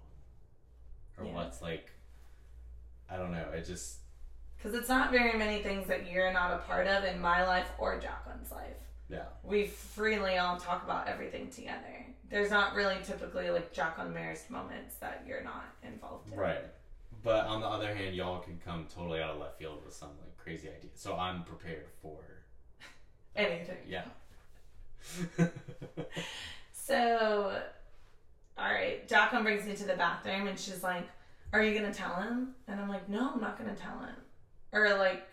Or 1.20 1.26
Yeah. 1.26 1.34
what's 1.34 1.62
like 1.62 1.92
I 3.12 3.18
don't 3.18 3.32
know. 3.32 3.46
It 3.54 3.66
just 3.66 3.98
Because 4.58 4.74
it's 4.74 4.90
not 4.90 5.12
very 5.12 5.38
many 5.38 5.62
things 5.62 5.88
that 5.88 6.10
you're 6.12 6.32
not 6.32 6.54
a 6.54 6.58
part 6.60 6.88
of 6.88 7.04
in 7.04 7.20
my 7.20 7.46
life 7.46 7.68
or 7.78 8.00
Jacqueline's 8.00 8.52
life. 8.52 8.78
yeah. 9.10 9.26
We 9.44 9.68
freely 9.68 10.38
all 10.38 10.58
talk 10.58 10.84
about 10.84 11.08
everything 11.08 11.50
together. 11.50 12.06
There's 12.30 12.50
not 12.50 12.74
really 12.76 12.96
typically 13.04 13.50
like 13.50 13.74
Jacqueline 13.74 14.14
Maris 14.14 14.50
moments 14.50 14.96
that 15.02 15.24
you're 15.28 15.44
not 15.44 15.66
involved 15.84 16.32
in. 16.32 16.40
Right. 16.40 16.64
But 17.24 17.46
on 17.48 17.60
the 17.62 17.68
other 17.68 17.94
hand, 17.94 18.16
y'all 18.16 18.40
can 18.40 18.58
come 18.64 18.88
totally 18.94 19.22
out 19.22 19.32
of 19.32 19.40
left 19.40 19.60
field 19.60 19.84
with 19.86 19.94
some 19.94 20.10
like 20.22 20.38
crazy 20.38 20.70
idea. 20.70 20.92
So 20.96 21.18
I'm 21.18 21.44
prepared 21.44 21.88
for 22.02 22.18
Anything. 23.36 23.78
yeah. 23.88 24.04
So, 26.74 27.62
all 28.58 28.66
right, 28.74 29.08
Jacqueline 29.08 29.44
brings 29.44 29.66
me 29.66 29.76
to 29.76 29.86
the 29.86 29.94
bathroom 29.96 30.48
and 30.48 30.60
she's 30.60 30.84
like, 30.84 31.08
Are 31.54 31.62
you 31.62 31.74
to 31.92 31.94
tell 31.94 32.16
him? 32.16 32.56
And 32.68 32.80
I'm 32.80 32.90
like, 32.90 33.10
No, 33.10 33.32
I'm 33.34 33.42
not 33.42 33.58
to 33.58 33.76
tell 33.76 34.00
him. 34.00 34.16
Or 34.74 34.98
like, 34.98 35.28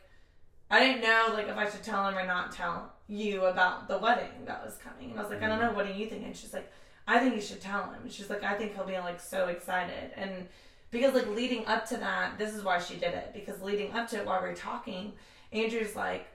I 0.71 0.81
didn't 0.81 1.03
know 1.03 1.31
like 1.33 1.49
if 1.49 1.57
I 1.57 1.69
should 1.69 1.83
tell 1.83 2.07
him 2.09 2.17
or 2.17 2.27
not 2.27 2.53
tell 2.53 2.93
you 3.07 3.47
about 3.47 3.89
the 3.89 3.99
wedding 3.99 4.45
that 4.47 4.65
was 4.65 4.77
coming. 4.77 5.11
And 5.11 5.19
I 5.19 5.23
was 5.23 5.31
like, 5.31 5.43
I 5.43 5.49
don't 5.49 5.59
mm. 5.59 5.71
know. 5.71 5.73
What 5.73 5.87
do 5.87 5.93
you 5.99 6.07
think? 6.07 6.25
And 6.25 6.37
she's 6.37 6.53
like, 6.53 6.71
I 7.07 7.19
think 7.19 7.35
you 7.35 7.41
should 7.41 7.61
tell 7.61 7.85
him. 7.85 8.09
She's 8.09 8.29
like, 8.29 8.45
I 8.45 8.55
think 8.55 8.75
he'll 8.75 8.85
be 8.85 8.99
like 8.99 9.21
so 9.21 9.49
excited. 9.49 10.13
And 10.15 10.47
because 10.91 11.15
like 11.15 11.29
leading 11.29 11.67
up 11.67 11.89
to 11.89 11.97
that, 11.97 12.39
this 12.39 12.55
is 12.55 12.63
why 12.63 12.79
she 12.79 12.95
did 12.95 13.15
it. 13.15 13.31
Because 13.33 13.63
leading 13.63 13.93
up 13.93 14.09
to 14.11 14.19
it, 14.19 14.27
while 14.27 14.43
we 14.43 14.49
are 14.49 14.55
talking, 14.55 15.13
Andrew's 15.53 15.97
like 15.97 16.27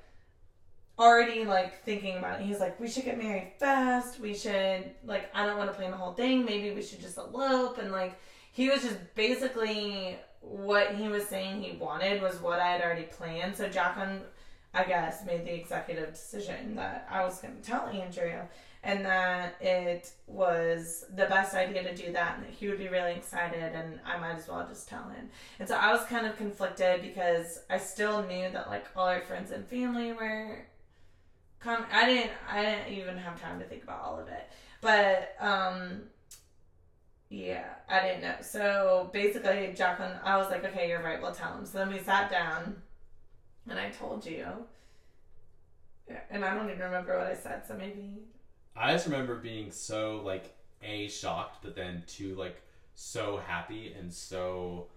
already 0.98 1.46
like 1.46 1.84
thinking 1.84 2.18
about 2.18 2.42
it. 2.42 2.46
He's 2.46 2.60
like, 2.60 2.80
we 2.80 2.88
should 2.88 3.06
get 3.06 3.18
married 3.18 3.52
fast. 3.60 4.20
We 4.20 4.34
should 4.34 4.92
like, 5.06 5.30
I 5.36 5.46
don't 5.46 5.58
want 5.58 5.72
to 5.72 5.78
plan 5.78 5.92
the 5.92 5.98
whole 5.98 6.14
thing. 6.14 6.44
Maybe 6.44 6.72
we 6.72 6.82
should 6.82 7.02
just 7.02 7.18
elope. 7.18 7.78
And 7.78 7.92
like, 7.92 8.20
he 8.54 8.70
was 8.70 8.84
just 8.84 8.98
basically 9.16 10.18
what 10.40 10.96
he 10.96 11.08
was 11.08 11.26
saying 11.26 11.62
he 11.62 11.76
wanted 11.78 12.22
was 12.22 12.40
what 12.40 12.60
I 12.60 12.68
had 12.68 12.82
already 12.82 13.04
planned. 13.04 13.58
So 13.58 13.68
Jacqueline, 13.68 14.22
I 14.74 14.84
guess, 14.84 15.26
made 15.26 15.44
the 15.44 15.54
executive 15.54 16.14
decision 16.14 16.76
that 16.76 17.08
I 17.10 17.26
was 17.26 17.40
going 17.42 17.56
to 17.56 17.62
tell 17.62 17.88
Andrew 17.88 18.42
and 18.84 19.04
that 19.06 19.56
it 19.60 20.12
was 20.28 21.06
the 21.16 21.26
best 21.26 21.56
idea 21.56 21.82
to 21.82 21.96
do 21.96 22.12
that 22.12 22.36
and 22.38 22.46
that 22.46 22.54
he 22.54 22.68
would 22.68 22.78
be 22.78 22.90
really 22.90 23.14
excited 23.14 23.74
and 23.74 24.00
I 24.06 24.20
might 24.20 24.36
as 24.36 24.48
well 24.48 24.68
just 24.68 24.88
tell 24.88 25.10
him. 25.10 25.30
And 25.58 25.68
so 25.68 25.76
I 25.76 25.92
was 25.92 26.06
kind 26.06 26.28
of 26.28 26.38
conflicted 26.38 27.02
because 27.02 27.60
I 27.72 27.80
still 27.80 28.22
knew 28.24 28.52
that 28.52 28.70
like 28.70 28.86
all 28.96 29.08
our 29.08 29.22
friends 29.22 29.50
and 29.50 29.66
family 29.66 30.14
were 30.14 30.60
com- 31.60 31.86
I 31.92 32.06
didn't 32.06 32.32
I 32.48 32.62
didn't 32.62 32.94
even 32.94 33.18
have 33.18 33.42
time 33.42 33.58
to 33.60 33.66
think 33.66 33.84
about 33.84 34.04
all 34.04 34.20
of 34.20 34.28
it. 34.28 34.48
But 34.82 35.36
um 35.40 36.04
yeah, 37.34 37.66
I 37.90 38.02
didn't 38.02 38.22
know. 38.22 38.36
So 38.42 39.10
basically 39.12 39.74
Jacqueline 39.76 40.20
I 40.24 40.38
was 40.38 40.52
like, 40.52 40.64
Okay, 40.66 40.90
you're 40.90 41.02
right, 41.02 41.20
we'll 41.20 41.34
tell 41.34 41.58
him. 41.58 41.66
So 41.66 41.80
then 41.80 41.92
we 41.92 41.98
sat 42.00 42.30
down 42.30 42.76
and 43.68 43.80
I 43.80 43.90
told 43.90 44.24
you 44.24 44.46
and 46.30 46.46
I 46.46 46.54
don't 46.54 46.70
even 46.70 46.82
remember 46.82 47.18
what 47.18 47.26
I 47.26 47.34
said, 47.34 47.64
so 47.68 47.74
maybe 47.74 48.20
I 48.76 48.94
just 48.94 49.08
remember 49.08 49.36
being 49.36 49.72
so 49.72 50.22
like 50.24 50.54
a 50.84 51.08
shocked, 51.08 51.64
but 51.64 51.76
then 51.76 52.04
two 52.06 52.36
like 52.36 52.62
so 52.94 53.42
happy 53.48 53.96
and 53.98 54.14
so 54.14 54.88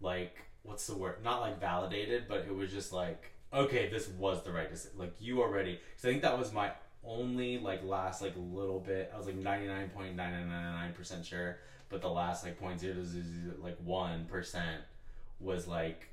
like 0.00 0.36
what's 0.64 0.86
the 0.88 0.96
word? 0.96 1.22
Not 1.22 1.40
like 1.40 1.60
validated, 1.60 2.24
but 2.28 2.38
it 2.38 2.54
was 2.54 2.72
just 2.72 2.92
like 2.92 3.30
okay, 3.54 3.88
this 3.88 4.08
was 4.08 4.42
the 4.42 4.50
right 4.50 4.68
decision. 4.68 4.98
Like 4.98 5.14
you 5.20 5.42
already, 5.42 5.78
because 5.90 6.04
I 6.04 6.08
think 6.08 6.22
that 6.22 6.36
was 6.36 6.52
my 6.52 6.72
only 7.08 7.58
like 7.58 7.82
last 7.84 8.22
like 8.22 8.34
little 8.36 8.80
bit. 8.80 9.10
I 9.14 9.18
was 9.18 9.26
like 9.26 9.36
ninety 9.36 9.66
nine 9.66 9.88
point 9.90 10.14
nine 10.14 10.32
nine 10.32 10.48
nine 10.48 10.72
nine 10.74 10.92
percent 10.92 11.24
sure, 11.24 11.58
but 11.88 12.00
the 12.00 12.08
last 12.08 12.44
like 12.44 12.58
point 12.60 12.78
zero 12.78 12.96
like 13.62 13.76
one 13.84 14.26
percent 14.26 14.82
was 15.40 15.66
like 15.66 16.08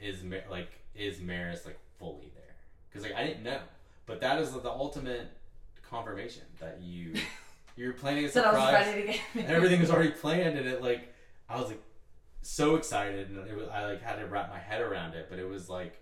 is 0.00 0.18
like 0.50 0.70
is 0.94 1.20
Maris 1.20 1.66
like 1.66 1.78
fully 1.98 2.32
there? 2.34 2.54
Because 2.88 3.04
like 3.08 3.16
I 3.16 3.26
didn't 3.26 3.42
know, 3.42 3.60
but 4.06 4.20
that 4.20 4.40
is 4.40 4.52
the 4.52 4.70
ultimate 4.70 5.28
confirmation 5.88 6.42
that 6.60 6.80
you 6.82 7.14
you're 7.76 7.92
planning 7.92 8.24
a 8.24 8.28
so 8.28 8.42
I 8.42 8.52
was 8.52 8.62
surprise. 8.62 8.86
ready 8.86 9.00
to 9.00 9.06
get 9.12 9.20
and 9.34 9.46
everything 9.56 9.80
was 9.80 9.90
already 9.90 10.10
planned, 10.10 10.58
and 10.58 10.66
it 10.66 10.82
like 10.82 11.12
I 11.48 11.60
was 11.60 11.68
like 11.68 11.82
so 12.42 12.76
excited, 12.76 13.28
and 13.28 13.46
it 13.48 13.56
was, 13.56 13.68
I 13.68 13.84
like 13.84 14.02
had 14.02 14.16
to 14.16 14.26
wrap 14.26 14.50
my 14.50 14.58
head 14.58 14.80
around 14.80 15.14
it, 15.14 15.26
but 15.28 15.38
it 15.38 15.48
was 15.48 15.68
like 15.68 16.00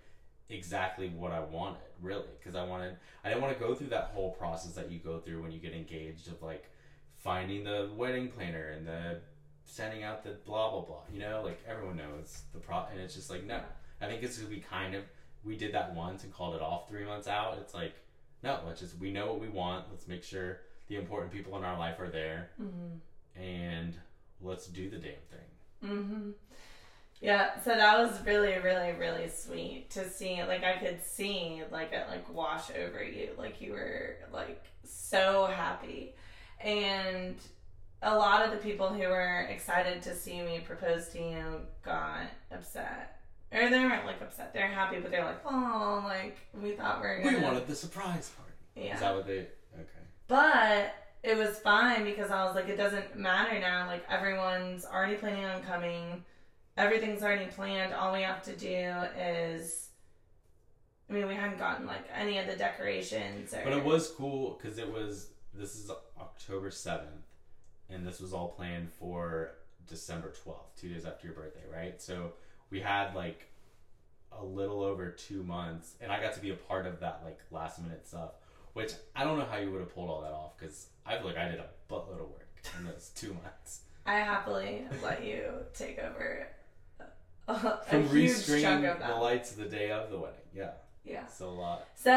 exactly 0.49 1.09
what 1.09 1.31
I 1.31 1.39
wanted, 1.39 1.81
really, 2.01 2.27
because 2.39 2.55
I 2.55 2.63
wanted 2.63 2.95
I 3.23 3.29
didn't 3.29 3.41
want 3.41 3.57
to 3.57 3.63
go 3.63 3.73
through 3.73 3.89
that 3.89 4.11
whole 4.13 4.31
process 4.31 4.73
that 4.73 4.91
you 4.91 4.99
go 4.99 5.19
through 5.19 5.41
when 5.41 5.51
you 5.51 5.59
get 5.59 5.73
engaged 5.73 6.27
of 6.27 6.41
like 6.41 6.69
finding 7.17 7.63
the 7.63 7.89
wedding 7.95 8.29
planner 8.29 8.69
and 8.69 8.87
the 8.87 9.19
sending 9.65 10.03
out 10.03 10.23
the 10.23 10.31
blah 10.45 10.71
blah 10.71 10.81
blah. 10.81 11.01
You 11.11 11.19
know, 11.19 11.41
like 11.43 11.59
everyone 11.67 11.97
knows 11.97 12.41
the 12.53 12.59
pro, 12.59 12.83
and 12.91 12.99
it's 12.99 13.13
just 13.13 13.29
like 13.29 13.43
no. 13.43 13.61
I 14.01 14.05
think 14.05 14.23
it's 14.23 14.37
because 14.37 14.49
we 14.49 14.59
kind 14.59 14.95
of 14.95 15.03
we 15.43 15.57
did 15.57 15.73
that 15.73 15.93
once 15.93 16.23
and 16.23 16.33
called 16.33 16.55
it 16.55 16.61
off 16.61 16.87
three 16.87 17.05
months 17.05 17.27
out. 17.27 17.57
It's 17.59 17.73
like 17.73 17.95
no, 18.43 18.59
let's 18.65 18.79
just 18.79 18.97
we 18.97 19.11
know 19.11 19.27
what 19.27 19.39
we 19.39 19.49
want. 19.49 19.85
Let's 19.89 20.07
make 20.07 20.23
sure 20.23 20.59
the 20.87 20.95
important 20.95 21.31
people 21.31 21.57
in 21.57 21.63
our 21.63 21.77
life 21.77 21.99
are 21.99 22.09
there, 22.09 22.49
hmm 22.57 22.95
and 23.35 23.95
let's 24.41 24.65
do 24.67 24.89
the 24.89 24.97
damn 24.97 25.13
thing. 25.29 25.39
hmm 25.81 26.29
Yeah, 27.19 27.59
so 27.61 27.71
that 27.71 27.97
was 27.97 28.11
really, 28.25 28.59
really, 28.59 28.93
really 28.93 29.27
sweet 29.29 29.89
to 29.91 30.07
see. 30.09 30.43
Like 30.43 30.63
I 30.63 30.77
could 30.77 31.03
see 31.03 31.63
like 31.71 31.91
it 31.91 32.07
like 32.09 32.31
wash 32.33 32.69
over 32.71 33.03
you, 33.03 33.29
like 33.37 33.59
you 33.59 33.71
were 33.73 34.17
like 34.31 34.63
so 34.83 35.47
happy, 35.47 36.13
and 36.61 37.35
a 38.03 38.15
lot 38.15 38.45
of 38.45 38.51
the 38.51 38.57
people 38.57 38.89
who 38.89 38.99
were 39.07 39.47
excited 39.49 40.03
to 40.03 40.15
see 40.15 40.41
me 40.41 40.59
propose 40.63 41.07
to 41.09 41.19
you 41.19 41.43
got 41.83 42.27
upset, 42.51 43.19
or 43.51 43.67
they 43.67 43.79
weren't 43.79 44.05
like 44.05 44.21
upset. 44.21 44.53
They're 44.53 44.67
happy, 44.67 44.99
but 44.99 45.09
they're 45.09 45.25
like, 45.25 45.41
oh, 45.45 46.03
like 46.05 46.37
we 46.61 46.73
thought 46.73 47.01
we 47.01 47.07
were 47.07 47.21
We 47.23 47.31
gonna. 47.31 47.43
wanted 47.43 47.65
the 47.67 47.75
surprise 47.75 48.29
party. 48.37 48.51
Yeah. 48.75 48.93
Is 48.93 48.99
that 48.99 49.15
what 49.15 49.25
they? 49.25 49.39
Okay. 49.39 50.03
But 50.27 50.93
it 51.23 51.35
was 51.35 51.57
fine 51.57 52.03
because 52.03 52.29
I 52.29 52.45
was 52.45 52.53
like, 52.53 52.69
it 52.69 52.77
doesn't 52.77 53.17
matter 53.17 53.59
now. 53.59 53.87
Like 53.87 54.05
everyone's 54.07 54.85
already 54.85 55.15
planning 55.15 55.45
on 55.45 55.63
coming. 55.63 56.23
Everything's 56.77 57.23
already 57.23 57.47
planned. 57.47 57.93
All 57.93 58.13
we 58.13 58.21
have 58.21 58.43
to 58.43 58.55
do 58.55 58.93
is, 59.19 59.89
I 61.09 61.13
mean, 61.13 61.27
we 61.27 61.33
hadn't 61.33 61.57
gotten 61.57 61.87
like 61.87 62.05
any 62.15 62.37
of 62.37 62.45
the 62.47 62.55
decorations. 62.55 63.53
Or, 63.53 63.61
But 63.63 63.73
it 63.73 63.83
was 63.83 64.11
cool 64.11 64.59
because 64.61 64.77
it 64.77 64.91
was. 64.91 65.31
This 65.53 65.75
is 65.75 65.89
October 66.19 66.69
seventh, 66.69 67.25
and 67.89 68.05
this 68.05 68.19
was 68.19 68.31
all 68.31 68.49
planned 68.49 68.91
for 68.91 69.55
December 69.87 70.33
twelfth, 70.43 70.79
two 70.79 70.89
days 70.89 71.03
after 71.05 71.25
your 71.25 71.35
birthday, 71.35 71.63
right? 71.73 71.99
So 71.99 72.33
we 72.69 72.79
had 72.79 73.15
like 73.15 73.47
a 74.39 74.43
little 74.45 74.83
over 74.83 75.09
two 75.09 75.41
months, 75.41 75.95
and 75.99 76.11
I 76.11 76.21
got 76.21 76.33
to 76.33 76.39
be 76.41 76.51
a 76.51 76.55
part 76.55 76.85
of 76.85 76.99
that 76.99 77.21
like 77.25 77.39
last 77.49 77.81
minute 77.81 78.07
stuff. 78.07 78.31
Which 78.73 78.91
I 79.15 79.23
don't 79.23 79.39
know 79.39 79.45
how 79.45 79.57
you 79.57 79.71
would 79.71 79.79
have 79.79 79.95
pulled 79.95 80.11
all 80.11 80.21
that 80.21 80.31
off 80.33 80.55
because 80.59 80.89
I 81.03 81.17
feel 81.17 81.25
like 81.25 81.37
I 81.37 81.47
did 81.47 81.59
a 81.59 81.65
buttload 81.91 82.21
of 82.21 82.29
work 82.29 82.47
in 82.77 82.85
those 82.85 83.09
two 83.15 83.33
months. 83.43 83.81
I 84.05 84.19
happily 84.19 84.83
let 85.01 85.23
you 85.25 85.43
take 85.73 85.97
over 85.97 86.47
a, 87.53 87.77
From 87.89 88.07
huge 88.09 88.45
chunk 88.45 88.85
of 88.85 88.99
the 88.99 89.05
that. 89.05 89.21
lights 89.21 89.51
the 89.51 89.65
day 89.65 89.91
of 89.91 90.09
the 90.09 90.17
wedding, 90.17 90.39
yeah, 90.53 90.71
Yeah. 91.05 91.25
so 91.27 91.47
a 91.47 91.51
lot. 91.51 91.87
So 91.95 92.11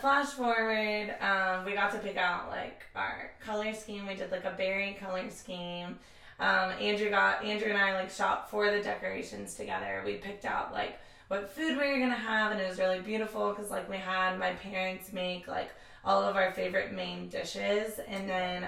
flash 0.00 0.28
forward, 0.28 1.14
um, 1.20 1.64
we 1.64 1.72
got 1.72 1.92
to 1.92 1.98
pick 1.98 2.16
out 2.16 2.48
like 2.50 2.82
our 2.94 3.30
color 3.40 3.72
scheme. 3.72 4.06
We 4.06 4.14
did 4.14 4.30
like 4.30 4.44
a 4.44 4.52
berry 4.56 4.96
color 5.00 5.30
scheme. 5.30 5.98
Um, 6.40 6.72
Andrew 6.80 7.10
got 7.10 7.44
Andrew 7.44 7.68
and 7.70 7.78
I 7.78 7.94
like 7.94 8.10
shopped 8.10 8.50
for 8.50 8.70
the 8.70 8.82
decorations 8.82 9.54
together. 9.54 10.02
We 10.04 10.14
picked 10.14 10.44
out 10.44 10.72
like 10.72 10.98
what 11.28 11.48
food 11.50 11.78
we 11.78 11.86
were 11.92 11.98
gonna 12.00 12.14
have, 12.14 12.52
and 12.52 12.60
it 12.60 12.68
was 12.68 12.78
really 12.78 13.00
beautiful 13.00 13.50
because 13.50 13.70
like 13.70 13.88
we 13.88 13.96
had 13.96 14.38
my 14.38 14.52
parents 14.54 15.12
make 15.12 15.46
like 15.48 15.70
all 16.04 16.22
of 16.22 16.36
our 16.36 16.52
favorite 16.52 16.92
main 16.92 17.28
dishes, 17.28 17.98
and 18.08 18.28
then 18.28 18.66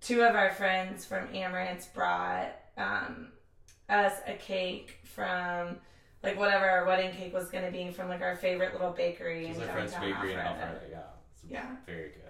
two 0.00 0.22
of 0.22 0.34
our 0.34 0.50
friends 0.50 1.04
from 1.04 1.28
Amaranth 1.34 1.92
brought 1.94 2.50
um, 2.76 3.28
us 3.88 4.14
a 4.26 4.34
cake 4.34 4.98
from 5.04 5.76
like 6.22 6.38
whatever 6.38 6.68
our 6.68 6.84
wedding 6.86 7.12
cake 7.12 7.32
was 7.32 7.50
gonna 7.50 7.70
be 7.70 7.90
from 7.90 8.08
like 8.08 8.20
our 8.22 8.36
favorite 8.36 8.72
little 8.72 8.90
bakery 8.90 9.46
was 9.48 9.58
in 9.58 9.68
French 9.68 9.92
bakery 9.92 10.32
in 10.32 10.38
Alpharetta. 10.38 10.90
Yeah. 10.90 10.98
It's 11.32 11.44
Yeah. 11.48 11.76
very 11.86 12.08
good. 12.10 12.22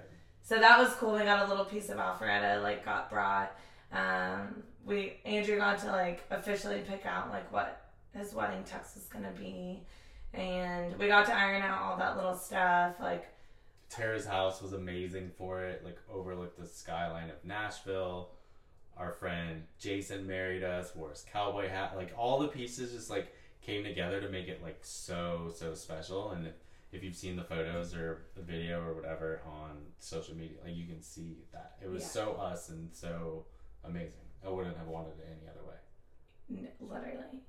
So 0.42 0.59
that 0.59 0.78
was 0.78 0.92
cool. 0.94 1.12
We 1.14 1.20
got 1.24 1.46
a 1.46 1.48
little 1.48 1.64
piece 1.64 1.88
of 1.88 1.96
Alpharetta 1.98 2.62
like 2.62 2.84
got 2.84 3.11
brought. 3.11 3.57
Um, 3.92 4.62
we 4.84 5.18
Andrew 5.24 5.57
got 5.57 5.78
to 5.80 5.86
like 5.90 6.24
officially 6.30 6.82
pick 6.86 7.07
out 7.07 7.30
like 7.30 7.50
what 7.52 7.82
his 8.14 8.34
wedding 8.34 8.62
tux 8.64 8.94
was 8.94 9.07
gonna 9.11 9.32
be, 9.32 9.82
and 10.34 10.96
we 10.98 11.07
got 11.09 11.26
to 11.26 11.34
iron 11.36 11.62
out 11.62 11.82
all 11.82 11.96
that 11.96 12.16
little 12.16 12.36
stuff. 12.36 12.94
Like 13.00 13.26
Tara's 13.88 14.26
house 14.26 14.61
was 14.61 14.72
amazing 14.72 15.30
for 15.38 15.62
it, 15.64 15.84
like 15.84 15.98
overlooked 16.12 16.59
the 16.59 16.66
skyline 16.66 17.30
of 17.30 17.42
Nashville. 17.44 18.30
Our 18.97 19.12
friend 19.12 19.62
Jason 19.78 20.26
married 20.26 20.62
us, 20.64 20.94
wore 20.97 21.11
his 21.11 21.24
cowboy 21.32 21.68
hat. 21.68 21.94
Like 21.97 22.12
all 22.16 22.38
the 22.38 22.49
pieces 22.49 22.92
just 22.92 23.11
like 23.11 23.32
came 23.62 23.84
together 23.84 24.20
to 24.20 24.28
make 24.28 24.49
it 24.49 24.62
like 24.62 24.78
so 24.82 25.53
so 25.55 25.74
special. 25.74 26.30
And 26.30 26.47
if, 26.47 26.55
if 26.92 27.03
you've 27.05 27.16
seen 27.16 27.36
the 27.36 27.44
photos 27.44 27.94
or 27.94 28.22
the 28.34 28.42
video 28.42 28.80
or 28.82 28.94
whatever 28.94 29.40
on 29.47 29.76
social 29.99 30.34
media, 30.34 30.57
like 30.64 30.74
you 30.76 30.86
can 30.86 31.03
see 31.03 31.36
that 31.53 31.72
it 31.82 31.90
was 31.90 32.03
Yeah. 32.03 32.09
so 32.09 32.32
us 32.34 32.68
and 32.70 32.88
so 32.92 33.44
amazing. 33.84 34.12
I 34.47 34.49
wouldn't 34.51 34.76
have 34.78 34.86
wanted 34.86 35.18
it 35.18 35.26
any 35.38 35.49
other 35.51 35.66
way. 35.66 36.70
literally, 36.80 37.40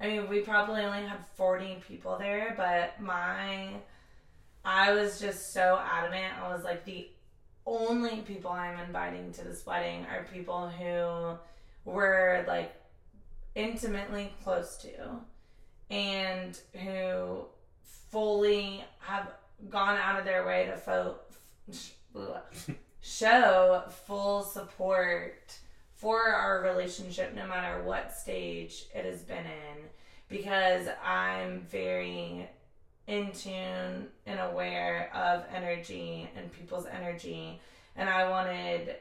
I 0.00 0.06
mean, 0.08 0.28
we 0.28 0.40
probably 0.40 0.82
only 0.82 1.06
had 1.06 1.24
forty 1.36 1.76
people 1.86 2.16
there, 2.18 2.54
but 2.56 3.00
my, 3.00 3.74
I 4.64 4.92
was 4.92 5.20
just 5.20 5.52
so 5.52 5.78
adamant. 5.84 6.34
I 6.42 6.52
was 6.52 6.64
like 6.64 6.84
the 6.84 7.08
only 7.66 8.18
people 8.20 8.50
I'm 8.50 8.78
inviting 8.78 9.32
to 9.32 9.44
this 9.44 9.66
wedding 9.66 10.06
are 10.06 10.26
people 10.32 10.68
who 10.68 11.36
were 11.90 12.44
like 12.46 12.74
intimately 13.54 14.32
close 14.44 14.76
to 14.78 14.90
and 15.90 16.58
who 16.74 17.44
fully 18.10 18.84
have 19.00 19.32
gone 19.68 19.96
out 19.96 20.18
of 20.18 20.24
their 20.24 20.46
way 20.46 20.66
to 20.66 20.76
fo- 20.76 21.16
show 23.00 23.82
full 24.06 24.42
support 24.42 25.56
for 25.94 26.22
our 26.22 26.62
relationship 26.62 27.34
no 27.34 27.46
matter 27.46 27.82
what 27.82 28.12
stage 28.12 28.84
it 28.94 29.04
has 29.04 29.22
been 29.22 29.44
in 29.44 29.82
because 30.28 30.88
I'm 31.04 31.60
very 31.60 32.48
in 33.06 33.32
tune 33.32 34.08
and 34.26 34.40
aware 34.40 35.10
of 35.14 35.44
energy 35.54 36.28
and 36.36 36.52
people's 36.52 36.86
energy 36.86 37.60
and 37.94 38.08
I 38.08 38.28
wanted 38.28 38.96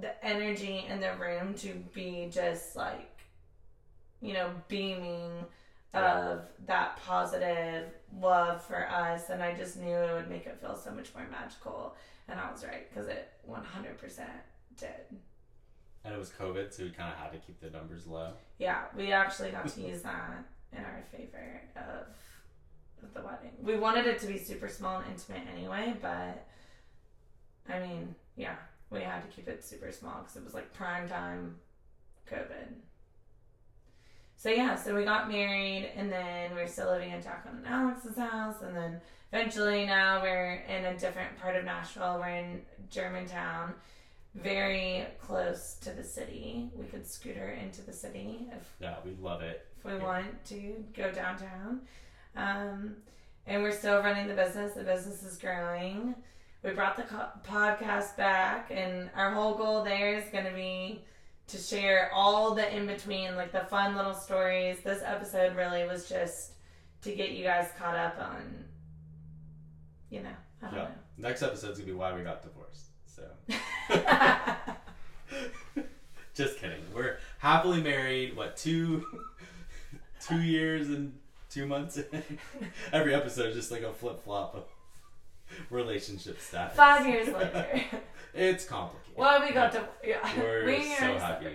the 0.00 0.24
energy 0.24 0.84
in 0.88 1.00
the 1.00 1.12
room 1.20 1.54
to 1.54 1.74
be 1.94 2.28
just 2.30 2.76
like 2.76 3.20
you 4.20 4.32
know 4.32 4.50
beaming 4.68 5.44
of 5.94 6.40
that 6.66 6.98
positive 7.04 7.90
love 8.20 8.64
for 8.64 8.88
us 8.88 9.28
and 9.28 9.42
I 9.42 9.54
just 9.54 9.76
knew 9.76 9.94
it 9.94 10.14
would 10.14 10.30
make 10.30 10.46
it 10.46 10.58
feel 10.60 10.76
so 10.76 10.90
much 10.90 11.14
more 11.14 11.26
magical 11.30 11.94
and 12.28 12.40
I 12.40 12.50
was 12.50 12.64
right 12.64 12.88
because 12.88 13.08
it 13.08 13.30
100% 13.48 14.26
did. 14.76 14.88
And 16.04 16.14
it 16.14 16.18
was 16.18 16.30
COVID, 16.30 16.72
so 16.72 16.84
we 16.84 16.90
kind 16.90 17.12
of 17.12 17.18
had 17.18 17.32
to 17.32 17.38
keep 17.38 17.60
the 17.60 17.70
numbers 17.70 18.06
low. 18.06 18.32
Yeah, 18.58 18.84
we 18.96 19.12
actually 19.12 19.50
got 19.50 19.68
to 19.68 19.80
use 19.80 20.02
that 20.02 20.44
in 20.72 20.78
our 20.78 21.04
favor 21.12 21.60
of, 21.76 22.06
of 23.02 23.12
the 23.14 23.20
wedding. 23.22 23.52
We 23.62 23.76
wanted 23.78 24.06
it 24.06 24.18
to 24.20 24.26
be 24.26 24.38
super 24.38 24.68
small 24.68 24.98
and 24.98 25.06
intimate 25.10 25.42
anyway, 25.56 25.94
but 26.00 26.46
I 27.68 27.78
mean, 27.80 28.14
yeah, 28.36 28.56
we 28.90 29.00
had 29.00 29.22
to 29.22 29.28
keep 29.28 29.48
it 29.48 29.64
super 29.64 29.90
small 29.92 30.20
because 30.20 30.36
it 30.36 30.44
was 30.44 30.54
like 30.54 30.72
prime 30.72 31.08
time 31.08 31.56
COVID. 32.30 32.74
So 34.36 34.48
yeah, 34.50 34.74
so 34.74 34.94
we 34.96 35.04
got 35.04 35.28
married 35.30 35.90
and 35.96 36.10
then 36.10 36.54
we're 36.54 36.66
still 36.66 36.90
living 36.90 37.12
in 37.12 37.22
Jacqueline 37.22 37.58
and 37.58 37.66
Alex's 37.66 38.16
house 38.16 38.56
and 38.62 38.76
then 38.76 39.00
eventually 39.32 39.86
now 39.86 40.20
we're 40.20 40.54
in 40.68 40.84
a 40.86 40.98
different 40.98 41.36
part 41.38 41.54
of 41.54 41.64
Nashville. 41.64 42.18
We're 42.18 42.28
in 42.30 42.62
Germantown, 42.90 43.72
very 44.34 45.06
close 45.20 45.74
to 45.82 45.90
the 45.90 46.02
city. 46.02 46.70
We 46.74 46.86
could 46.86 47.06
scooter 47.06 47.50
into 47.50 47.82
the 47.82 47.92
city 47.92 48.48
if 48.50 48.64
Yeah, 48.80 48.96
we 49.04 49.12
love 49.22 49.42
it. 49.42 49.64
if 49.78 49.84
we 49.84 49.96
want 49.98 50.44
to 50.46 50.84
go 50.96 51.12
downtown. 51.12 51.82
Um, 52.36 52.96
and 53.46 53.62
we're 53.62 53.72
still 53.72 53.98
running 54.02 54.28
the 54.28 54.34
business. 54.34 54.74
The 54.74 54.84
business 54.84 55.22
is 55.22 55.36
growing. 55.38 56.14
We 56.62 56.70
brought 56.70 56.96
the 56.96 57.02
co- 57.02 57.28
podcast 57.44 58.16
back, 58.16 58.70
and 58.70 59.10
our 59.16 59.32
whole 59.32 59.54
goal 59.54 59.82
there 59.82 60.14
is 60.16 60.24
going 60.30 60.44
to 60.44 60.52
be 60.52 61.02
to 61.48 61.58
share 61.58 62.10
all 62.14 62.54
the 62.54 62.74
in 62.74 62.86
between, 62.86 63.34
like 63.36 63.52
the 63.52 63.60
fun 63.68 63.96
little 63.96 64.14
stories. 64.14 64.78
This 64.84 65.02
episode 65.04 65.56
really 65.56 65.84
was 65.86 66.08
just 66.08 66.52
to 67.02 67.12
get 67.14 67.32
you 67.32 67.42
guys 67.44 67.68
caught 67.78 67.96
up 67.96 68.16
on, 68.20 68.64
you 70.08 70.22
know, 70.22 70.30
I 70.62 70.66
don't 70.66 70.74
Yeah. 70.78 70.88
Next 71.18 71.42
episode's 71.42 71.78
gonna 71.78 71.86
be 71.90 71.92
why 71.92 72.14
we 72.16 72.22
got 72.22 72.42
divorced. 72.42 72.86
So. 73.06 73.24
Just 76.34 76.58
kidding. 76.58 76.80
We're 76.94 77.18
happily 77.38 77.82
married. 77.82 78.36
What 78.36 78.56
two, 78.56 79.04
two 80.20 80.40
years 80.40 80.88
and 80.88 81.12
two 81.52 81.66
months. 81.66 81.98
Every 82.92 83.14
episode 83.14 83.50
is 83.50 83.56
just 83.56 83.70
like 83.70 83.82
a 83.82 83.92
flip 83.92 84.24
flop 84.24 84.54
of 84.54 84.64
relationship 85.70 86.40
status. 86.40 86.76
Five 86.76 87.06
years 87.06 87.28
later. 87.28 87.82
It's 88.34 88.64
complicated. 88.64 89.18
well, 89.18 89.42
we 89.46 89.52
got 89.52 89.72
to. 89.72 89.86
Yeah. 90.02 90.26
We're 90.38 90.64
we 90.64 90.94
so 90.94 91.18
happy. 91.18 91.50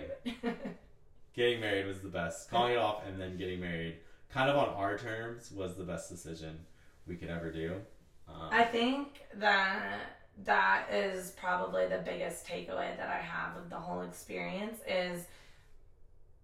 Getting 1.34 1.60
married 1.60 1.86
was 1.86 1.98
the 1.98 2.08
best. 2.08 2.48
Calling 2.48 2.74
it 2.74 2.78
off 2.78 3.02
and 3.04 3.20
then 3.20 3.36
getting 3.36 3.58
married, 3.58 3.96
kind 4.32 4.48
of 4.48 4.56
on 4.56 4.68
our 4.68 4.96
terms, 4.96 5.50
was 5.50 5.74
the 5.74 5.82
best 5.82 6.08
decision 6.08 6.56
we 7.04 7.16
could 7.16 7.30
ever 7.30 7.50
do. 7.50 7.80
Um, 8.28 8.50
I 8.52 8.62
think 8.62 9.22
that 9.38 10.02
that 10.44 10.86
is 10.92 11.32
probably 11.32 11.88
the 11.88 11.98
biggest 11.98 12.46
takeaway 12.46 12.96
that 12.96 13.08
I 13.08 13.18
have 13.18 13.56
of 13.56 13.70
the 13.70 13.76
whole 13.76 14.02
experience 14.02 14.78
is 14.86 15.26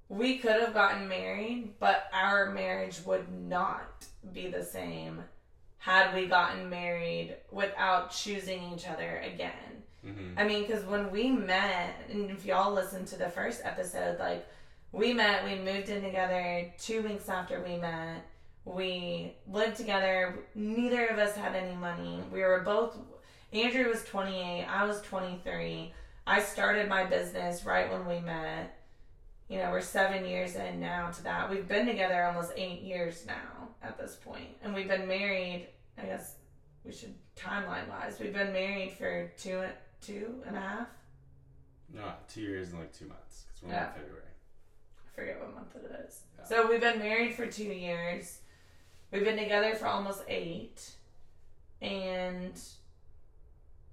we 0.08 0.38
could 0.38 0.60
have 0.60 0.74
gotten 0.74 1.08
married, 1.08 1.74
but 1.78 2.08
our 2.12 2.50
marriage 2.50 3.00
would 3.04 3.30
not 3.32 4.04
be 4.32 4.48
the 4.48 4.62
same 4.64 5.22
had 5.78 6.14
we 6.14 6.26
gotten 6.26 6.68
married 6.70 7.36
without 7.50 8.10
choosing 8.10 8.72
each 8.74 8.88
other 8.88 9.18
again. 9.18 9.82
mhm. 10.04 10.34
I 10.36 10.44
mean, 10.44 10.66
because 10.66 10.84
when 10.84 11.10
we 11.10 11.30
met, 11.30 11.94
and 12.10 12.30
if 12.30 12.44
y'all 12.44 12.72
listened 12.72 13.06
to 13.08 13.16
the 13.16 13.28
first 13.30 13.62
episode, 13.64 14.18
like 14.18 14.46
we 14.92 15.12
met, 15.14 15.44
we 15.44 15.56
moved 15.56 15.88
in 15.88 16.02
together 16.02 16.70
two 16.78 17.02
weeks 17.02 17.28
after 17.28 17.62
we 17.62 17.76
met. 17.76 18.22
We 18.66 19.34
lived 19.50 19.76
together. 19.76 20.38
Neither 20.54 21.06
of 21.06 21.18
us 21.18 21.34
had 21.36 21.54
any 21.54 21.74
money. 21.74 22.22
We 22.32 22.40
were 22.40 22.60
both, 22.60 22.96
Andrew 23.52 23.88
was 23.88 24.04
28, 24.04 24.64
I 24.64 24.84
was 24.84 25.00
23. 25.02 25.92
I 26.26 26.40
started 26.40 26.88
my 26.88 27.04
business 27.04 27.64
right 27.66 27.90
when 27.90 28.06
we 28.06 28.20
met. 28.20 28.74
You 29.54 29.60
know, 29.62 29.70
we're 29.70 29.82
seven 29.82 30.24
years 30.26 30.56
in 30.56 30.80
now 30.80 31.10
to 31.12 31.22
that. 31.22 31.48
We've 31.48 31.68
been 31.68 31.86
together 31.86 32.24
almost 32.24 32.50
eight 32.56 32.82
years 32.82 33.24
now 33.24 33.68
at 33.84 33.96
this 33.96 34.16
point. 34.16 34.48
And 34.64 34.74
we've 34.74 34.88
been 34.88 35.06
married, 35.06 35.68
I 35.96 36.06
guess 36.06 36.34
we 36.84 36.90
should 36.90 37.14
timeline 37.36 37.88
wise, 37.88 38.18
we've 38.18 38.32
been 38.32 38.52
married 38.52 38.94
for 38.94 39.30
two, 39.38 39.62
two 40.00 40.42
and 40.48 40.56
a 40.56 40.60
half. 40.60 40.88
No, 41.94 42.02
two 42.28 42.40
years 42.40 42.70
and 42.70 42.80
like 42.80 42.92
two 42.92 43.06
months 43.06 43.44
because 43.54 43.62
we're 43.68 43.74
Yeah. 43.74 43.86
in 43.86 43.92
February. 43.92 44.22
I 45.06 45.14
forget 45.14 45.38
what 45.40 45.54
month 45.54 45.76
it 45.76 46.04
is. 46.04 46.22
Yeah. 46.36 46.44
So 46.46 46.68
we've 46.68 46.80
been 46.80 46.98
married 46.98 47.36
for 47.36 47.46
two 47.46 47.62
years. 47.62 48.40
We've 49.12 49.22
been 49.22 49.38
together 49.38 49.76
for 49.76 49.86
almost 49.86 50.24
eight. 50.26 50.90
And 51.80 52.60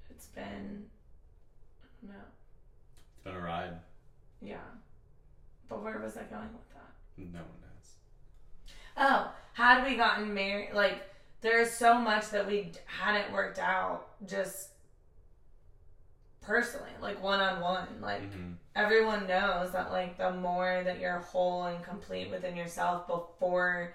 it's 0.09 0.26
been, 0.34 0.88
I 1.84 1.86
don't 2.01 2.14
know, 2.16 2.26
It's 3.14 3.24
been 3.24 3.36
a 3.36 3.39
ride. 3.39 3.74
yeah. 4.41 4.57
But 5.72 5.84
where 5.84 6.00
was 6.00 6.18
I 6.18 6.24
going 6.24 6.50
with 6.52 6.70
that? 6.74 6.92
No 7.18 7.40
one 7.40 7.62
knows. 7.62 7.96
Oh, 8.98 9.32
had 9.54 9.86
we 9.88 9.96
gotten 9.96 10.34
married? 10.34 10.74
Like, 10.74 11.02
there's 11.40 11.72
so 11.72 11.98
much 11.98 12.30
that 12.32 12.46
we 12.46 12.72
hadn't 12.86 13.32
worked 13.34 13.58
out 13.58 14.08
just 14.28 14.70
personally, 16.42 16.92
like 17.02 17.24
one 17.24 17.40
on 17.40 17.62
one. 17.62 17.88
Like, 18.02 18.22
hmm 18.32 18.52
everyone 18.76 19.28
knows 19.28 19.72
that 19.72 19.92
like 19.92 20.18
the 20.18 20.32
more 20.32 20.82
that 20.86 20.98
you're 20.98 21.20
whole 21.20 21.66
and 21.66 21.84
complete 21.84 22.32
within 22.32 22.56
yourself 22.56 23.06
before 23.06 23.94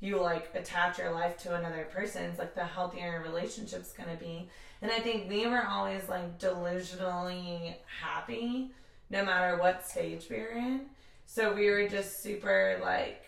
you 0.00 0.20
like 0.20 0.50
attach 0.54 0.98
your 0.98 1.10
life 1.12 1.38
to 1.38 1.54
another 1.54 1.88
person's 1.90 2.38
like 2.38 2.54
the 2.54 2.62
healthier 2.62 3.12
your 3.12 3.22
relationship's 3.22 3.92
gonna 3.92 4.16
be 4.16 4.46
and 4.82 4.90
i 4.90 4.98
think 4.98 5.30
we 5.30 5.46
were 5.46 5.66
always 5.66 6.06
like 6.10 6.38
delusionally 6.38 7.74
happy 8.02 8.70
no 9.08 9.24
matter 9.24 9.56
what 9.56 9.88
stage 9.88 10.26
we 10.30 10.36
were 10.36 10.50
in 10.50 10.82
so 11.30 11.52
we 11.54 11.68
were 11.68 11.86
just 11.86 12.22
super 12.22 12.78
like 12.82 13.22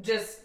just 0.00 0.40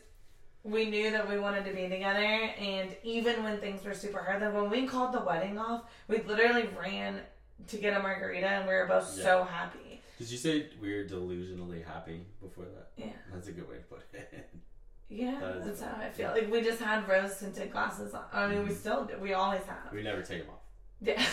we 0.64 0.86
knew 0.86 1.10
that 1.10 1.28
we 1.28 1.40
wanted 1.40 1.66
to 1.66 1.74
be 1.74 1.90
together 1.90 2.20
and 2.60 2.96
even 3.04 3.44
when 3.44 3.58
things 3.60 3.84
were 3.84 3.96
super 3.96 4.20
hard 4.22 4.40
like 4.42 4.54
when 4.54 4.70
we 4.70 4.86
called 4.86 5.12
the 5.14 5.20
wedding 5.20 5.58
off 5.58 5.86
we 6.08 6.22
literally 6.22 6.70
ran 6.80 7.20
to 7.68 7.78
get 7.78 7.98
a 7.98 8.02
margarita 8.02 8.48
and 8.48 8.68
we 8.68 8.74
were 8.74 8.86
both 8.88 9.08
so 9.08 9.44
happy. 9.44 10.00
Did 10.20 10.30
you 10.32 10.38
say 10.38 10.68
we 10.80 10.94
were 10.96 11.04
delusionally 11.04 11.84
happy 11.84 12.22
before 12.40 12.66
that? 12.66 12.90
yeah. 12.98 13.14
That's 13.34 13.48
a 13.48 13.52
good 13.52 13.68
way 13.68 13.78
to 13.78 13.82
put 13.84 14.04
it. 14.14 14.50
yeah 15.10 15.40
That 15.42 15.66
that's 15.66 15.82
how 15.82 15.96
i 16.00 16.10
feel. 16.10 16.30
like 16.32 16.50
we 16.52 16.62
just 16.62 16.80
had 16.82 17.08
rose 17.10 17.38
tinted 17.40 17.72
glasses 17.72 18.14
on. 18.14 18.24
I 18.32 18.48
mean 18.48 18.64
we 18.64 18.70
Mhm. 18.74 18.78
still 18.78 19.06
do. 19.06 19.18
We 19.20 19.34
always 19.34 19.64
have. 19.64 19.92
We 19.92 20.04
never 20.04 20.22
take 20.22 20.42
them 20.44 20.52
off. 20.52 20.62
yeah. 21.02 21.24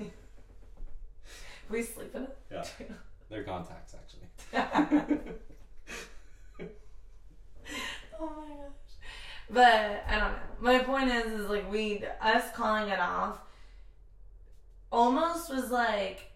We 1.70 1.82
sleep 1.84 2.14
in 2.16 2.22
it. 2.24 2.36
Yeah. 2.50 2.64
They're 3.30 3.44
contacts 3.44 3.94
actually. 3.94 4.26
oh 8.20 8.32
my 8.36 8.48
gosh. 8.56 8.96
But 9.48 10.04
I 10.08 10.18
don't 10.18 10.32
know. 10.32 10.38
My 10.60 10.78
point 10.80 11.10
is, 11.10 11.40
is 11.40 11.48
like 11.48 11.70
we 11.70 12.04
us 12.20 12.44
calling 12.54 12.88
it 12.90 12.98
off 12.98 13.38
almost 14.92 15.50
was 15.52 15.70
like 15.70 16.26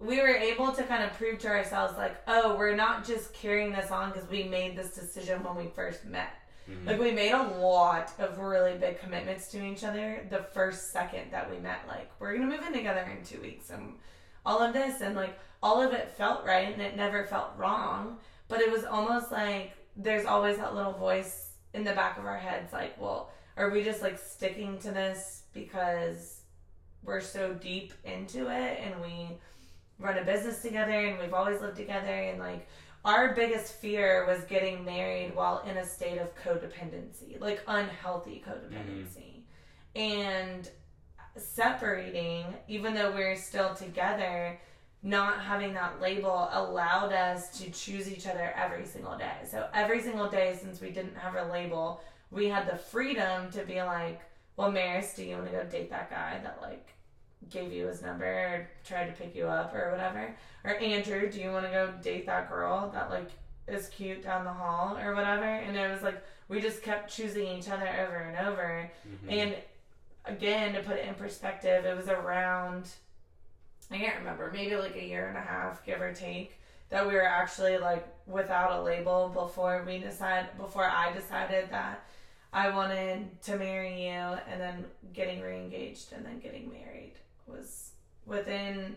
we 0.00 0.18
were 0.20 0.34
able 0.34 0.72
to 0.72 0.82
kind 0.82 1.04
of 1.04 1.12
prove 1.16 1.38
to 1.38 1.48
ourselves 1.48 1.96
like, 1.96 2.16
oh, 2.26 2.56
we're 2.56 2.74
not 2.74 3.06
just 3.06 3.32
carrying 3.34 3.70
this 3.70 3.92
on 3.92 4.10
because 4.10 4.28
we 4.28 4.42
made 4.42 4.76
this 4.76 4.94
decision 4.94 5.44
when 5.44 5.54
we 5.54 5.68
first 5.68 6.04
met. 6.04 6.30
Mhm. 6.68 6.86
Like 6.86 6.98
we 6.98 7.12
made 7.12 7.30
a 7.32 7.42
lot 7.58 8.10
of 8.18 8.38
really 8.38 8.76
big 8.76 8.98
commitments 8.98 9.48
to 9.52 9.64
each 9.64 9.84
other 9.84 10.26
the 10.28 10.42
first 10.42 10.90
second 10.92 11.30
that 11.30 11.48
we 11.50 11.58
met. 11.58 11.86
Like 11.86 12.10
we're 12.18 12.34
gonna 12.34 12.48
move 12.50 12.66
in 12.66 12.72
together 12.72 13.08
in 13.16 13.24
two 13.24 13.40
weeks 13.40 13.70
and 13.70 13.92
all 14.44 14.60
of 14.60 14.72
this 14.72 15.00
and 15.00 15.14
like 15.14 15.38
all 15.62 15.80
of 15.80 15.92
it 15.92 16.10
felt 16.16 16.44
right 16.44 16.72
and 16.72 16.82
it 16.82 16.96
never 16.96 17.24
felt 17.24 17.52
wrong. 17.56 18.18
But 18.48 18.60
it 18.60 18.70
was 18.70 18.84
almost 18.84 19.30
like 19.30 19.72
there's 19.96 20.26
always 20.26 20.56
that 20.56 20.74
little 20.74 20.92
voice 20.92 21.50
in 21.74 21.84
the 21.84 21.92
back 21.92 22.18
of 22.18 22.26
our 22.26 22.38
heads 22.38 22.72
like, 22.72 23.00
well, 23.00 23.30
are 23.56 23.70
we 23.70 23.82
just 23.82 24.02
like 24.02 24.18
sticking 24.18 24.78
to 24.80 24.90
this 24.90 25.44
because 25.52 26.40
we're 27.04 27.20
so 27.20 27.54
deep 27.54 27.92
into 28.04 28.48
it 28.48 28.80
and 28.80 29.00
we 29.00 29.28
run 29.98 30.18
a 30.18 30.24
business 30.24 30.62
together 30.62 31.06
and 31.06 31.18
we've 31.18 31.34
always 31.34 31.60
lived 31.60 31.76
together 31.76 32.14
and 32.14 32.38
like 32.38 32.66
our 33.04 33.34
biggest 33.34 33.74
fear 33.74 34.26
was 34.26 34.44
getting 34.44 34.84
married 34.84 35.34
while 35.34 35.62
in 35.68 35.76
a 35.78 35.84
state 35.84 36.18
of 36.18 36.34
codependency, 36.36 37.40
like 37.40 37.60
unhealthy 37.66 38.42
codependency. 38.46 39.42
Mm-hmm. 39.96 40.00
And 40.00 40.70
separating, 41.36 42.44
even 42.68 42.94
though 42.94 43.12
we're 43.12 43.36
still 43.36 43.74
together, 43.74 44.58
not 45.02 45.40
having 45.40 45.74
that 45.74 46.00
label 46.00 46.48
allowed 46.52 47.12
us 47.12 47.58
to 47.58 47.70
choose 47.70 48.10
each 48.10 48.26
other 48.26 48.52
every 48.56 48.86
single 48.86 49.16
day. 49.18 49.34
So 49.50 49.66
every 49.74 50.00
single 50.00 50.28
day 50.28 50.56
since 50.60 50.80
we 50.80 50.90
didn't 50.90 51.16
have 51.16 51.34
a 51.34 51.50
label, 51.52 52.00
we 52.30 52.48
had 52.48 52.70
the 52.70 52.76
freedom 52.76 53.50
to 53.52 53.64
be 53.64 53.82
like, 53.82 54.20
well, 54.56 54.70
Maris, 54.70 55.14
do 55.14 55.24
you 55.24 55.34
want 55.36 55.46
to 55.46 55.52
go 55.52 55.64
date 55.64 55.90
that 55.90 56.10
guy 56.10 56.38
that 56.42 56.58
like 56.62 56.88
gave 57.50 57.72
you 57.72 57.86
his 57.86 58.02
number 58.02 58.24
or 58.24 58.68
tried 58.84 59.06
to 59.06 59.12
pick 59.12 59.34
you 59.34 59.46
up 59.46 59.74
or 59.74 59.90
whatever? 59.90 60.34
Or 60.64 60.76
Andrew, 60.76 61.30
do 61.30 61.40
you 61.40 61.50
want 61.50 61.64
to 61.64 61.70
go 61.72 61.92
date 62.02 62.26
that 62.26 62.48
girl 62.48 62.90
that 62.94 63.10
like 63.10 63.30
is 63.66 63.88
cute 63.88 64.22
down 64.22 64.44
the 64.44 64.52
hall 64.52 64.96
or 64.98 65.14
whatever? 65.14 65.44
And 65.44 65.76
it 65.76 65.90
was 65.90 66.02
like 66.02 66.22
we 66.48 66.60
just 66.60 66.82
kept 66.82 67.12
choosing 67.12 67.46
each 67.48 67.68
other 67.68 67.88
over 67.88 68.16
and 68.16 68.46
over. 68.46 68.90
Mhm. 69.26 69.32
And 69.32 69.54
again, 70.24 70.74
to 70.74 70.82
put 70.82 70.96
it 70.96 71.06
in 71.06 71.14
perspective, 71.14 71.84
it 71.84 71.96
was 71.96 72.08
around 72.08 72.88
I 73.92 73.98
can't 73.98 74.18
remember, 74.18 74.50
maybe 74.52 74.76
like 74.76 74.96
a 74.96 75.04
year 75.04 75.28
and 75.28 75.36
a 75.36 75.40
half, 75.40 75.84
give 75.84 76.00
or 76.00 76.14
take, 76.14 76.58
that 76.88 77.06
we 77.06 77.14
were 77.14 77.26
actually 77.26 77.76
like 77.78 78.06
without 78.26 78.80
a 78.80 78.82
label 78.82 79.28
before 79.28 79.84
we 79.86 79.98
decided, 79.98 80.56
before 80.56 80.88
I 80.88 81.12
decided 81.12 81.70
that 81.70 82.06
I 82.52 82.70
wanted 82.70 83.42
to 83.42 83.56
marry 83.56 84.04
you 84.04 84.10
and 84.10 84.60
then 84.60 84.84
getting 85.12 85.40
reengaged 85.40 86.12
and 86.12 86.24
then 86.24 86.38
getting 86.38 86.70
married 86.70 87.14
was 87.46 87.90
within 88.24 88.96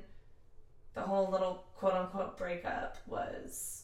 the 0.93 1.01
whole 1.01 1.30
little 1.30 1.65
quote 1.76 1.93
unquote 1.93 2.38
breakup 2.38 2.97
was 3.07 3.84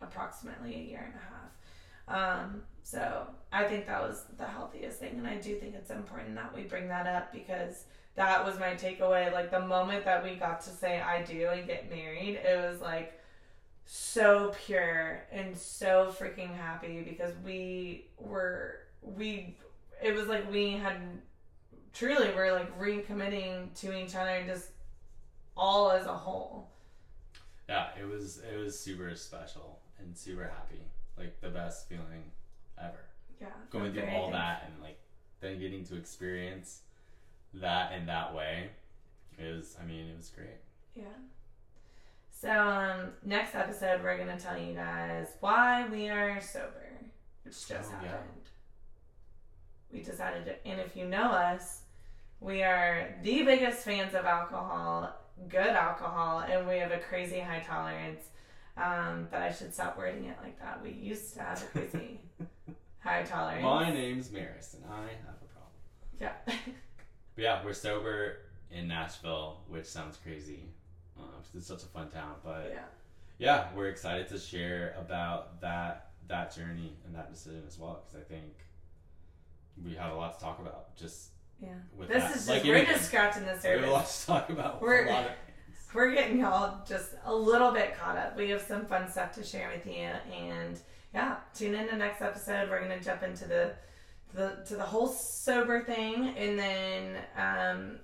approximately 0.00 0.74
a 0.74 0.78
year 0.78 1.12
and 1.12 1.14
a 1.14 2.14
half. 2.16 2.42
Um, 2.42 2.62
so 2.82 3.26
I 3.54 3.62
think 3.62 3.86
that 3.86 4.02
was 4.02 4.24
the 4.36 4.46
healthiest 4.46 4.98
thing, 4.98 5.16
and 5.16 5.26
I 5.26 5.36
do 5.36 5.54
think 5.54 5.76
it's 5.76 5.90
important 5.90 6.34
that 6.34 6.52
we 6.52 6.62
bring 6.62 6.88
that 6.88 7.06
up 7.06 7.32
because 7.32 7.84
that 8.16 8.44
was 8.44 8.58
my 8.58 8.70
takeaway. 8.74 9.32
Like 9.32 9.52
the 9.52 9.60
moment 9.60 10.04
that 10.04 10.24
we 10.24 10.34
got 10.34 10.60
to 10.62 10.70
say 10.70 11.00
I 11.00 11.22
do 11.22 11.48
and 11.48 11.64
get 11.64 11.88
married, 11.88 12.34
it 12.34 12.68
was 12.68 12.80
like 12.80 13.20
so 13.86 14.52
pure 14.66 15.22
and 15.30 15.56
so 15.56 16.12
freaking 16.18 16.52
happy 16.52 17.02
because 17.02 17.32
we 17.44 18.06
were 18.18 18.80
we 19.02 19.56
it 20.02 20.14
was 20.14 20.26
like 20.26 20.50
we 20.50 20.72
had 20.72 20.96
truly 21.92 22.34
were 22.34 22.50
like 22.50 22.76
recommitting 22.76 23.72
to 23.80 23.96
each 23.96 24.16
other 24.16 24.42
just 24.46 24.70
all 25.56 25.92
as 25.92 26.06
a 26.06 26.12
whole. 26.12 26.70
Yeah, 27.68 27.88
it 28.00 28.04
was 28.04 28.40
it 28.52 28.56
was 28.56 28.76
super 28.76 29.14
special 29.14 29.78
and 30.00 30.16
super 30.16 30.44
happy. 30.44 30.82
Like 31.16 31.40
the 31.40 31.50
best 31.50 31.88
feeling 31.88 32.32
ever. 32.82 32.98
Yeah. 33.40 33.48
Going 33.70 33.92
through 33.92 34.08
all 34.10 34.30
that 34.32 34.64
and 34.66 34.82
like 34.82 34.98
then 35.40 35.58
getting 35.58 35.84
to 35.84 35.96
experience 35.96 36.80
that 37.54 37.92
in 37.92 38.06
that 38.06 38.34
way 38.34 38.70
is 39.38 39.76
I 39.80 39.84
mean, 39.86 40.08
it 40.08 40.16
was 40.16 40.30
great. 40.30 40.58
Yeah. 40.94 41.04
So 42.30 42.50
um 42.50 43.12
next 43.24 43.54
episode 43.54 44.02
we're 44.02 44.18
gonna 44.18 44.38
tell 44.38 44.58
you 44.58 44.74
guys 44.74 45.28
why 45.40 45.86
we 45.88 46.08
are 46.08 46.40
sober. 46.40 46.70
Which 47.44 47.66
just 47.68 47.90
Oh, 47.92 47.98
yeah. 48.02 48.08
happened. 48.10 48.30
We 49.92 50.02
decided 50.02 50.44
to 50.46 50.66
and 50.66 50.80
if 50.80 50.96
you 50.96 51.06
know 51.06 51.30
us, 51.30 51.82
we 52.40 52.62
are 52.62 53.14
the 53.22 53.42
biggest 53.42 53.84
fans 53.84 54.14
of 54.14 54.24
alcohol, 54.24 55.14
good 55.48 55.68
alcohol, 55.68 56.40
and 56.40 56.66
we 56.66 56.78
have 56.78 56.90
a 56.92 56.98
crazy 56.98 57.40
high 57.40 57.60
tolerance. 57.60 58.24
Um, 58.76 59.28
but 59.30 59.40
I 59.40 59.52
should 59.52 59.72
stop 59.72 59.96
wording 59.96 60.24
it 60.24 60.36
like 60.42 60.58
that. 60.60 60.82
We 60.82 60.90
used 60.90 61.34
to 61.34 61.42
have 61.42 61.62
a 61.62 61.66
crazy 61.66 62.20
high 63.04 63.22
tolerance. 63.22 63.62
My 63.62 63.90
name's 63.92 64.32
Maris 64.32 64.74
and 64.74 64.84
I 64.90 65.02
have 65.26 65.36
a 65.42 65.46
problem. 65.52 65.72
Yeah. 66.20 66.32
But 67.36 67.42
yeah, 67.42 67.64
we're 67.64 67.72
sober 67.72 68.36
in 68.70 68.86
Nashville, 68.86 69.58
which 69.66 69.86
sounds 69.86 70.16
crazy. 70.16 70.68
Uh, 71.18 71.22
it's 71.52 71.66
such 71.66 71.82
a 71.82 71.86
fun 71.86 72.08
town, 72.08 72.34
but 72.44 72.70
yeah. 72.72 72.82
yeah, 73.38 73.66
we're 73.74 73.88
excited 73.88 74.28
to 74.28 74.38
share 74.38 74.94
about 74.96 75.60
that 75.60 76.10
that 76.28 76.54
journey 76.54 76.96
and 77.04 77.12
that 77.16 77.32
decision 77.32 77.64
as 77.66 77.76
well 77.76 78.04
because 78.06 78.24
I 78.24 78.32
think 78.32 78.52
we 79.84 79.94
have 79.96 80.12
a 80.12 80.14
lot 80.14 80.38
to 80.38 80.44
talk 80.44 80.60
about. 80.60 80.94
Just 80.96 81.30
Yeah. 81.60 81.70
with 81.96 82.08
This 82.08 82.22
that. 82.22 82.30
is 82.30 82.36
just 82.36 82.48
Like 82.48 82.62
we're 82.62 82.84
just 82.84 83.06
scratching 83.06 83.42
the 83.46 83.54
surface. 83.54 83.64
we 83.64 83.70
have 83.80 83.88
a 83.88 83.92
lot 83.92 84.06
to 84.06 84.26
talk 84.26 84.50
about. 84.50 84.80
We're- 84.80 85.08
a 85.10 85.12
lot 85.12 85.24
of 85.26 85.32
we're 85.94 86.12
getting 86.14 86.38
y'all 86.38 86.84
just 86.86 87.14
a 87.24 87.34
little 87.34 87.72
bit 87.72 87.98
caught 87.98 88.16
up. 88.16 88.36
We 88.36 88.48
have 88.50 88.62
some 88.62 88.86
fun 88.86 89.10
stuff 89.10 89.32
to 89.34 89.42
share 89.42 89.70
with 89.74 89.86
you, 89.92 90.08
and 90.32 90.78
yeah, 91.14 91.36
tune 91.54 91.74
in 91.74 91.88
to 91.88 91.96
next 91.96 92.20
episode. 92.20 92.68
We're 92.68 92.80
gonna 92.80 93.00
jump 93.00 93.22
into 93.22 93.46
the 93.46 93.72
the 94.34 94.56
to 94.66 94.76
the 94.76 94.82
whole 94.82 95.06
sober 95.08 95.82
thing, 95.84 96.34
and 96.36 96.58
then 96.58 97.16
um, 97.36 97.98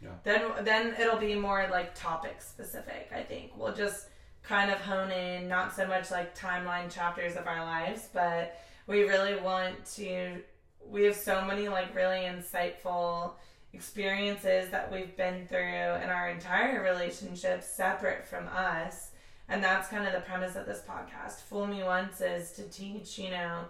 Yeah. 0.00 0.10
then 0.24 0.64
then 0.64 0.94
it'll 0.98 1.18
be 1.18 1.34
more 1.34 1.68
like 1.70 1.94
topic 1.94 2.40
specific. 2.40 3.10
I 3.14 3.22
think 3.22 3.52
we'll 3.56 3.74
just 3.74 4.08
kind 4.42 4.70
of 4.70 4.78
hone 4.78 5.10
in, 5.10 5.48
not 5.48 5.74
so 5.74 5.86
much 5.86 6.10
like 6.10 6.36
timeline 6.36 6.92
chapters 6.92 7.36
of 7.36 7.46
our 7.46 7.64
lives, 7.64 8.08
but 8.12 8.58
we 8.86 9.02
really 9.04 9.36
want 9.40 9.84
to. 9.96 10.42
We 10.86 11.04
have 11.04 11.16
so 11.16 11.44
many 11.44 11.68
like 11.68 11.94
really 11.94 12.20
insightful 12.20 13.32
experiences 13.72 14.70
that 14.70 14.90
we've 14.92 15.16
been 15.16 15.46
through 15.48 15.58
in 16.02 16.08
our 16.10 16.28
entire 16.30 16.82
relationship 16.82 17.62
separate 17.62 18.26
from 18.26 18.46
us. 18.48 19.10
And 19.48 19.62
that's 19.62 19.88
kind 19.88 20.06
of 20.06 20.12
the 20.12 20.20
premise 20.20 20.56
of 20.56 20.66
this 20.66 20.82
podcast. 20.88 21.42
Fool 21.42 21.66
Me 21.66 21.82
Once 21.82 22.20
is 22.20 22.52
to 22.52 22.62
teach, 22.68 23.18
you 23.18 23.30
know, 23.30 23.60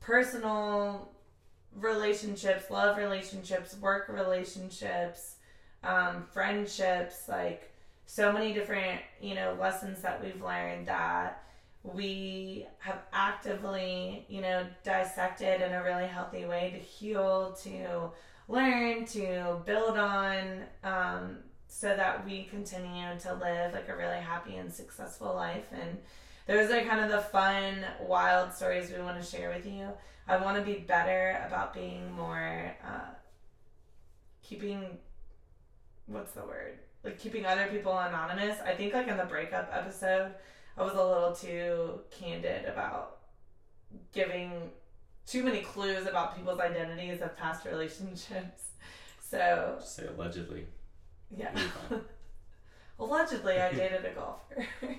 personal 0.00 1.12
relationships, 1.76 2.70
love 2.70 2.96
relationships, 2.96 3.76
work 3.78 4.08
relationships, 4.08 5.36
um, 5.84 6.24
friendships, 6.32 7.28
like 7.28 7.70
so 8.06 8.32
many 8.32 8.52
different, 8.52 9.00
you 9.20 9.34
know, 9.34 9.56
lessons 9.60 10.02
that 10.02 10.22
we've 10.22 10.42
learned 10.42 10.88
that 10.88 11.42
we 11.82 12.66
have 12.78 12.98
actively, 13.12 14.24
you 14.28 14.40
know, 14.40 14.66
dissected 14.84 15.60
in 15.60 15.72
a 15.72 15.82
really 15.82 16.06
healthy 16.06 16.44
way 16.44 16.70
to 16.70 16.78
heal, 16.78 17.56
to 17.62 18.10
learn, 18.48 19.04
to 19.06 19.60
build 19.66 19.96
on, 19.98 20.62
um, 20.84 21.38
so 21.72 21.96
that 21.96 22.22
we 22.26 22.44
continue 22.44 23.18
to 23.18 23.32
live 23.32 23.72
like 23.72 23.88
a 23.88 23.96
really 23.96 24.20
happy 24.20 24.56
and 24.56 24.70
successful 24.70 25.34
life. 25.34 25.64
And 25.72 25.96
those 26.46 26.70
are 26.70 26.82
kind 26.82 27.00
of 27.00 27.10
the 27.10 27.22
fun, 27.22 27.86
wild 28.02 28.52
stories 28.52 28.92
we 28.92 29.02
want 29.02 29.20
to 29.20 29.26
share 29.26 29.48
with 29.48 29.64
you. 29.64 29.88
I 30.28 30.36
want 30.36 30.58
to 30.58 30.62
be 30.62 30.80
better 30.80 31.42
about 31.46 31.72
being 31.72 32.12
more, 32.12 32.76
uh, 32.86 33.14
keeping, 34.42 34.98
what's 36.06 36.32
the 36.32 36.42
word? 36.42 36.78
Like 37.02 37.18
keeping 37.18 37.46
other 37.46 37.66
people 37.68 37.98
anonymous. 37.98 38.58
I 38.60 38.74
think 38.74 38.92
like 38.92 39.08
in 39.08 39.16
the 39.16 39.24
breakup 39.24 39.70
episode, 39.72 40.34
I 40.76 40.82
was 40.82 40.92
a 40.92 41.02
little 41.02 41.34
too 41.34 42.00
candid 42.10 42.66
about 42.66 43.16
giving 44.12 44.70
too 45.26 45.42
many 45.42 45.62
clues 45.62 46.06
about 46.06 46.36
people's 46.36 46.60
identities 46.60 47.22
of 47.22 47.34
past 47.36 47.64
relationships. 47.64 48.72
So 49.20 49.78
say 49.82 50.06
allegedly. 50.06 50.66
Yeah. 51.36 51.50
You'll 51.54 51.62
be 51.64 51.68
fine. 51.88 52.00
Allegedly, 52.98 53.60
I 53.60 53.72
dated 53.72 54.04
a 54.04 54.10
golfer. 54.10 54.66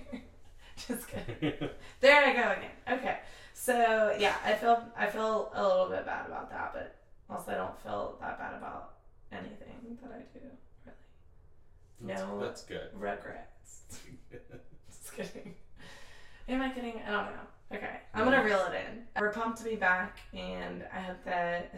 Just 0.88 1.08
kidding. 1.08 1.70
There 2.02 2.26
I 2.26 2.34
go 2.34 2.52
again. 2.52 2.72
Okay, 3.00 3.20
so 3.54 4.16
yeah, 4.20 4.36
I 4.44 4.54
feel 4.54 4.84
I 4.98 5.08
feel 5.08 5.52
a 5.54 5.64
little 5.66 5.88
bit 5.90 6.06
bad 6.06 6.26
about 6.26 6.50
that, 6.50 6.74
but 6.74 6.96
also 7.30 7.52
I 7.52 7.56
don't 7.56 7.80
feel 7.82 8.18
that 8.20 8.38
bad 8.40 8.56
about 8.56 8.94
anything 9.32 9.98
that 10.02 10.12
I 10.12 10.18
do. 10.38 10.40
Really, 12.02 12.14
That's, 12.16 12.22
No. 12.24 12.40
that's 12.42 12.64
good. 12.64 12.90
regrets. 12.94 13.84
Just 14.88 15.16
kidding. 15.16 15.56
Am 16.50 16.62
I 16.62 16.70
kidding? 16.72 17.02
I 17.08 17.12
don't 17.12 17.26
know. 17.28 17.78
Okay, 17.78 18.00
I'm 18.14 18.26
gonna 18.26 18.44
reel 18.44 18.66
it 18.72 18.74
in. 18.88 19.04
We're 19.22 19.32
pumped 19.32 19.60
to 19.60 19.64
be 19.64 19.76
back, 19.76 20.18
and 20.34 20.84
I 20.94 21.00
hope 21.00 21.24
that 21.26 21.74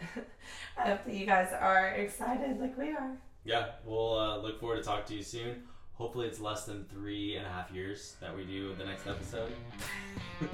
I 0.76 0.88
hope 0.88 1.04
that 1.04 1.14
you 1.14 1.26
guys 1.26 1.52
are 1.52 1.88
excited 1.90 2.58
like 2.60 2.76
we 2.76 2.90
are. 2.90 3.12
Yeah, 3.46 3.66
we'll 3.84 4.18
uh, 4.18 4.36
look 4.38 4.60
forward 4.60 4.76
to 4.76 4.82
talk 4.82 5.06
to 5.06 5.14
you 5.14 5.22
soon. 5.22 5.62
Hopefully, 5.94 6.26
it's 6.26 6.40
less 6.40 6.66
than 6.66 6.84
three 6.92 7.36
and 7.36 7.46
a 7.46 7.48
half 7.48 7.70
years 7.70 8.16
that 8.20 8.36
we 8.36 8.44
do 8.44 8.74
the 8.74 8.84
next 8.84 9.06
episode. 9.06 9.52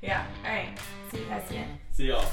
Yeah. 0.00 0.26
All 0.44 0.50
right. 0.52 0.78
See 1.10 1.18
you 1.18 1.24
guys 1.24 1.50
again. 1.50 1.78
See 1.90 2.06
y'all. 2.06 2.24